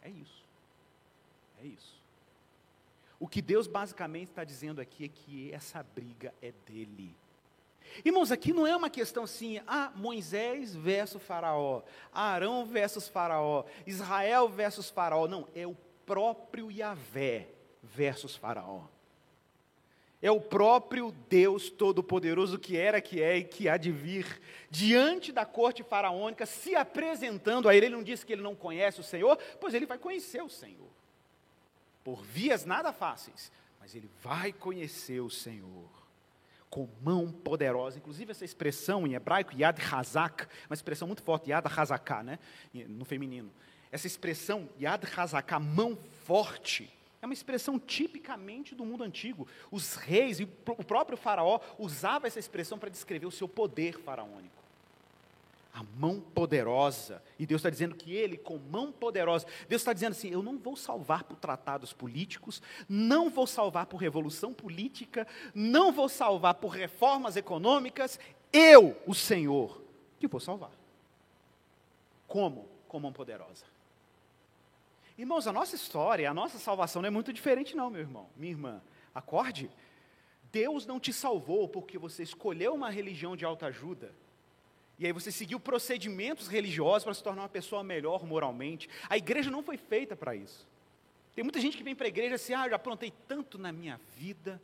É 0.00 0.08
isso. 0.08 0.44
É 1.62 1.66
isso. 1.66 2.02
O 3.18 3.28
que 3.28 3.42
Deus 3.42 3.66
basicamente 3.66 4.28
está 4.28 4.44
dizendo 4.44 4.80
aqui 4.80 5.04
é 5.04 5.08
que 5.08 5.52
essa 5.52 5.82
briga 5.82 6.32
é 6.40 6.52
dele. 6.66 7.14
Irmãos, 8.04 8.32
aqui 8.32 8.52
não 8.52 8.66
é 8.66 8.74
uma 8.76 8.90
questão 8.90 9.24
assim, 9.24 9.60
ah, 9.66 9.92
Moisés 9.94 10.74
versus 10.74 11.22
Faraó, 11.22 11.82
Arão 12.12 12.64
versus 12.64 13.08
Faraó, 13.08 13.64
Israel 13.86 14.48
versus 14.48 14.90
Faraó. 14.90 15.28
Não, 15.28 15.48
é 15.54 15.66
o 15.66 15.76
próprio 16.04 16.70
Yahvé 16.70 17.48
versus 17.82 18.36
Faraó 18.36 18.84
é 20.24 20.30
o 20.30 20.40
próprio 20.40 21.14
Deus 21.28 21.68
Todo-Poderoso 21.68 22.58
que 22.58 22.78
era, 22.78 22.98
que 22.98 23.20
é 23.20 23.36
e 23.36 23.44
que 23.44 23.68
há 23.68 23.76
de 23.76 23.92
vir, 23.92 24.40
diante 24.70 25.30
da 25.30 25.44
corte 25.44 25.82
faraônica, 25.82 26.46
se 26.46 26.74
apresentando 26.74 27.68
a 27.68 27.76
ele. 27.76 27.86
Ele 27.86 27.96
não 27.96 28.02
disse 28.02 28.24
que 28.24 28.32
ele 28.32 28.40
não 28.40 28.56
conhece 28.56 28.98
o 29.00 29.04
Senhor, 29.04 29.36
pois 29.60 29.74
ele 29.74 29.84
vai 29.84 29.98
conhecer 29.98 30.42
o 30.42 30.48
Senhor. 30.48 30.88
Por 32.02 32.22
vias 32.22 32.64
nada 32.64 32.90
fáceis, 32.90 33.52
mas 33.78 33.94
ele 33.94 34.08
vai 34.22 34.50
conhecer 34.50 35.20
o 35.20 35.28
Senhor. 35.28 35.90
Com 36.74 36.88
mão 37.00 37.30
poderosa, 37.30 37.98
inclusive 37.98 38.32
essa 38.32 38.44
expressão 38.44 39.06
em 39.06 39.14
hebraico, 39.14 39.54
Yad 39.54 39.80
Hazak, 39.80 40.48
uma 40.68 40.74
expressão 40.74 41.06
muito 41.06 41.22
forte, 41.22 41.50
Yad 41.50 41.64
Hazaká, 41.68 42.20
né? 42.24 42.40
no 42.88 43.04
feminino. 43.04 43.48
Essa 43.92 44.08
expressão, 44.08 44.68
Yad 44.80 45.04
Hazaká, 45.16 45.60
mão 45.60 45.96
forte, 46.24 46.92
é 47.22 47.26
uma 47.26 47.32
expressão 47.32 47.78
tipicamente 47.78 48.74
do 48.74 48.84
mundo 48.84 49.04
antigo. 49.04 49.46
Os 49.70 49.94
reis 49.94 50.40
e 50.40 50.42
o 50.42 50.84
próprio 50.84 51.16
faraó 51.16 51.60
usava 51.78 52.26
essa 52.26 52.40
expressão 52.40 52.76
para 52.76 52.90
descrever 52.90 53.26
o 53.26 53.30
seu 53.30 53.48
poder 53.48 54.00
faraônico. 54.00 54.63
A 55.74 55.82
mão 55.82 56.20
poderosa. 56.20 57.22
E 57.36 57.44
Deus 57.44 57.58
está 57.58 57.68
dizendo 57.68 57.96
que 57.96 58.14
ele, 58.14 58.38
com 58.38 58.56
mão 58.56 58.92
poderosa, 58.92 59.44
Deus 59.68 59.82
está 59.82 59.92
dizendo 59.92 60.12
assim: 60.12 60.30
eu 60.30 60.42
não 60.42 60.56
vou 60.56 60.76
salvar 60.76 61.24
por 61.24 61.36
tratados 61.36 61.92
políticos, 61.92 62.62
não 62.88 63.28
vou 63.28 63.46
salvar 63.46 63.86
por 63.86 63.98
revolução 63.98 64.54
política, 64.54 65.26
não 65.52 65.92
vou 65.92 66.08
salvar 66.08 66.54
por 66.54 66.68
reformas 66.68 67.36
econômicas, 67.36 68.20
eu, 68.52 68.96
o 69.04 69.12
Senhor, 69.12 69.82
que 70.20 70.28
vou 70.28 70.38
salvar. 70.38 70.70
Como? 72.28 72.68
Com 72.86 73.00
mão 73.00 73.12
poderosa. 73.12 73.64
Irmãos, 75.18 75.46
a 75.46 75.52
nossa 75.52 75.74
história, 75.74 76.30
a 76.30 76.34
nossa 76.34 76.58
salvação 76.58 77.02
não 77.02 77.08
é 77.08 77.10
muito 77.10 77.32
diferente, 77.32 77.76
não, 77.76 77.90
meu 77.90 78.00
irmão, 78.00 78.28
minha 78.36 78.52
irmã. 78.52 78.82
Acorde. 79.12 79.70
Deus 80.52 80.86
não 80.86 81.00
te 81.00 81.12
salvou 81.12 81.68
porque 81.68 81.98
você 81.98 82.22
escolheu 82.22 82.74
uma 82.74 82.90
religião 82.90 83.36
de 83.36 83.44
autoajuda. 83.44 84.14
E 84.98 85.06
aí 85.06 85.12
você 85.12 85.32
seguiu 85.32 85.58
procedimentos 85.58 86.46
religiosos 86.46 87.04
para 87.04 87.14
se 87.14 87.22
tornar 87.22 87.42
uma 87.42 87.48
pessoa 87.48 87.82
melhor 87.82 88.24
moralmente. 88.24 88.88
A 89.08 89.16
igreja 89.16 89.50
não 89.50 89.62
foi 89.62 89.76
feita 89.76 90.14
para 90.14 90.34
isso. 90.34 90.66
Tem 91.34 91.42
muita 91.42 91.60
gente 91.60 91.76
que 91.76 91.82
vem 91.82 91.96
para 91.96 92.06
a 92.06 92.08
igreja 92.08 92.36
assim, 92.36 92.54
ah, 92.54 92.68
já 92.68 92.76
aprontei 92.76 93.12
tanto 93.26 93.58
na 93.58 93.72
minha 93.72 94.00
vida, 94.16 94.62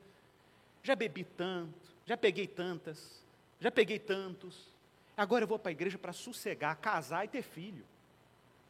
já 0.83 0.95
bebi 0.95 1.25
tanto, 1.25 1.91
já 2.07 2.17
peguei 2.17 2.47
tantas, 2.47 3.25
já 3.59 3.71
peguei 3.73 3.99
tantos. 3.99 4.69
Agora 5.17 5.45
eu 5.45 5.49
vou 5.49 5.59
para 5.59 5.71
a 5.71 5.73
igreja 5.73 5.99
para 5.99 6.13
sossegar, 6.13 6.77
casar 6.77 7.25
e 7.25 7.29
ter 7.29 7.43
filho 7.43 7.85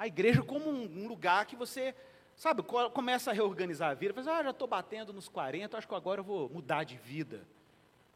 a 0.00 0.06
igreja 0.06 0.42
como 0.42 0.70
um, 0.70 1.06
lugar 1.06 1.44
que 1.44 1.54
você, 1.54 1.94
sabe, 2.34 2.62
começa 2.62 3.30
a 3.30 3.34
reorganizar 3.34 3.90
a 3.90 3.94
vida. 3.94 4.14
Fala, 4.14 4.30
assim, 4.30 4.40
ah, 4.40 4.44
já 4.44 4.50
estou 4.50 4.66
batendo 4.66 5.12
nos 5.12 5.28
40, 5.28 5.76
acho 5.76 5.86
que 5.86 5.94
agora 5.94 6.20
eu 6.20 6.24
vou 6.24 6.48
mudar 6.48 6.84
de 6.84 6.96
vida. 6.96 7.46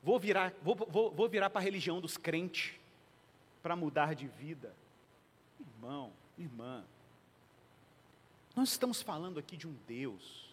Vou 0.03 0.19
virar, 0.19 0.55
vou, 0.63 0.75
vou, 0.75 1.11
vou 1.11 1.29
virar 1.29 1.51
para 1.51 1.61
a 1.61 1.63
religião 1.63 2.01
dos 2.01 2.17
crentes. 2.17 2.73
Para 3.65 3.75
mudar 3.75 4.15
de 4.15 4.27
vida. 4.27 4.77
Irmão, 5.59 6.13
irmã, 6.37 6.85
nós 8.55 8.69
estamos 8.69 9.01
falando 9.01 9.39
aqui 9.39 9.57
de 9.57 9.67
um 9.67 9.75
Deus 9.89 10.53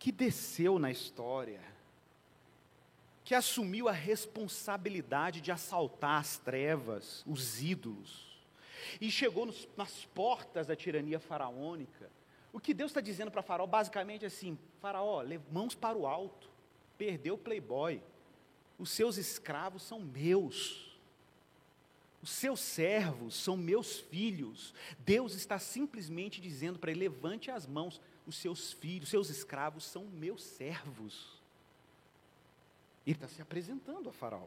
que 0.00 0.10
desceu 0.10 0.80
na 0.80 0.90
história, 0.90 1.62
que 3.22 3.36
assumiu 3.36 3.88
a 3.88 3.92
responsabilidade 3.92 5.40
de 5.40 5.52
assaltar 5.52 6.20
as 6.20 6.38
trevas, 6.38 7.22
os 7.24 7.62
ídolos, 7.62 8.36
e 9.00 9.08
chegou 9.08 9.46
nos, 9.46 9.68
nas 9.76 10.04
portas 10.06 10.66
da 10.66 10.74
tirania 10.74 11.20
faraônica. 11.20 12.10
O 12.52 12.58
que 12.58 12.74
Deus 12.74 12.90
está 12.90 13.00
dizendo 13.00 13.30
para 13.30 13.42
Faraó 13.42 13.64
basicamente 13.64 14.24
é 14.24 14.26
assim: 14.26 14.58
Faraó, 14.80 15.22
mãos 15.52 15.76
para 15.76 15.96
o 15.96 16.04
alto, 16.04 16.50
perdeu 16.98 17.34
o 17.34 17.38
playboy, 17.38 18.02
os 18.76 18.90
seus 18.90 19.18
escravos 19.18 19.84
são 19.84 20.00
meus. 20.00 20.91
Os 22.22 22.30
seus 22.30 22.60
servos 22.60 23.34
são 23.34 23.56
meus 23.56 23.98
filhos. 23.98 24.72
Deus 25.00 25.34
está 25.34 25.58
simplesmente 25.58 26.40
dizendo 26.40 26.78
para 26.78 26.92
ele: 26.92 27.00
levante 27.00 27.50
as 27.50 27.66
mãos. 27.66 28.00
Os 28.24 28.36
seus 28.36 28.72
filhos, 28.72 29.08
seus 29.08 29.28
escravos 29.28 29.84
são 29.84 30.04
meus 30.04 30.44
servos. 30.44 31.42
Ele 33.04 33.16
está 33.16 33.26
se 33.26 33.42
apresentando 33.42 34.08
a 34.08 34.12
Faraó. 34.12 34.46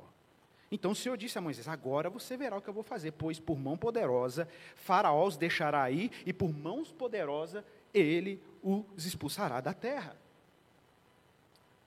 Então 0.71 0.91
o 0.91 0.95
Senhor 0.95 1.17
disse 1.17 1.37
a 1.37 1.41
Moisés: 1.41 1.67
Agora 1.67 2.09
você 2.09 2.37
verá 2.37 2.57
o 2.57 2.61
que 2.61 2.69
eu 2.69 2.73
vou 2.73 2.83
fazer, 2.83 3.11
pois 3.11 3.37
por 3.37 3.59
mão 3.59 3.77
poderosa 3.77 4.47
Faraó 4.75 5.27
os 5.27 5.35
deixará 5.35 5.83
aí, 5.83 6.09
e 6.25 6.31
por 6.31 6.53
mãos 6.53 6.93
poderosa 6.93 7.65
ele 7.93 8.41
os 8.63 9.05
expulsará 9.05 9.59
da 9.59 9.73
terra. 9.73 10.15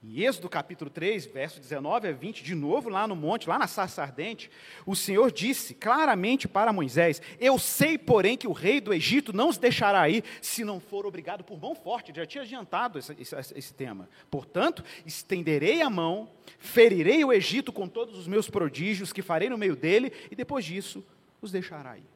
Em 0.01 0.21
Êxodo 0.21 0.47
capítulo 0.47 0.89
3, 0.89 1.25
verso 1.25 1.59
19 1.59 2.07
a 2.07 2.11
20, 2.13 2.41
de 2.41 2.55
novo 2.55 2.87
lá 2.87 3.05
no 3.05 3.17
monte, 3.17 3.49
lá 3.49 3.59
na 3.59 3.67
sarça 3.67 4.01
ardente, 4.01 4.49
o 4.85 4.95
Senhor 4.95 5.29
disse 5.29 5.73
claramente 5.73 6.47
para 6.47 6.71
Moisés: 6.71 7.21
Eu 7.37 7.59
sei, 7.59 7.97
porém, 7.97 8.37
que 8.37 8.47
o 8.47 8.53
rei 8.53 8.79
do 8.79 8.93
Egito 8.93 9.33
não 9.33 9.49
os 9.49 9.57
deixará 9.57 10.07
ir 10.07 10.23
se 10.41 10.63
não 10.63 10.79
for 10.79 11.05
obrigado 11.05 11.43
por 11.43 11.59
mão 11.59 11.75
forte. 11.75 12.13
Já 12.15 12.25
tinha 12.25 12.43
adiantado 12.45 12.97
esse, 12.97 13.13
esse, 13.19 13.35
esse 13.35 13.73
tema. 13.73 14.07
Portanto, 14.31 14.85
estenderei 15.05 15.81
a 15.81 15.89
mão, 15.89 16.29
ferirei 16.57 17.25
o 17.25 17.33
Egito 17.33 17.73
com 17.73 17.85
todos 17.85 18.17
os 18.17 18.25
meus 18.25 18.49
prodígios 18.49 19.11
que 19.11 19.21
farei 19.21 19.49
no 19.49 19.57
meio 19.57 19.75
dele, 19.75 20.13
e 20.31 20.35
depois 20.35 20.63
disso 20.63 21.05
os 21.41 21.51
deixará 21.51 21.97
ir. 21.97 22.07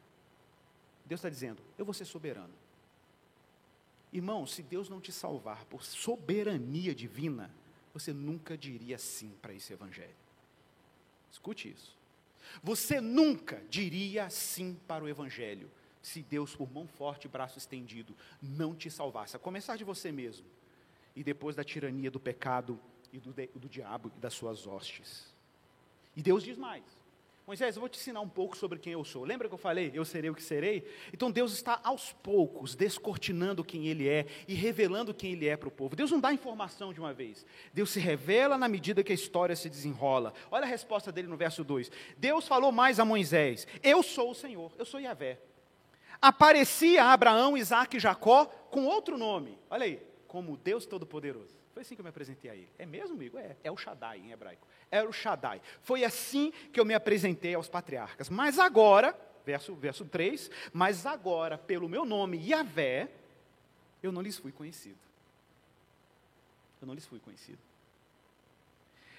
Deus 1.04 1.18
está 1.18 1.28
dizendo: 1.28 1.60
Eu 1.76 1.84
vou 1.84 1.92
ser 1.92 2.06
soberano. 2.06 2.54
Irmão, 4.10 4.46
se 4.46 4.62
Deus 4.62 4.88
não 4.88 5.02
te 5.02 5.12
salvar 5.12 5.66
por 5.66 5.84
soberania 5.84 6.94
divina, 6.94 7.50
você 7.94 8.12
nunca 8.12 8.58
diria 8.58 8.98
sim 8.98 9.32
para 9.40 9.54
esse 9.54 9.72
evangelho. 9.72 10.16
Escute 11.30 11.70
isso. 11.70 11.96
Você 12.62 13.00
nunca 13.00 13.62
diria 13.70 14.28
sim 14.28 14.76
para 14.86 15.04
o 15.04 15.08
evangelho 15.08 15.70
se 16.02 16.20
Deus, 16.20 16.54
por 16.54 16.70
mão 16.70 16.86
forte 16.86 17.24
e 17.24 17.28
braço 17.28 17.56
estendido, 17.56 18.14
não 18.42 18.74
te 18.74 18.90
salvasse, 18.90 19.36
a 19.36 19.38
começar 19.38 19.76
de 19.76 19.84
você 19.84 20.12
mesmo, 20.12 20.44
e 21.16 21.24
depois 21.24 21.56
da 21.56 21.64
tirania 21.64 22.10
do 22.10 22.20
pecado 22.20 22.78
e 23.10 23.18
do, 23.18 23.32
do 23.32 23.68
diabo 23.70 24.12
e 24.14 24.20
das 24.20 24.34
suas 24.34 24.66
hostes. 24.66 25.32
E 26.14 26.22
Deus 26.22 26.42
diz 26.42 26.58
mais: 26.58 26.84
Moisés, 27.46 27.76
eu 27.76 27.80
vou 27.80 27.90
te 27.90 27.98
ensinar 27.98 28.22
um 28.22 28.28
pouco 28.28 28.56
sobre 28.56 28.78
quem 28.78 28.94
eu 28.94 29.04
sou. 29.04 29.22
Lembra 29.22 29.48
que 29.48 29.54
eu 29.54 29.58
falei, 29.58 29.90
eu 29.92 30.02
serei 30.04 30.30
o 30.30 30.34
que 30.34 30.42
serei? 30.42 30.82
Então 31.12 31.30
Deus 31.30 31.52
está 31.52 31.78
aos 31.84 32.10
poucos 32.10 32.74
descortinando 32.74 33.62
quem 33.62 33.86
Ele 33.86 34.08
é 34.08 34.24
e 34.48 34.54
revelando 34.54 35.12
quem 35.12 35.32
Ele 35.32 35.46
é 35.46 35.54
para 35.54 35.68
o 35.68 35.72
povo. 35.72 35.94
Deus 35.94 36.10
não 36.10 36.20
dá 36.20 36.32
informação 36.32 36.90
de 36.90 37.00
uma 37.00 37.12
vez. 37.12 37.44
Deus 37.72 37.90
se 37.90 38.00
revela 38.00 38.56
na 38.56 38.66
medida 38.66 39.04
que 39.04 39.12
a 39.12 39.14
história 39.14 39.54
se 39.54 39.68
desenrola. 39.68 40.32
Olha 40.50 40.64
a 40.64 40.68
resposta 40.68 41.12
dele 41.12 41.28
no 41.28 41.36
verso 41.36 41.62
2. 41.62 41.90
Deus 42.16 42.48
falou 42.48 42.72
mais 42.72 42.98
a 42.98 43.04
Moisés: 43.04 43.66
Eu 43.82 44.02
sou 44.02 44.30
o 44.30 44.34
Senhor, 44.34 44.72
eu 44.78 44.86
sou 44.86 44.98
Yahvé. 44.98 45.38
Aparecia 46.22 47.04
a 47.04 47.12
Abraão, 47.12 47.58
Isaac 47.58 47.94
e 47.94 48.00
Jacó 48.00 48.46
com 48.46 48.86
outro 48.86 49.18
nome. 49.18 49.58
Olha 49.68 49.84
aí, 49.84 50.00
como 50.26 50.56
Deus 50.56 50.86
Todo-Poderoso. 50.86 51.63
Foi 51.74 51.82
assim 51.82 51.96
que 51.96 52.00
eu 52.00 52.04
me 52.04 52.10
apresentei 52.10 52.48
a 52.48 52.54
ele. 52.54 52.70
É 52.78 52.86
mesmo, 52.86 53.16
amigo? 53.16 53.36
É, 53.36 53.56
é 53.64 53.70
o 53.70 53.76
Shaddai 53.76 54.20
em 54.20 54.30
hebraico. 54.30 54.64
Era 54.88 55.08
o 55.08 55.12
Shaddai. 55.12 55.60
Foi 55.82 56.04
assim 56.04 56.52
que 56.72 56.78
eu 56.78 56.84
me 56.84 56.94
apresentei 56.94 57.52
aos 57.52 57.68
patriarcas. 57.68 58.28
Mas 58.28 58.60
agora, 58.60 59.18
verso, 59.44 59.74
verso 59.74 60.04
3, 60.04 60.48
mas 60.72 61.04
agora, 61.04 61.58
pelo 61.58 61.88
meu 61.88 62.04
nome, 62.04 62.38
Yahvé, 62.48 63.10
eu 64.00 64.12
não 64.12 64.22
lhes 64.22 64.38
fui 64.38 64.52
conhecido. 64.52 64.98
Eu 66.80 66.86
não 66.86 66.94
lhes 66.94 67.06
fui 67.06 67.18
conhecido. 67.18 67.58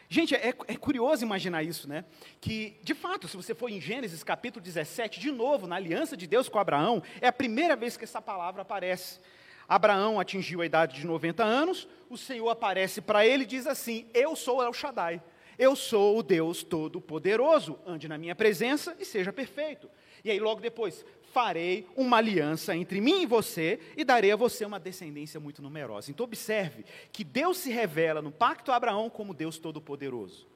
Gente, 0.08 0.34
é, 0.34 0.49
é, 0.49 0.78
curioso 0.78 1.26
imaginar 1.26 1.62
isso, 1.62 1.89
né? 1.89 2.06
Que, 2.39 2.78
de 2.84 2.93
fato, 2.93 3.28
se 3.28 3.36
você 3.36 3.53
for 3.53 3.70
em 3.70 3.82
Gênesis 3.82 4.24
capítulo 4.24 4.64
17, 4.64 5.20
de 5.20 5.30
novo, 5.30 5.68
na 5.68 5.76
aliança 5.76 6.16
de 6.16 6.26
Deus 6.26 6.47
com 6.47 6.58
Abraão, 6.58 7.03
é 7.20 7.28
a 7.28 7.34
primeira 7.34 7.76
vez 7.76 7.97
que 7.97 8.06
essa 8.06 8.22
palavra 8.22 8.62
aparece. 8.62 9.20
Abraão 9.68 10.20
atingiu 10.20 10.61
a 10.61 10.66
idade 10.66 10.99
de 10.99 11.07
90 11.07 11.43
anos, 11.43 11.88
o 12.09 12.18
Senhor 12.18 12.49
aparece 12.49 13.01
para 13.01 13.26
ele 13.26 13.43
e 13.43 13.47
diz 13.47 13.66
assim: 13.66 14.05
Eu 14.13 14.36
sou 14.36 14.63
El 14.63 14.74
Shaddai, 14.74 15.22
eu 15.57 15.76
sou 15.76 16.20
o 16.20 16.24
Deus 16.24 16.63
Todo-Poderoso, 16.63 17.80
ande 17.86 18.07
na 18.07 18.18
minha 18.18 18.36
presença 18.36 18.95
e 18.99 19.05
seja 19.05 19.32
perfeito. 19.32 19.89
E 20.24 20.32
aí, 20.32 20.39
logo 20.39 20.61
depois, 20.61 21.05
farei 21.32 21.88
uma 21.95 22.18
aliança 22.18 22.76
entre 22.76 22.99
mim 22.99 23.22
e 23.22 23.26
você 23.26 23.80
e 23.95 24.03
darei 24.03 24.32
a 24.32 24.36
você 24.36 24.66
uma 24.66 24.80
descendência 24.80 25.39
muito 25.39 25.61
numerosa. 25.61 26.11
Então, 26.11 26.24
observe 26.24 26.86
que 27.11 27.24
Deus 27.24 27.57
se 27.57 27.72
revela 27.72 28.22
no 28.22 28.32
pacto 28.32 28.72
a 28.72 28.76
Abraão 28.76 29.09
como 29.09 29.34
Deus 29.34 29.57
Todo-Poderoso. 29.57 30.47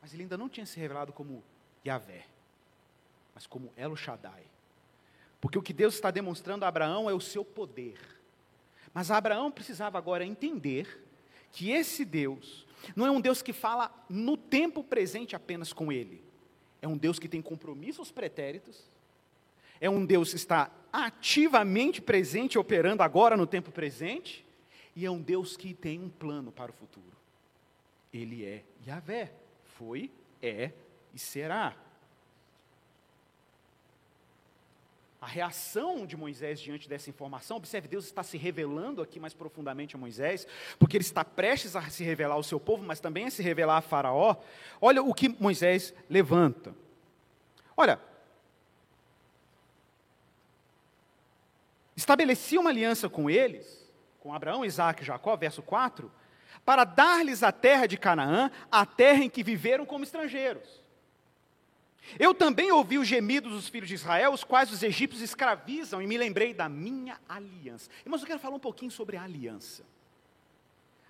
Mas 0.00 0.12
ele 0.12 0.24
ainda 0.24 0.36
não 0.36 0.48
tinha 0.48 0.66
se 0.66 0.78
revelado 0.78 1.12
como 1.12 1.42
Yahvé, 1.86 2.26
mas 3.34 3.46
como 3.46 3.72
El 3.76 3.96
Shaddai. 3.96 4.42
Porque 5.40 5.58
o 5.58 5.62
que 5.62 5.72
Deus 5.72 5.94
está 5.94 6.10
demonstrando 6.10 6.64
a 6.64 6.68
Abraão 6.68 7.08
é 7.08 7.14
o 7.14 7.20
seu 7.20 7.44
poder. 7.44 7.98
Mas 8.94 9.10
Abraão 9.10 9.50
precisava 9.50 9.98
agora 9.98 10.24
entender 10.24 11.04
que 11.50 11.70
esse 11.70 12.04
Deus 12.04 12.64
não 12.94 13.06
é 13.06 13.10
um 13.10 13.20
Deus 13.20 13.42
que 13.42 13.52
fala 13.52 13.92
no 14.08 14.36
tempo 14.36 14.84
presente 14.84 15.34
apenas 15.34 15.72
com 15.72 15.90
ele. 15.90 16.22
É 16.80 16.86
um 16.86 16.96
Deus 16.96 17.18
que 17.18 17.28
tem 17.28 17.42
compromissos 17.42 18.12
pretéritos. 18.12 18.90
É 19.80 19.90
um 19.90 20.04
Deus 20.04 20.30
que 20.30 20.36
está 20.36 20.70
ativamente 20.92 22.00
presente, 22.00 22.58
operando 22.58 23.02
agora 23.02 23.36
no 23.36 23.46
tempo 23.46 23.72
presente. 23.72 24.44
E 24.94 25.04
é 25.04 25.10
um 25.10 25.20
Deus 25.20 25.56
que 25.56 25.74
tem 25.74 26.00
um 26.00 26.08
plano 26.08 26.52
para 26.52 26.70
o 26.70 26.74
futuro. 26.74 27.16
Ele 28.12 28.44
é 28.44 28.62
Yahvé. 28.86 29.32
Foi, 29.76 30.10
é 30.40 30.70
e 31.12 31.18
será. 31.18 31.74
A 35.24 35.26
reação 35.26 36.06
de 36.06 36.18
Moisés 36.18 36.60
diante 36.60 36.86
dessa 36.86 37.08
informação. 37.08 37.56
Observe, 37.56 37.88
Deus 37.88 38.04
está 38.04 38.22
se 38.22 38.36
revelando 38.36 39.00
aqui 39.00 39.18
mais 39.18 39.32
profundamente 39.32 39.96
a 39.96 39.98
Moisés, 39.98 40.46
porque 40.78 40.98
ele 40.98 41.04
está 41.04 41.24
prestes 41.24 41.74
a 41.74 41.82
se 41.88 42.04
revelar 42.04 42.34
ao 42.34 42.42
seu 42.42 42.60
povo, 42.60 42.84
mas 42.84 43.00
também 43.00 43.24
a 43.24 43.30
se 43.30 43.42
revelar 43.42 43.78
a 43.78 43.80
Faraó. 43.80 44.36
Olha 44.82 45.02
o 45.02 45.14
que 45.14 45.30
Moisés 45.40 45.94
levanta. 46.10 46.74
Olha, 47.74 47.98
estabeleci 51.96 52.58
uma 52.58 52.68
aliança 52.68 53.08
com 53.08 53.30
eles, 53.30 53.90
com 54.20 54.34
Abraão, 54.34 54.62
Isaac 54.62 55.02
e 55.02 55.06
Jacó, 55.06 55.34
verso 55.36 55.62
4, 55.62 56.12
para 56.66 56.84
dar-lhes 56.84 57.42
a 57.42 57.50
terra 57.50 57.86
de 57.86 57.96
Canaã, 57.96 58.50
a 58.70 58.84
terra 58.84 59.24
em 59.24 59.30
que 59.30 59.42
viveram 59.42 59.86
como 59.86 60.04
estrangeiros. 60.04 60.83
Eu 62.18 62.34
também 62.34 62.70
ouvi 62.70 62.98
os 62.98 63.08
gemidos 63.08 63.52
dos 63.52 63.68
filhos 63.68 63.88
de 63.88 63.94
Israel, 63.94 64.32
os 64.32 64.44
quais 64.44 64.70
os 64.70 64.82
egípcios 64.82 65.22
escravizam, 65.22 66.00
e 66.02 66.06
me 66.06 66.18
lembrei 66.18 66.52
da 66.52 66.68
minha 66.68 67.18
aliança. 67.28 67.90
Mas 68.04 68.20
eu 68.20 68.26
quero 68.26 68.38
falar 68.38 68.56
um 68.56 68.60
pouquinho 68.60 68.90
sobre 68.90 69.16
a 69.16 69.22
aliança. 69.22 69.84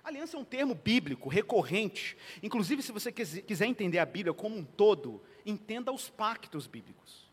aliança 0.03 0.37
é 0.37 0.39
um 0.39 0.45
termo 0.45 0.75
bíblico 0.75 1.29
recorrente. 1.29 2.17
Inclusive, 2.41 2.81
se 2.81 2.91
você 2.91 3.11
quiser 3.11 3.65
entender 3.65 3.99
a 3.99 4.05
Bíblia 4.05 4.33
como 4.33 4.57
um 4.57 4.63
todo, 4.63 5.21
entenda 5.45 5.91
os 5.91 6.09
pactos 6.09 6.67
bíblicos. 6.67 7.25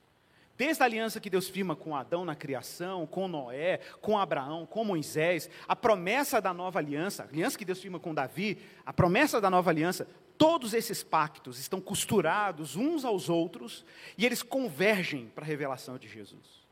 Desde 0.57 0.83
a 0.83 0.87
aliança 0.87 1.19
que 1.19 1.31
Deus 1.31 1.49
firma 1.49 1.75
com 1.75 1.97
Adão 1.97 2.25
na 2.25 2.37
criação, 2.37 3.07
com 3.07 3.27
Noé, 3.27 3.79
com 4.01 4.19
Abraão, 4.19 4.67
com 4.67 4.85
Moisés, 4.85 5.49
a 5.67 5.75
promessa 5.75 6.41
da 6.41 6.53
nova 6.53 6.79
aliança, 6.79 7.23
a 7.23 7.27
aliança 7.27 7.59
que 7.59 7.65
Deus 7.65 7.81
firma 7.81 7.99
com 7.99 8.15
Davi, 8.15 8.59
a 8.85 8.93
promessa 8.93 9.41
da 9.41 9.49
nova 9.49 9.71
aliança, 9.71 10.07
todos 10.39 10.75
esses 10.75 11.03
pactos 11.03 11.59
estão 11.59 11.81
costurados 11.81 12.77
uns 12.77 13.05
aos 13.05 13.29
outros 13.29 13.85
e 14.17 14.27
eles 14.27 14.43
convergem 14.43 15.29
para 15.29 15.45
a 15.45 15.47
revelação 15.47 15.99
de 15.99 16.09
Jesus. 16.09 16.63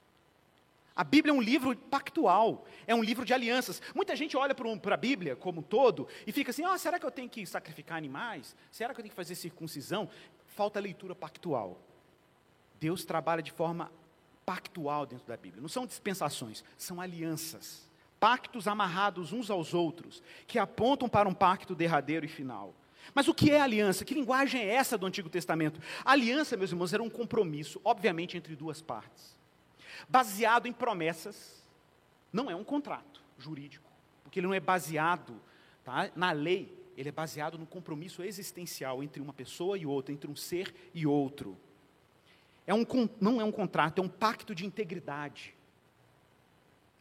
A 0.94 1.04
Bíblia 1.04 1.32
é 1.32 1.34
um 1.34 1.40
livro 1.40 1.74
pactual, 1.76 2.66
é 2.86 2.94
um 2.94 3.02
livro 3.02 3.24
de 3.24 3.32
alianças. 3.32 3.80
Muita 3.94 4.14
gente 4.14 4.36
olha 4.36 4.54
para 4.54 4.94
a 4.94 4.98
Bíblia 4.98 5.34
como 5.34 5.60
um 5.60 5.62
todo 5.62 6.06
e 6.26 6.32
fica 6.32 6.50
assim: 6.50 6.64
ah, 6.64 6.76
será 6.76 6.98
que 6.98 7.06
eu 7.06 7.10
tenho 7.10 7.28
que 7.28 7.46
sacrificar 7.46 7.96
animais? 7.96 8.54
Será 8.70 8.92
que 8.92 9.00
eu 9.00 9.04
tenho 9.04 9.10
que 9.10 9.16
fazer 9.16 9.34
circuncisão? 9.34 10.08
Falta 10.48 10.80
leitura 10.80 11.14
pactual. 11.14 11.80
Deus 12.78 13.04
trabalha 13.04 13.42
de 13.42 13.52
forma 13.52 13.90
pactual 14.44 15.06
dentro 15.06 15.26
da 15.26 15.36
Bíblia. 15.36 15.62
Não 15.62 15.68
são 15.68 15.86
dispensações, 15.86 16.64
são 16.76 17.00
alianças. 17.00 17.88
Pactos 18.18 18.68
amarrados 18.68 19.32
uns 19.32 19.48
aos 19.48 19.72
outros, 19.72 20.22
que 20.46 20.58
apontam 20.58 21.08
para 21.08 21.28
um 21.28 21.32
pacto 21.32 21.74
derradeiro 21.74 22.26
e 22.26 22.28
final. 22.28 22.74
Mas 23.14 23.28
o 23.28 23.34
que 23.34 23.50
é 23.50 23.60
aliança? 23.60 24.04
Que 24.04 24.14
linguagem 24.14 24.60
é 24.60 24.74
essa 24.74 24.96
do 24.96 25.06
Antigo 25.06 25.28
Testamento? 25.28 25.80
A 26.04 26.12
aliança, 26.12 26.56
meus 26.56 26.70
irmãos, 26.70 26.92
era 26.92 27.02
um 27.02 27.10
compromisso, 27.10 27.80
obviamente, 27.84 28.36
entre 28.36 28.54
duas 28.54 28.80
partes, 28.80 29.36
baseado 30.08 30.66
em 30.66 30.72
promessas, 30.72 31.62
não 32.32 32.50
é 32.50 32.54
um 32.54 32.64
contrato 32.64 33.22
jurídico, 33.38 33.90
porque 34.22 34.38
ele 34.38 34.46
não 34.46 34.54
é 34.54 34.60
baseado 34.60 35.40
tá, 35.84 36.10
na 36.14 36.30
lei, 36.32 36.76
ele 36.96 37.08
é 37.08 37.12
baseado 37.12 37.58
no 37.58 37.66
compromisso 37.66 38.22
existencial 38.22 39.02
entre 39.02 39.22
uma 39.22 39.32
pessoa 39.32 39.76
e 39.78 39.86
outra, 39.86 40.12
entre 40.12 40.30
um 40.30 40.36
ser 40.36 40.74
e 40.94 41.06
outro. 41.06 41.56
É 42.66 42.74
um, 42.74 42.86
não 43.20 43.40
é 43.40 43.44
um 43.44 43.50
contrato, 43.50 44.00
é 44.00 44.04
um 44.04 44.08
pacto 44.08 44.54
de 44.54 44.66
integridade. 44.66 45.54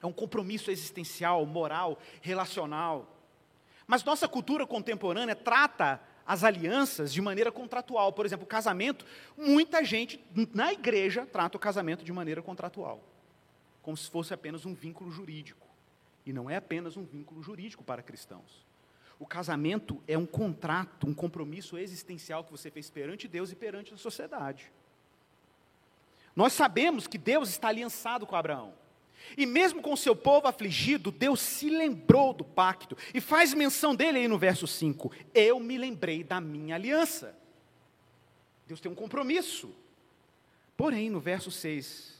É 0.01 0.05
um 0.05 0.13
compromisso 0.13 0.71
existencial, 0.71 1.45
moral, 1.45 1.99
relacional. 2.21 3.18
Mas 3.89 4.03
nossa 4.03 4.27
cultura 4.27 4.67
contemporânea 4.67 5.35
trata 5.35 5.99
as 6.23 6.43
alianças 6.43 7.11
de 7.11 7.19
maneira 7.23 7.51
contratual. 7.51 8.13
Por 8.13 8.23
exemplo, 8.23 8.45
casamento, 8.45 9.03
muita 9.35 9.83
gente 9.83 10.23
na 10.53 10.71
igreja 10.71 11.25
trata 11.25 11.57
o 11.57 11.59
casamento 11.59 12.05
de 12.05 12.13
maneira 12.13 12.39
contratual, 12.39 13.03
como 13.81 13.97
se 13.97 14.07
fosse 14.07 14.31
apenas 14.31 14.63
um 14.63 14.75
vínculo 14.75 15.09
jurídico. 15.09 15.65
E 16.23 16.31
não 16.31 16.47
é 16.47 16.57
apenas 16.57 16.97
um 16.97 17.03
vínculo 17.03 17.41
jurídico 17.41 17.83
para 17.83 18.03
cristãos. 18.03 18.63
O 19.17 19.25
casamento 19.25 20.03
é 20.07 20.15
um 20.15 20.25
contrato, 20.27 21.07
um 21.07 21.13
compromisso 21.15 21.75
existencial 21.75 22.43
que 22.43 22.51
você 22.51 22.69
fez 22.69 22.91
perante 22.91 23.27
Deus 23.27 23.51
e 23.51 23.55
perante 23.55 23.91
a 23.95 23.97
sociedade. 23.97 24.71
Nós 26.35 26.53
sabemos 26.53 27.07
que 27.07 27.17
Deus 27.17 27.49
está 27.49 27.69
aliançado 27.69 28.27
com 28.27 28.35
Abraão. 28.35 28.71
E 29.37 29.45
mesmo 29.45 29.81
com 29.81 29.95
seu 29.95 30.15
povo 30.15 30.47
afligido, 30.47 31.11
Deus 31.11 31.39
se 31.39 31.69
lembrou 31.69 32.33
do 32.33 32.43
pacto 32.43 32.97
e 33.13 33.21
faz 33.21 33.53
menção 33.53 33.95
dele 33.95 34.19
aí 34.19 34.27
no 34.27 34.37
verso 34.37 34.67
5: 34.67 35.11
Eu 35.33 35.59
me 35.59 35.77
lembrei 35.77 36.23
da 36.23 36.41
minha 36.41 36.75
aliança. 36.75 37.37
Deus 38.67 38.79
tem 38.79 38.91
um 38.91 38.95
compromisso. 38.95 39.73
Porém, 40.77 41.09
no 41.09 41.19
verso 41.19 41.51
6, 41.51 42.17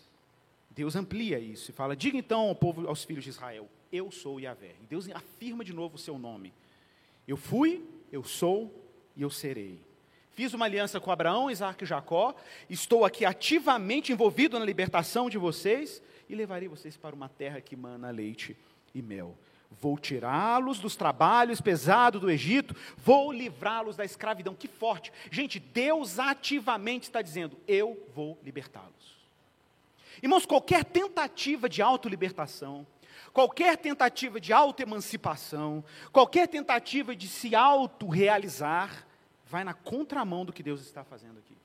Deus 0.72 0.96
amplia 0.96 1.40
isso 1.40 1.72
e 1.72 1.74
fala: 1.74 1.96
Diga 1.96 2.18
então 2.18 2.50
ao 2.50 2.56
povo, 2.56 2.88
aos 2.88 3.04
filhos 3.04 3.24
de 3.24 3.30
Israel: 3.30 3.70
Eu 3.92 4.12
sou 4.12 4.40
Yahvé. 4.40 4.76
E 4.82 4.86
Deus 4.86 5.10
afirma 5.10 5.64
de 5.64 5.74
novo 5.74 5.96
o 5.96 6.00
seu 6.00 6.18
nome: 6.18 6.54
Eu 7.28 7.38
fui, 7.38 7.84
eu 8.12 8.24
sou 8.24 8.74
e 9.16 9.22
eu 9.22 9.30
serei. 9.30 9.80
Fiz 10.32 10.54
uma 10.54 10.66
aliança 10.66 11.02
com 11.02 11.12
Abraão, 11.12 11.52
Isaac 11.52 11.84
e 11.84 11.88
Jacó. 11.88 12.34
Estou 12.70 13.04
aqui 13.04 13.26
ativamente 13.26 14.14
envolvido 14.14 14.58
na 14.58 14.64
libertação 14.64 15.30
de 15.30 15.38
vocês 15.38 16.02
e 16.30 16.36
levarei 16.36 16.70
vocês 16.70 16.96
para 16.96 17.16
uma 17.16 17.28
terra 17.28 17.60
que 17.60 17.76
mana 17.76 18.12
leite 18.12 18.56
e 18.94 19.02
mel. 19.02 19.36
Vou 19.72 19.98
tirá-los 19.98 20.80
dos 20.80 20.96
trabalhos 20.96 21.60
pesados 21.60 22.22
do 22.22 22.30
Egito, 22.30 22.76
vou 22.98 23.32
livrá-los 23.32 23.96
da 23.96 24.06
escravidão. 24.06 24.56
Que 24.56 24.68
forte! 24.68 25.12
Gente, 25.32 25.60
Deus 25.60 26.20
ativamente 26.20 27.04
está 27.04 27.22
dizendo: 27.22 27.58
Eu 27.68 28.08
vou 28.16 28.38
libertá-los. 28.44 29.20
Irmãos, 30.22 30.46
qualquer 30.46 30.84
tentativa 30.86 31.70
de 31.70 31.82
autolibertação, 31.82 32.86
qualquer 33.32 33.78
tentativa 33.78 34.40
de 34.40 34.52
autoemancipação, 34.52 35.84
qualquer 36.12 36.48
tentativa 36.48 37.16
de 37.16 37.28
se 37.28 37.56
autorrealizar, 37.56 39.08
vai 39.46 39.64
na 39.64 39.74
contramão 39.74 40.46
do 40.46 40.54
que 40.54 40.64
Deus 40.64 40.82
está 40.82 41.04
fazendo 41.04 41.38
aqui. 41.38 41.56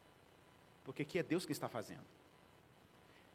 Porque 0.84 1.02
aqui 1.02 1.18
é 1.18 1.22
Deus 1.22 1.46
que 1.46 1.52
está 1.52 1.68
fazendo 1.68 2.04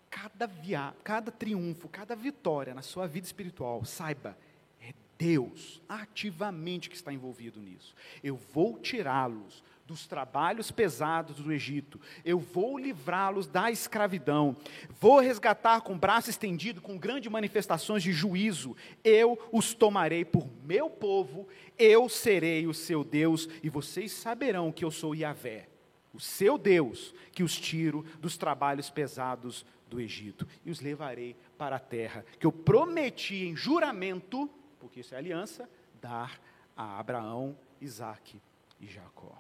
cada, 0.10 0.48
via, 0.48 0.94
cada 1.04 1.32
triunfo, 1.32 1.88
cada 1.88 2.16
vitória 2.16 2.74
na 2.74 2.82
sua 2.82 3.08
vida 3.08 3.26
espiritual, 3.26 3.86
saiba, 3.86 4.38
é 4.82 4.94
Deus 5.18 5.82
ativamente 5.88 6.90
que 6.90 6.96
está 6.96 7.14
envolvido 7.14 7.62
nisso. 7.62 7.96
Eu 8.24 8.36
vou 8.36 8.80
tirá-los 8.80 9.64
dos 9.90 10.06
trabalhos 10.06 10.70
pesados 10.70 11.38
do 11.38 11.52
Egito, 11.52 12.00
eu 12.24 12.38
vou 12.38 12.78
livrá-los 12.78 13.48
da 13.48 13.72
escravidão, 13.72 14.56
vou 15.02 15.20
resgatar 15.20 15.82
com 15.82 15.98
braço 15.98 16.30
estendido, 16.30 16.80
com 16.80 16.96
grandes 16.96 17.32
manifestações 17.32 18.04
de 18.04 18.14
juízo, 18.14 18.78
eu 19.04 19.38
os 19.52 19.74
tomarei 19.74 20.24
por 20.24 20.48
meu 20.64 20.92
povo, 20.92 21.48
eu 21.76 22.08
serei 22.08 22.68
o 22.68 22.74
seu 22.74 23.04
Deus, 23.04 23.50
e 23.64 23.70
vocês 23.70 24.12
saberão 24.12 24.72
que 24.72 24.86
eu 24.86 24.92
sou 24.92 25.16
Yahvé, 25.16 25.68
o 26.14 26.20
seu 26.20 26.56
Deus, 26.56 27.16
que 27.32 27.42
os 27.42 27.60
tiro 27.60 28.06
dos 28.20 28.38
trabalhos 28.38 28.92
pesados 28.92 29.66
do 29.90 30.00
Egito 30.00 30.48
e 30.64 30.72
os 30.72 30.80
levarei 30.80 31.36
para 31.58 31.78
a 31.78 31.80
terra 31.80 32.26
que 32.40 32.46
eu 32.46 32.52
prometi 32.52 33.46
em 33.46 33.56
juramento, 33.56 34.50
porque 34.80 35.00
isso 35.00 35.14
é 35.16 35.18
aliança, 35.18 35.70
dar 36.02 36.40
a 36.76 37.00
Abraão, 37.00 37.58
Isaque 37.82 38.42
e 38.80 38.88
Jacó. 38.88 39.38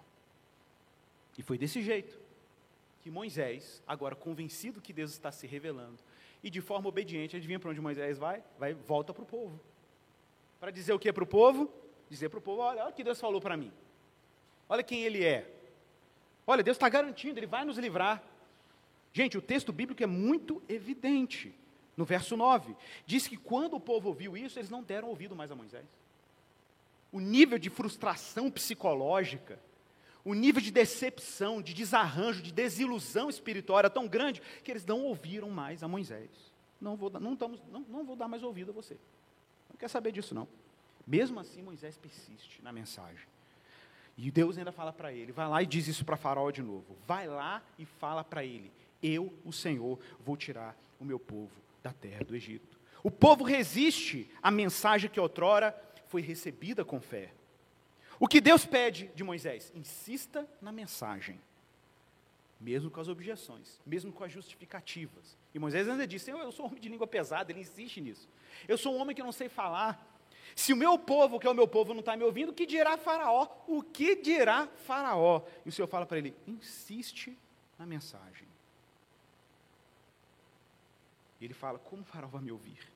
E 1.37 1.43
foi 1.43 1.57
desse 1.57 1.81
jeito 1.81 2.19
que 3.01 3.09
Moisés, 3.09 3.81
agora 3.87 4.15
convencido 4.15 4.81
que 4.81 4.91
Deus 4.91 5.11
está 5.11 5.31
se 5.31 5.47
revelando, 5.47 5.99
e 6.43 6.49
de 6.49 6.61
forma 6.61 6.89
obediente, 6.89 7.35
adivinha 7.35 7.59
para 7.59 7.69
onde 7.69 7.79
Moisés 7.79 8.17
vai? 8.17 8.43
Vai 8.57 8.73
volta 8.73 9.13
para 9.13 9.23
o 9.23 9.25
povo. 9.25 9.59
Para 10.59 10.71
dizer 10.71 10.93
o 10.93 10.99
que 10.99 11.11
para 11.13 11.23
o 11.23 11.27
povo? 11.27 11.71
Dizer 12.09 12.29
para 12.29 12.39
o 12.39 12.41
povo: 12.41 12.61
olha, 12.61 12.83
olha 12.83 12.91
o 12.91 12.93
que 12.93 13.03
Deus 13.03 13.19
falou 13.19 13.39
para 13.39 13.55
mim. 13.55 13.71
Olha 14.67 14.83
quem 14.83 15.03
ele 15.03 15.23
é. 15.23 15.59
Olha, 16.49 16.63
Deus 16.63 16.77
está 16.77 16.89
garantindo, 16.89 17.37
Ele 17.37 17.45
vai 17.45 17.63
nos 17.63 17.77
livrar. 17.77 18.23
Gente, 19.12 19.38
o 19.38 19.41
texto 19.41 19.72
bíblico 19.72 20.03
é 20.03 20.07
muito 20.07 20.62
evidente. 20.70 21.53
No 21.97 22.05
verso 22.05 22.38
9, 22.38 22.76
diz 23.05 23.28
que 23.28 23.36
quando 23.36 23.76
o 23.76 23.80
povo 23.80 24.07
ouviu 24.07 24.38
isso, 24.38 24.57
eles 24.57 24.70
não 24.70 24.82
deram 24.82 25.10
ouvido 25.10 25.36
mais 25.36 25.51
a 25.51 25.55
Moisés. 25.55 25.86
O 27.12 27.20
nível 27.20 27.60
de 27.60 27.70
frustração 27.70 28.49
psicológica, 28.49 29.60
o 30.24 30.34
nível 30.34 30.62
de 30.62 30.72
decepção, 30.72 31.62
de 31.62 31.74
desarranjo, 31.74 32.41
de 32.41 32.53
desilusão 32.53 33.30
espiritual 33.30 33.80
era 33.80 33.89
tão 33.89 34.07
grande 34.07 34.41
que 34.64 34.72
eles 34.72 34.86
não 34.86 35.03
ouviram 35.03 35.49
mais 35.49 35.84
a 35.84 35.88
Moisés. 35.88 36.30
Não 36.80 36.95
vou, 36.95 37.10
não, 37.10 37.34
estamos, 37.34 37.62
não, 37.70 37.82
não 37.82 38.05
vou 38.05 38.16
dar 38.16 38.28
mais 38.28 38.43
ouvido 38.43 38.72
a 38.72 38.74
você. 38.74 38.95
Não 39.70 39.76
quer 39.78 39.89
saber 39.89 40.12
disso, 40.12 40.34
não. 40.34 40.47
Mesmo 41.05 41.39
assim, 41.39 41.62
Moisés 41.62 41.97
persiste 41.97 42.62
na 42.62 42.72
mensagem. 42.72 43.28
E 44.18 44.30
Deus 44.30 44.57
ainda 44.57 44.72
fala 44.72 44.93
para 44.93 45.12
ele: 45.12 45.32
vai 45.32 45.47
lá 45.47 45.64
e 45.64 45.66
diz 45.66 45.88
isso 45.88 46.05
para 46.05 46.16
Faraó 46.16 46.51
de 46.51 46.62
novo. 46.62 46.95
Vai 47.07 47.28
lá 47.28 47.64
e 47.78 47.86
fala 47.86 48.24
para 48.24 48.43
ele: 48.43 48.72
eu, 49.01 49.33
o 49.45 49.51
Senhor, 49.51 49.99
vou 50.19 50.35
tirar 50.35 50.77
o 50.99 51.05
meu 51.05 51.19
povo 51.19 51.51
da 51.81 51.93
terra 51.93 52.23
do 52.23 52.35
Egito. 52.35 52.79
O 53.03 53.09
povo 53.09 53.43
resiste 53.43 54.29
à 54.41 54.51
mensagem 54.51 55.09
que 55.09 55.19
outrora 55.19 55.75
foi 56.07 56.21
recebida 56.21 56.83
com 56.83 56.99
fé. 56.99 57.31
O 58.19 58.27
que 58.27 58.41
Deus 58.41 58.65
pede 58.65 59.09
de 59.15 59.23
Moisés? 59.23 59.71
Insista 59.73 60.47
na 60.61 60.71
mensagem, 60.71 61.39
mesmo 62.59 62.91
com 62.91 62.99
as 62.99 63.07
objeções, 63.07 63.79
mesmo 63.85 64.11
com 64.11 64.25
as 64.25 64.31
justificativas. 64.31 65.37
E 65.53 65.59
Moisés 65.59 65.87
ainda 65.87 66.05
disse: 66.05 66.29
Eu, 66.29 66.39
eu 66.39 66.51
sou 66.51 66.65
um 66.65 66.69
homem 66.69 66.81
de 66.81 66.89
língua 66.89 67.07
pesada, 67.07 67.51
ele 67.51 67.61
insiste 67.61 68.01
nisso. 68.01 68.27
Eu 68.67 68.77
sou 68.77 68.93
um 68.93 68.99
homem 68.99 69.15
que 69.15 69.23
não 69.23 69.31
sei 69.31 69.47
falar. 69.47 70.05
Se 70.55 70.73
o 70.73 70.75
meu 70.75 70.97
povo, 70.97 71.39
que 71.39 71.47
é 71.47 71.49
o 71.49 71.55
meu 71.55 71.67
povo, 71.67 71.93
não 71.93 72.01
está 72.01 72.17
me 72.17 72.23
ouvindo, 72.23 72.49
o 72.49 72.53
que 72.53 72.65
dirá 72.65 72.97
Faraó? 72.97 73.47
O 73.67 73.81
que 73.81 74.15
dirá 74.17 74.67
Faraó? 74.67 75.43
E 75.65 75.69
o 75.69 75.71
Senhor 75.71 75.87
fala 75.87 76.05
para 76.05 76.17
ele: 76.17 76.35
insiste 76.45 77.37
na 77.77 77.85
mensagem. 77.85 78.47
E 81.39 81.45
ele 81.45 81.53
fala: 81.53 81.79
Como 81.79 82.01
o 82.01 82.05
Faraó 82.05 82.29
vai 82.29 82.41
me 82.41 82.51
ouvir? 82.51 82.87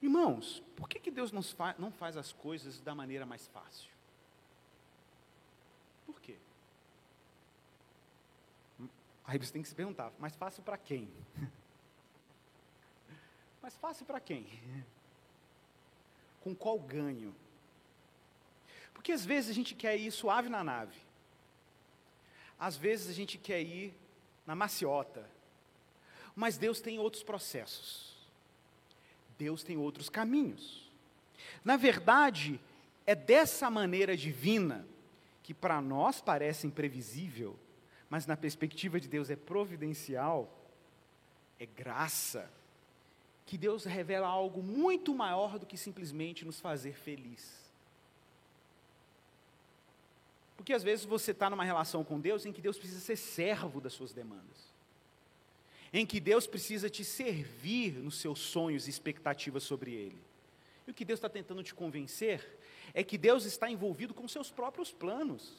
Irmãos, 0.00 0.62
por 0.76 0.88
que, 0.88 1.00
que 1.00 1.10
Deus 1.10 1.32
fa 1.52 1.74
não 1.78 1.90
faz 1.90 2.16
as 2.16 2.32
coisas 2.32 2.80
da 2.80 2.94
maneira 2.94 3.26
mais 3.26 3.48
fácil? 3.48 3.90
Por 6.06 6.20
quê? 6.20 6.36
Aí 9.24 9.38
você 9.38 9.52
tem 9.52 9.60
que 9.60 9.68
se 9.68 9.74
perguntar: 9.74 10.12
mais 10.18 10.36
fácil 10.36 10.62
para 10.62 10.78
quem? 10.78 11.10
mais 13.60 13.76
fácil 13.76 14.06
para 14.06 14.20
quem? 14.20 14.46
Com 16.40 16.54
qual 16.54 16.78
ganho? 16.78 17.34
Porque 18.94 19.10
às 19.10 19.24
vezes 19.24 19.50
a 19.50 19.54
gente 19.54 19.74
quer 19.74 19.96
ir 19.96 20.10
suave 20.12 20.48
na 20.48 20.62
nave, 20.62 20.96
às 22.58 22.76
vezes 22.76 23.08
a 23.08 23.12
gente 23.12 23.36
quer 23.36 23.60
ir 23.60 23.94
na 24.46 24.54
maciota, 24.54 25.28
mas 26.38 26.56
Deus 26.56 26.80
tem 26.80 27.00
outros 27.00 27.24
processos. 27.24 28.16
Deus 29.36 29.64
tem 29.64 29.76
outros 29.76 30.08
caminhos. 30.08 30.88
Na 31.64 31.76
verdade, 31.76 32.60
é 33.04 33.12
dessa 33.16 33.68
maneira 33.68 34.16
divina 34.16 34.86
que 35.42 35.52
para 35.52 35.82
nós 35.82 36.20
parece 36.20 36.64
imprevisível, 36.64 37.58
mas 38.08 38.24
na 38.24 38.36
perspectiva 38.36 39.00
de 39.00 39.08
Deus 39.08 39.30
é 39.30 39.34
providencial, 39.34 40.48
é 41.58 41.66
graça, 41.66 42.48
que 43.44 43.58
Deus 43.58 43.84
revela 43.84 44.28
algo 44.28 44.62
muito 44.62 45.12
maior 45.12 45.58
do 45.58 45.66
que 45.66 45.76
simplesmente 45.76 46.44
nos 46.44 46.60
fazer 46.60 46.94
feliz. 46.94 47.68
Porque 50.56 50.72
às 50.72 50.84
vezes 50.84 51.04
você 51.04 51.32
está 51.32 51.50
numa 51.50 51.64
relação 51.64 52.04
com 52.04 52.20
Deus 52.20 52.46
em 52.46 52.52
que 52.52 52.62
Deus 52.62 52.78
precisa 52.78 53.00
ser 53.00 53.16
servo 53.16 53.80
das 53.80 53.92
suas 53.92 54.12
demandas 54.12 54.77
em 55.92 56.04
que 56.04 56.20
Deus 56.20 56.46
precisa 56.46 56.90
te 56.90 57.04
servir 57.04 57.94
nos 57.94 58.16
seus 58.16 58.38
sonhos 58.38 58.86
e 58.86 58.90
expectativas 58.90 59.62
sobre 59.62 59.92
Ele. 59.92 60.18
E 60.86 60.90
o 60.90 60.94
que 60.94 61.04
Deus 61.04 61.18
está 61.18 61.28
tentando 61.28 61.62
te 61.62 61.74
convencer 61.74 62.58
é 62.94 63.02
que 63.02 63.18
Deus 63.18 63.44
está 63.44 63.70
envolvido 63.70 64.14
com 64.14 64.26
seus 64.26 64.50
próprios 64.50 64.90
planos. 64.90 65.54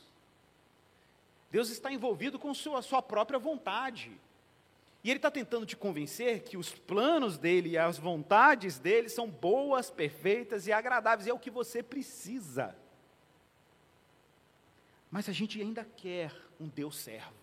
Deus 1.52 1.70
está 1.70 1.92
envolvido 1.92 2.38
com 2.38 2.54
sua, 2.54 2.82
sua 2.82 3.02
própria 3.02 3.40
vontade. 3.40 4.12
E 5.04 5.10
Ele 5.10 5.18
está 5.18 5.32
tentando 5.32 5.66
te 5.66 5.78
convencer 5.78 6.44
que 6.44 6.58
os 6.58 6.72
planos 6.72 7.38
dele 7.38 7.70
e 7.70 7.78
as 7.78 7.98
vontades 7.98 8.78
dele 8.78 9.10
são 9.10 9.30
boas, 9.30 9.90
perfeitas 9.90 10.68
e 10.68 10.72
agradáveis, 10.72 11.26
e 11.26 11.30
é 11.30 11.34
o 11.34 11.40
que 11.40 11.50
você 11.50 11.82
precisa. 11.82 12.76
Mas 15.10 15.30
a 15.30 15.32
gente 15.32 15.60
ainda 15.60 15.86
quer 15.96 16.34
um 16.60 16.68
Deus 16.68 16.98
servo. 16.98 17.39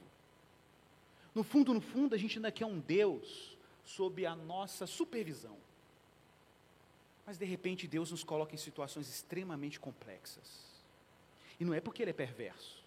No 1.37 1.45
fundo, 1.45 1.75
no 1.75 1.83
fundo, 1.83 2.15
a 2.15 2.19
gente 2.19 2.39
ainda 2.39 2.51
quer 2.51 2.65
um 2.65 2.81
Deus 2.81 3.59
sob 3.85 4.25
a 4.25 4.35
nossa 4.35 4.87
supervisão. 4.87 5.55
Mas 7.27 7.37
de 7.37 7.45
repente 7.45 7.87
Deus 7.87 8.11
nos 8.11 8.25
coloca 8.25 8.55
em 8.55 8.59
situações 8.59 9.07
extremamente 9.07 9.79
complexas. 9.79 10.65
E 11.61 11.65
não 11.67 11.75
é 11.75 11.81
porque 11.81 12.03
Ele 12.03 12.13
é 12.13 12.15
perverso, 12.15 12.83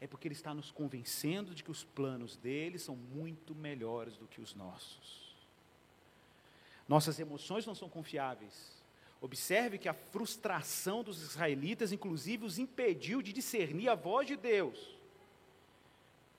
é 0.00 0.06
porque 0.06 0.28
Ele 0.28 0.36
está 0.36 0.54
nos 0.54 0.70
convencendo 0.70 1.56
de 1.56 1.64
que 1.64 1.72
os 1.72 1.82
planos 1.82 2.36
dele 2.36 2.78
são 2.78 2.94
muito 2.94 3.52
melhores 3.52 4.16
do 4.16 4.28
que 4.28 4.40
os 4.40 4.54
nossos. 4.54 5.34
Nossas 6.86 7.18
emoções 7.18 7.66
não 7.66 7.74
são 7.74 7.88
confiáveis. 7.88 8.80
Observe 9.20 9.76
que 9.76 9.88
a 9.88 9.92
frustração 9.92 11.02
dos 11.02 11.20
israelitas, 11.20 11.90
inclusive, 11.90 12.44
os 12.44 12.60
impediu 12.60 13.20
de 13.20 13.32
discernir 13.32 13.88
a 13.88 13.96
voz 13.96 14.28
de 14.28 14.36
Deus. 14.36 14.97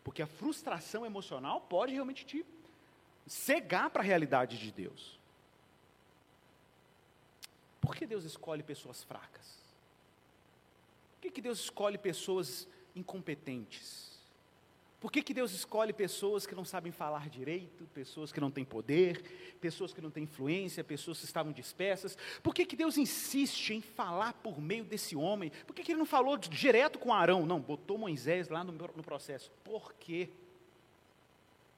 Porque 0.03 0.21
a 0.21 0.27
frustração 0.27 1.05
emocional 1.05 1.61
pode 1.61 1.93
realmente 1.93 2.25
te 2.25 2.45
cegar 3.27 3.89
para 3.89 4.01
a 4.01 4.05
realidade 4.05 4.57
de 4.57 4.71
Deus. 4.71 5.19
Por 7.79 7.95
que 7.95 8.05
Deus 8.05 8.23
escolhe 8.23 8.63
pessoas 8.63 9.03
fracas? 9.03 9.59
Por 11.13 11.21
que, 11.21 11.31
que 11.31 11.41
Deus 11.41 11.59
escolhe 11.59 11.97
pessoas 11.97 12.67
incompetentes? 12.95 14.08
Por 14.99 15.11
que, 15.11 15.21
que 15.21 15.33
Deus 15.33 15.53
escolhe 15.53 15.93
pessoas 15.93 16.45
que 16.45 16.53
não 16.53 16.65
sabem 16.65 16.91
falar 16.91 17.29
direito, 17.29 17.85
pessoas 17.93 18.33
que 18.33 18.41
não 18.41 18.51
têm 18.51 18.65
poder, 18.65 19.55
pessoas 19.61 19.93
que 19.93 20.01
não 20.01 20.11
têm 20.11 20.23
influência, 20.23 20.83
pessoas 20.83 21.19
que 21.19 21.25
estavam 21.25 21.53
dispersas? 21.53 22.17
Por 22.43 22.53
que, 22.53 22.65
que 22.65 22.75
Deus 22.75 22.97
insiste 22.97 23.73
em 23.73 23.81
falar 23.81 24.33
por 24.33 24.59
meio 24.59 24.83
desse 24.83 25.15
homem? 25.15 25.51
Por 25.65 25.73
que, 25.73 25.83
que 25.83 25.93
ele 25.93 25.99
não 25.99 26.05
falou 26.05 26.35
direto 26.37 26.99
com 26.99 27.13
Arão? 27.13 27.45
Não, 27.45 27.61
botou 27.61 27.97
Moisés 27.97 28.49
lá 28.49 28.61
no, 28.61 28.73
no 28.73 29.03
processo. 29.03 29.49
Por 29.63 29.93
quê? 29.93 30.29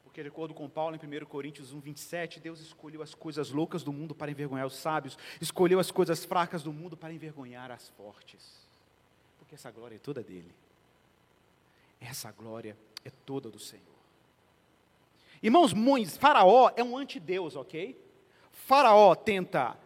Porque, 0.03 0.23
de 0.23 0.29
acordo 0.29 0.53
com 0.53 0.67
Paulo, 0.67 0.97
em 0.97 1.23
1 1.23 1.25
Coríntios 1.25 1.71
1, 1.71 1.79
27, 1.79 2.39
Deus 2.39 2.59
escolheu 2.59 3.03
as 3.03 3.13
coisas 3.13 3.51
loucas 3.51 3.83
do 3.83 3.93
mundo 3.93 4.15
para 4.15 4.29
envergonhar 4.31 4.65
os 4.65 4.75
sábios, 4.75 5.17
escolheu 5.39 5.79
as 5.79 5.91
coisas 5.91 6.25
fracas 6.25 6.63
do 6.63 6.73
mundo 6.73 6.97
para 6.97 7.13
envergonhar 7.13 7.71
as 7.71 7.87
fortes. 7.89 8.67
Porque 9.37 9.55
essa 9.55 9.69
glória 9.69 9.95
é 9.95 9.99
toda 9.99 10.21
dele. 10.21 10.51
Essa 12.01 12.31
glória 12.31 12.71
é 12.71 12.90
toda 13.09 13.49
do 13.49 13.59
Senhor. 13.59 13.85
Irmãos, 15.41 15.73
Faraó 16.17 16.71
é 16.75 16.83
um 16.83 16.95
antideus, 16.95 17.55
ok? 17.55 17.99
Faraó 18.51 19.15
tenta 19.15 19.77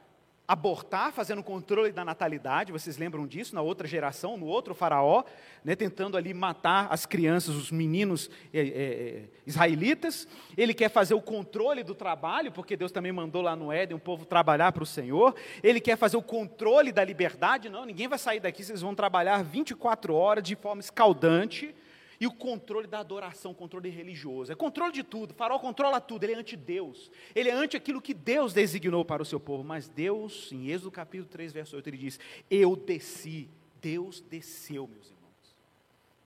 abortar, 0.47 1.11
fazendo 1.11 1.41
controle 1.41 1.91
da 1.91 2.05
natalidade, 2.05 2.71
vocês 2.71 2.97
lembram 2.97 3.25
disso, 3.25 3.55
na 3.55 3.61
outra 3.61 3.87
geração, 3.87 4.37
no 4.37 4.45
outro 4.45 4.75
faraó, 4.75 5.23
né, 5.63 5.75
tentando 5.75 6.15
ali 6.15 6.33
matar 6.33 6.87
as 6.91 7.05
crianças, 7.05 7.55
os 7.55 7.71
meninos 7.71 8.29
é, 8.53 8.59
é, 8.59 9.23
israelitas. 9.45 10.27
Ele 10.55 10.73
quer 10.73 10.89
fazer 10.89 11.15
o 11.15 11.21
controle 11.21 11.83
do 11.83 11.95
trabalho, 11.95 12.51
porque 12.51 12.77
Deus 12.77 12.91
também 12.91 13.11
mandou 13.11 13.41
lá 13.41 13.55
no 13.55 13.71
Éden 13.71 13.97
o 13.97 13.99
povo 13.99 14.25
trabalhar 14.25 14.71
para 14.71 14.83
o 14.83 14.85
Senhor. 14.85 15.35
Ele 15.63 15.79
quer 15.79 15.97
fazer 15.97 16.17
o 16.17 16.21
controle 16.21 16.91
da 16.91 17.03
liberdade, 17.03 17.69
não, 17.69 17.85
ninguém 17.85 18.07
vai 18.07 18.19
sair 18.19 18.39
daqui, 18.39 18.63
vocês 18.63 18.81
vão 18.81 18.93
trabalhar 18.93 19.43
24 19.43 20.13
horas 20.13 20.43
de 20.43 20.55
forma 20.55 20.81
escaldante. 20.81 21.73
E 22.19 22.27
o 22.27 22.31
controle 22.31 22.87
da 22.87 22.99
adoração, 22.99 23.53
controle 23.53 23.89
religioso. 23.89 24.51
É 24.51 24.55
controle 24.55 24.93
de 24.93 25.03
tudo. 25.03 25.33
Farol 25.33 25.59
controla 25.59 25.99
tudo. 25.99 26.23
Ele 26.23 26.33
é 26.33 26.37
anti-Deus. 26.37 27.11
Ele 27.33 27.49
é 27.49 27.53
anti 27.53 27.75
aquilo 27.75 28.01
que 28.01 28.13
Deus 28.13 28.53
designou 28.53 29.03
para 29.03 29.21
o 29.21 29.25
seu 29.25 29.39
povo. 29.39 29.63
Mas 29.63 29.87
Deus, 29.87 30.51
em 30.51 30.69
Êxodo 30.69 30.91
capítulo 30.91 31.29
3, 31.29 31.51
verso 31.51 31.75
8, 31.75 31.87
ele 31.87 31.97
diz: 31.97 32.19
Eu 32.49 32.75
desci. 32.75 33.49
Deus 33.81 34.21
desceu, 34.21 34.87
meus 34.87 35.07
irmãos. 35.07 35.15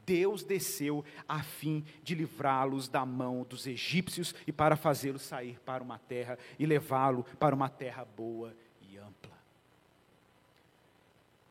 Deus 0.09 0.43
desceu 0.43 1.05
a 1.27 1.43
fim 1.43 1.85
de 2.01 2.15
livrá-los 2.15 2.87
da 2.87 3.05
mão 3.05 3.45
dos 3.47 3.67
egípcios 3.67 4.33
e 4.47 4.51
para 4.51 4.75
fazê-los 4.75 5.21
sair 5.21 5.59
para 5.59 5.83
uma 5.83 5.99
terra 5.99 6.39
e 6.57 6.65
levá-lo 6.65 7.23
para 7.37 7.53
uma 7.53 7.69
terra 7.69 8.03
boa 8.05 8.55
e 8.81 8.97
ampla. 8.97 9.37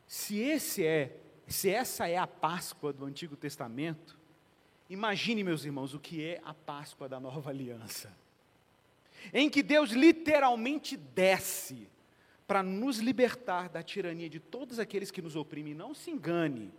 Se 0.05 0.39
esse 0.39 0.85
é, 0.85 1.15
se 1.47 1.69
essa 1.69 2.09
é 2.09 2.17
a 2.17 2.27
Páscoa 2.27 2.91
do 2.91 3.05
Antigo 3.05 3.37
Testamento, 3.37 4.18
Imagine, 4.89 5.43
meus 5.43 5.63
irmãos, 5.65 5.93
o 5.93 5.99
que 5.99 6.23
é 6.25 6.41
a 6.43 6.53
Páscoa 6.53 7.07
da 7.07 7.19
nova 7.19 7.51
aliança. 7.51 8.11
Em 9.31 9.49
que 9.49 9.61
Deus 9.61 9.91
literalmente 9.91 10.97
desce 10.97 11.87
para 12.47 12.63
nos 12.63 12.97
libertar 12.97 13.69
da 13.69 13.83
tirania 13.83 14.27
de 14.27 14.39
todos 14.39 14.79
aqueles 14.79 15.11
que 15.11 15.21
nos 15.21 15.35
oprimem. 15.35 15.75
Não 15.75 15.93
se 15.93 16.09
engane. 16.09 16.73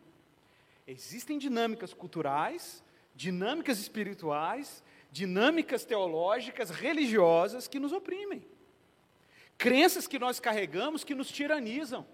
Existem 0.86 1.38
dinâmicas 1.38 1.94
culturais, 1.94 2.82
dinâmicas 3.14 3.78
espirituais, 3.78 4.82
dinâmicas 5.12 5.84
teológicas, 5.84 6.70
religiosas 6.70 7.68
que 7.68 7.78
nos 7.78 7.92
oprimem. 7.92 8.44
Crenças 9.56 10.08
que 10.08 10.18
nós 10.18 10.40
carregamos 10.40 11.04
que 11.04 11.14
nos 11.14 11.30
tiranizam. 11.30 12.04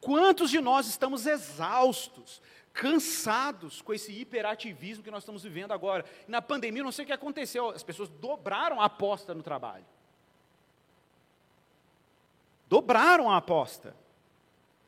Quantos 0.00 0.50
de 0.50 0.60
nós 0.60 0.88
estamos 0.88 1.26
exaustos, 1.26 2.40
cansados 2.78 3.82
com 3.82 3.92
esse 3.92 4.12
hiperativismo 4.12 5.02
que 5.02 5.10
nós 5.10 5.24
estamos 5.24 5.42
vivendo 5.42 5.72
agora. 5.72 6.04
E 6.28 6.30
na 6.30 6.40
pandemia, 6.40 6.84
não 6.84 6.92
sei 6.92 7.02
o 7.02 7.06
que 7.06 7.12
aconteceu, 7.12 7.70
as 7.70 7.82
pessoas 7.82 8.08
dobraram 8.08 8.80
a 8.80 8.84
aposta 8.84 9.34
no 9.34 9.42
trabalho. 9.42 9.84
Dobraram 12.68 13.28
a 13.28 13.36
aposta. 13.36 13.96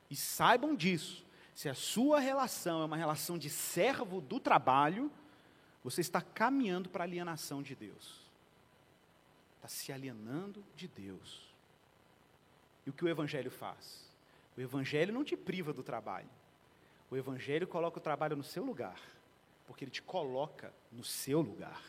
E 0.09 0.15
saibam 0.15 0.77
disso. 0.77 1.27
Se 1.53 1.69
a 1.69 1.75
sua 1.75 2.21
relação 2.21 2.81
é 2.81 2.85
uma 2.85 2.97
relação 2.97 3.37
de 3.37 3.51
servo 3.51 4.21
do 4.21 4.39
trabalho, 4.39 5.11
você 5.83 6.01
está 6.01 6.21
caminhando 6.21 6.89
para 6.89 7.03
a 7.03 7.07
alienação 7.09 7.61
de 7.61 7.75
Deus. 7.75 8.21
Está 9.57 9.67
se 9.67 9.93
alienando 9.93 10.65
de 10.77 10.87
Deus. 10.87 11.43
E 12.87 12.91
o 12.91 12.93
que 12.93 13.05
o 13.05 13.09
Evangelho 13.09 13.51
faz? 13.51 14.09
O 14.57 14.61
Evangelho 14.61 15.13
não 15.13 15.25
te 15.25 15.37
priva 15.37 15.73
do 15.73 15.83
trabalho. 15.83 16.31
O 17.11 17.17
Evangelho 17.17 17.67
coloca 17.67 17.99
o 17.99 18.03
trabalho 18.03 18.37
no 18.37 18.45
seu 18.45 18.65
lugar, 18.65 19.01
porque 19.67 19.85
ele 19.85 19.91
te 19.91 20.01
coloca 20.01 20.73
no 20.93 21.03
seu 21.03 21.41
lugar. 21.41 21.83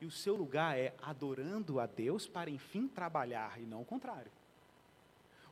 E 0.00 0.06
o 0.06 0.10
seu 0.10 0.34
lugar 0.34 0.78
é 0.78 0.94
adorando 1.02 1.78
a 1.78 1.84
Deus 1.84 2.26
para 2.26 2.48
enfim 2.48 2.88
trabalhar, 2.88 3.60
e 3.60 3.66
não 3.66 3.82
o 3.82 3.84
contrário. 3.84 4.32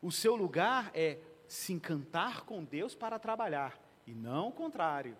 O 0.01 0.11
seu 0.11 0.35
lugar 0.35 0.91
é 0.95 1.19
se 1.47 1.75
encantar 1.75 2.43
com 2.43 2.65
Deus 2.65 2.95
para 2.95 3.19
trabalhar, 3.19 3.79
e 4.07 4.15
não 4.15 4.49
o 4.49 4.53
contrário. 4.53 5.15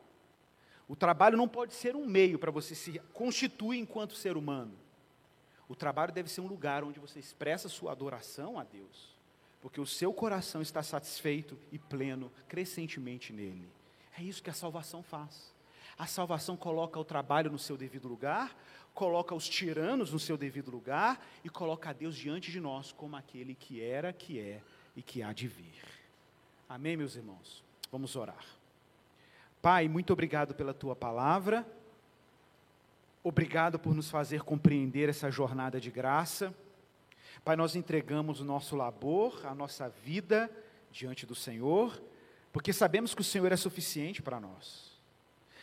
O 0.89 0.97
trabalho 0.97 1.37
não 1.37 1.47
pode 1.47 1.75
ser 1.75 1.95
um 1.95 2.07
meio 2.07 2.39
para 2.39 2.51
você 2.51 2.75
se 2.75 2.99
constituir 3.13 3.79
enquanto 3.79 4.15
ser 4.15 4.39
humano. 4.39 4.73
O 5.69 5.77
trabalho 5.77 6.13
deve 6.13 6.31
ser 6.31 6.41
um 6.41 6.47
lugar 6.47 6.83
onde 6.83 6.99
você 6.99 7.19
expressa 7.19 7.69
sua 7.69 7.93
adoração 7.93 8.59
a 8.59 8.65
Deus 8.65 9.18
porque 9.61 9.81
o 9.81 9.87
seu 9.87 10.13
coração 10.13 10.63
está 10.63 10.83
satisfeito 10.83 11.59
e 11.73 11.79
pleno 11.79 12.31
crescentemente 12.49 13.33
nele. 13.33 13.69
É 14.17 14.23
isso 14.23 14.43
que 14.43 14.51
a 14.51 14.55
salvação 14.55 15.03
faz. 15.03 15.53
A 15.99 16.07
salvação 16.07 16.57
coloca 16.57 16.99
o 16.99 17.05
trabalho 17.05 17.51
no 17.51 17.59
seu 17.59 17.77
devido 17.77 18.07
lugar, 18.07 18.57
coloca 18.95 19.35
os 19.35 19.49
tiranos 19.49 20.13
no 20.13 20.19
seu 20.19 20.37
devido 20.37 20.71
lugar 20.71 21.25
e 21.43 21.49
coloca 21.49 21.91
a 21.91 21.93
Deus 21.93 22.17
diante 22.17 22.51
de 22.53 22.61
nós 22.61 22.93
como 22.93 23.17
aquele 23.17 23.55
que 23.55 23.83
era, 23.83 24.13
que 24.13 24.39
é 24.39 24.63
e 24.97 25.03
que 25.03 25.23
há 25.23 25.33
de 25.33 25.49
vir. 25.49 25.85
Amém, 26.69 26.97
meus 26.97 27.17
irmãos? 27.17 27.65
Vamos 27.91 28.15
orar. 28.15 28.45
Pai, 29.61 29.89
muito 29.89 30.13
obrigado 30.13 30.55
pela 30.55 30.73
tua 30.73 30.95
palavra. 30.95 31.67
Obrigado 33.25 33.79
por 33.79 33.95
nos 33.95 34.09
fazer 34.09 34.43
compreender 34.43 35.09
essa 35.09 35.31
jornada 35.31 35.81
de 35.81 35.91
graça. 35.91 36.55
Pai, 37.49 37.57
nós 37.57 37.75
entregamos 37.75 38.43
o 38.43 38.45
nosso 38.45 38.77
labor, 38.77 39.41
a 39.47 39.55
nossa 39.55 39.89
vida 39.89 40.51
diante 40.93 41.25
do 41.25 41.35
Senhor, 41.35 41.99
porque 42.53 42.75
sabemos 42.75 43.15
que 43.15 43.23
o 43.23 43.25
Senhor 43.25 43.51
é 43.51 43.57
suficiente 43.57 44.21
para 44.21 44.39
nós. 44.39 45.01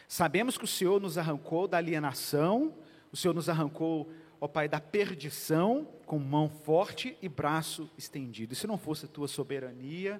Sabemos 0.07 0.57
que 0.57 0.63
o 0.63 0.67
Senhor 0.67 0.99
nos 0.99 1.15
arrancou 1.15 1.67
da 1.67 1.77
alienação, 1.77 2.73
o 3.11 3.15
Senhor 3.15 3.35
nos 3.35 3.49
arrancou, 3.49 4.11
ó 4.41 4.47
Pai, 4.47 4.67
da 4.67 4.81
perdição, 4.81 5.87
com 6.07 6.17
mão 6.17 6.49
forte 6.49 7.15
e 7.21 7.29
braço 7.29 7.87
estendido. 7.95 8.53
E 8.53 8.55
se 8.55 8.65
não 8.65 8.79
fosse 8.79 9.05
a 9.05 9.07
tua 9.07 9.27
soberania, 9.27 10.19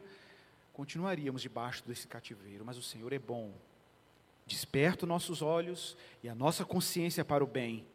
continuaríamos 0.72 1.42
debaixo 1.42 1.84
desse 1.84 2.08
cativeiro, 2.08 2.64
mas 2.64 2.78
o 2.78 2.84
Senhor 2.84 3.12
é 3.12 3.18
bom. 3.18 3.52
Desperta 4.46 5.08
nossos 5.08 5.42
olhos 5.42 5.98
e 6.22 6.30
a 6.30 6.36
nossa 6.36 6.64
consciência 6.64 7.26
para 7.26 7.44
o 7.44 7.48
bem 7.48 7.88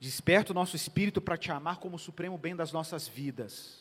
Desperta 0.00 0.52
o 0.52 0.54
nosso 0.54 0.74
espírito 0.74 1.20
para 1.20 1.36
te 1.36 1.52
amar 1.52 1.76
como 1.76 1.96
o 1.96 1.98
supremo 1.98 2.38
bem 2.38 2.56
das 2.56 2.72
nossas 2.72 3.06
vidas. 3.06 3.80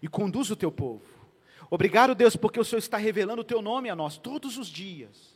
E 0.00 0.06
conduz 0.06 0.48
o 0.48 0.56
teu 0.56 0.70
povo. 0.70 1.04
Obrigado, 1.68 2.14
Deus, 2.14 2.36
porque 2.36 2.60
o 2.60 2.64
Senhor 2.64 2.78
está 2.78 2.96
revelando 2.96 3.42
o 3.42 3.44
teu 3.44 3.60
nome 3.60 3.90
a 3.90 3.96
nós 3.96 4.16
todos 4.16 4.56
os 4.56 4.68
dias. 4.68 5.34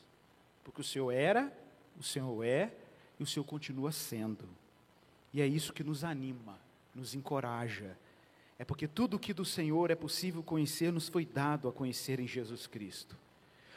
Porque 0.62 0.80
o 0.80 0.84
Senhor 0.84 1.10
era, 1.10 1.52
o 1.98 2.02
Senhor 2.02 2.44
é 2.44 2.72
e 3.18 3.24
o 3.24 3.26
Senhor 3.26 3.44
continua 3.44 3.90
sendo. 3.90 4.48
E 5.32 5.42
é 5.42 5.46
isso 5.46 5.72
que 5.72 5.82
nos 5.82 6.04
anima, 6.04 6.58
nos 6.94 7.12
encoraja. 7.12 7.98
É 8.56 8.64
porque 8.64 8.86
tudo 8.86 9.16
o 9.16 9.18
que 9.18 9.34
do 9.34 9.44
Senhor 9.44 9.90
é 9.90 9.96
possível 9.96 10.44
conhecer 10.44 10.92
nos 10.92 11.08
foi 11.08 11.26
dado 11.26 11.68
a 11.68 11.72
conhecer 11.72 12.20
em 12.20 12.26
Jesus 12.26 12.68
Cristo. 12.68 13.16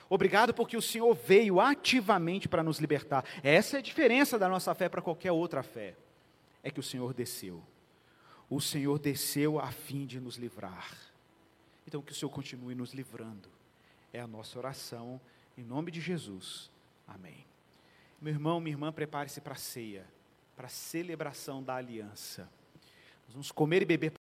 Obrigado 0.08 0.54
porque 0.54 0.78
o 0.78 0.82
Senhor 0.82 1.14
veio 1.16 1.60
ativamente 1.60 2.48
para 2.48 2.64
nos 2.64 2.78
libertar. 2.78 3.26
Essa 3.44 3.78
é 3.78 3.80
a 3.80 3.84
diferença 3.84 4.38
da 4.38 4.48
nossa 4.48 4.74
fé 4.76 4.88
para 4.88 5.02
qualquer 5.02 5.32
outra 5.32 5.64
fé. 5.64 5.96
É 6.68 6.70
que 6.70 6.82
o 6.82 6.84
Senhor 6.84 7.14
desceu. 7.14 7.64
O 8.50 8.60
Senhor 8.60 9.00
desceu 9.00 9.58
a 9.58 9.72
fim 9.72 10.06
de 10.06 10.20
nos 10.20 10.36
livrar. 10.36 10.98
Então 11.88 12.02
que 12.02 12.12
o 12.12 12.16
Senhor 12.16 12.30
continue 12.30 12.76
nos 12.76 12.94
livrando. 12.94 13.48
É 14.12 14.20
a 14.20 14.28
nossa 14.28 14.60
oração 14.60 15.22
em 15.58 15.64
nome 15.64 15.92
de 15.92 16.02
Jesus. 16.02 16.70
Amém. 17.08 17.46
Meu 18.22 18.34
irmão, 18.34 18.60
minha 18.60 18.74
irmã, 18.74 18.92
prepare-se 18.92 19.40
para 19.40 19.54
a 19.54 19.56
ceia, 19.56 20.06
para 20.58 20.66
a 20.68 20.70
celebração 20.70 21.64
da 21.64 21.76
aliança. 21.76 22.52
Nós 23.28 23.32
vamos 23.32 23.50
comer 23.50 23.84
e 23.84 23.86
beber 23.86 24.12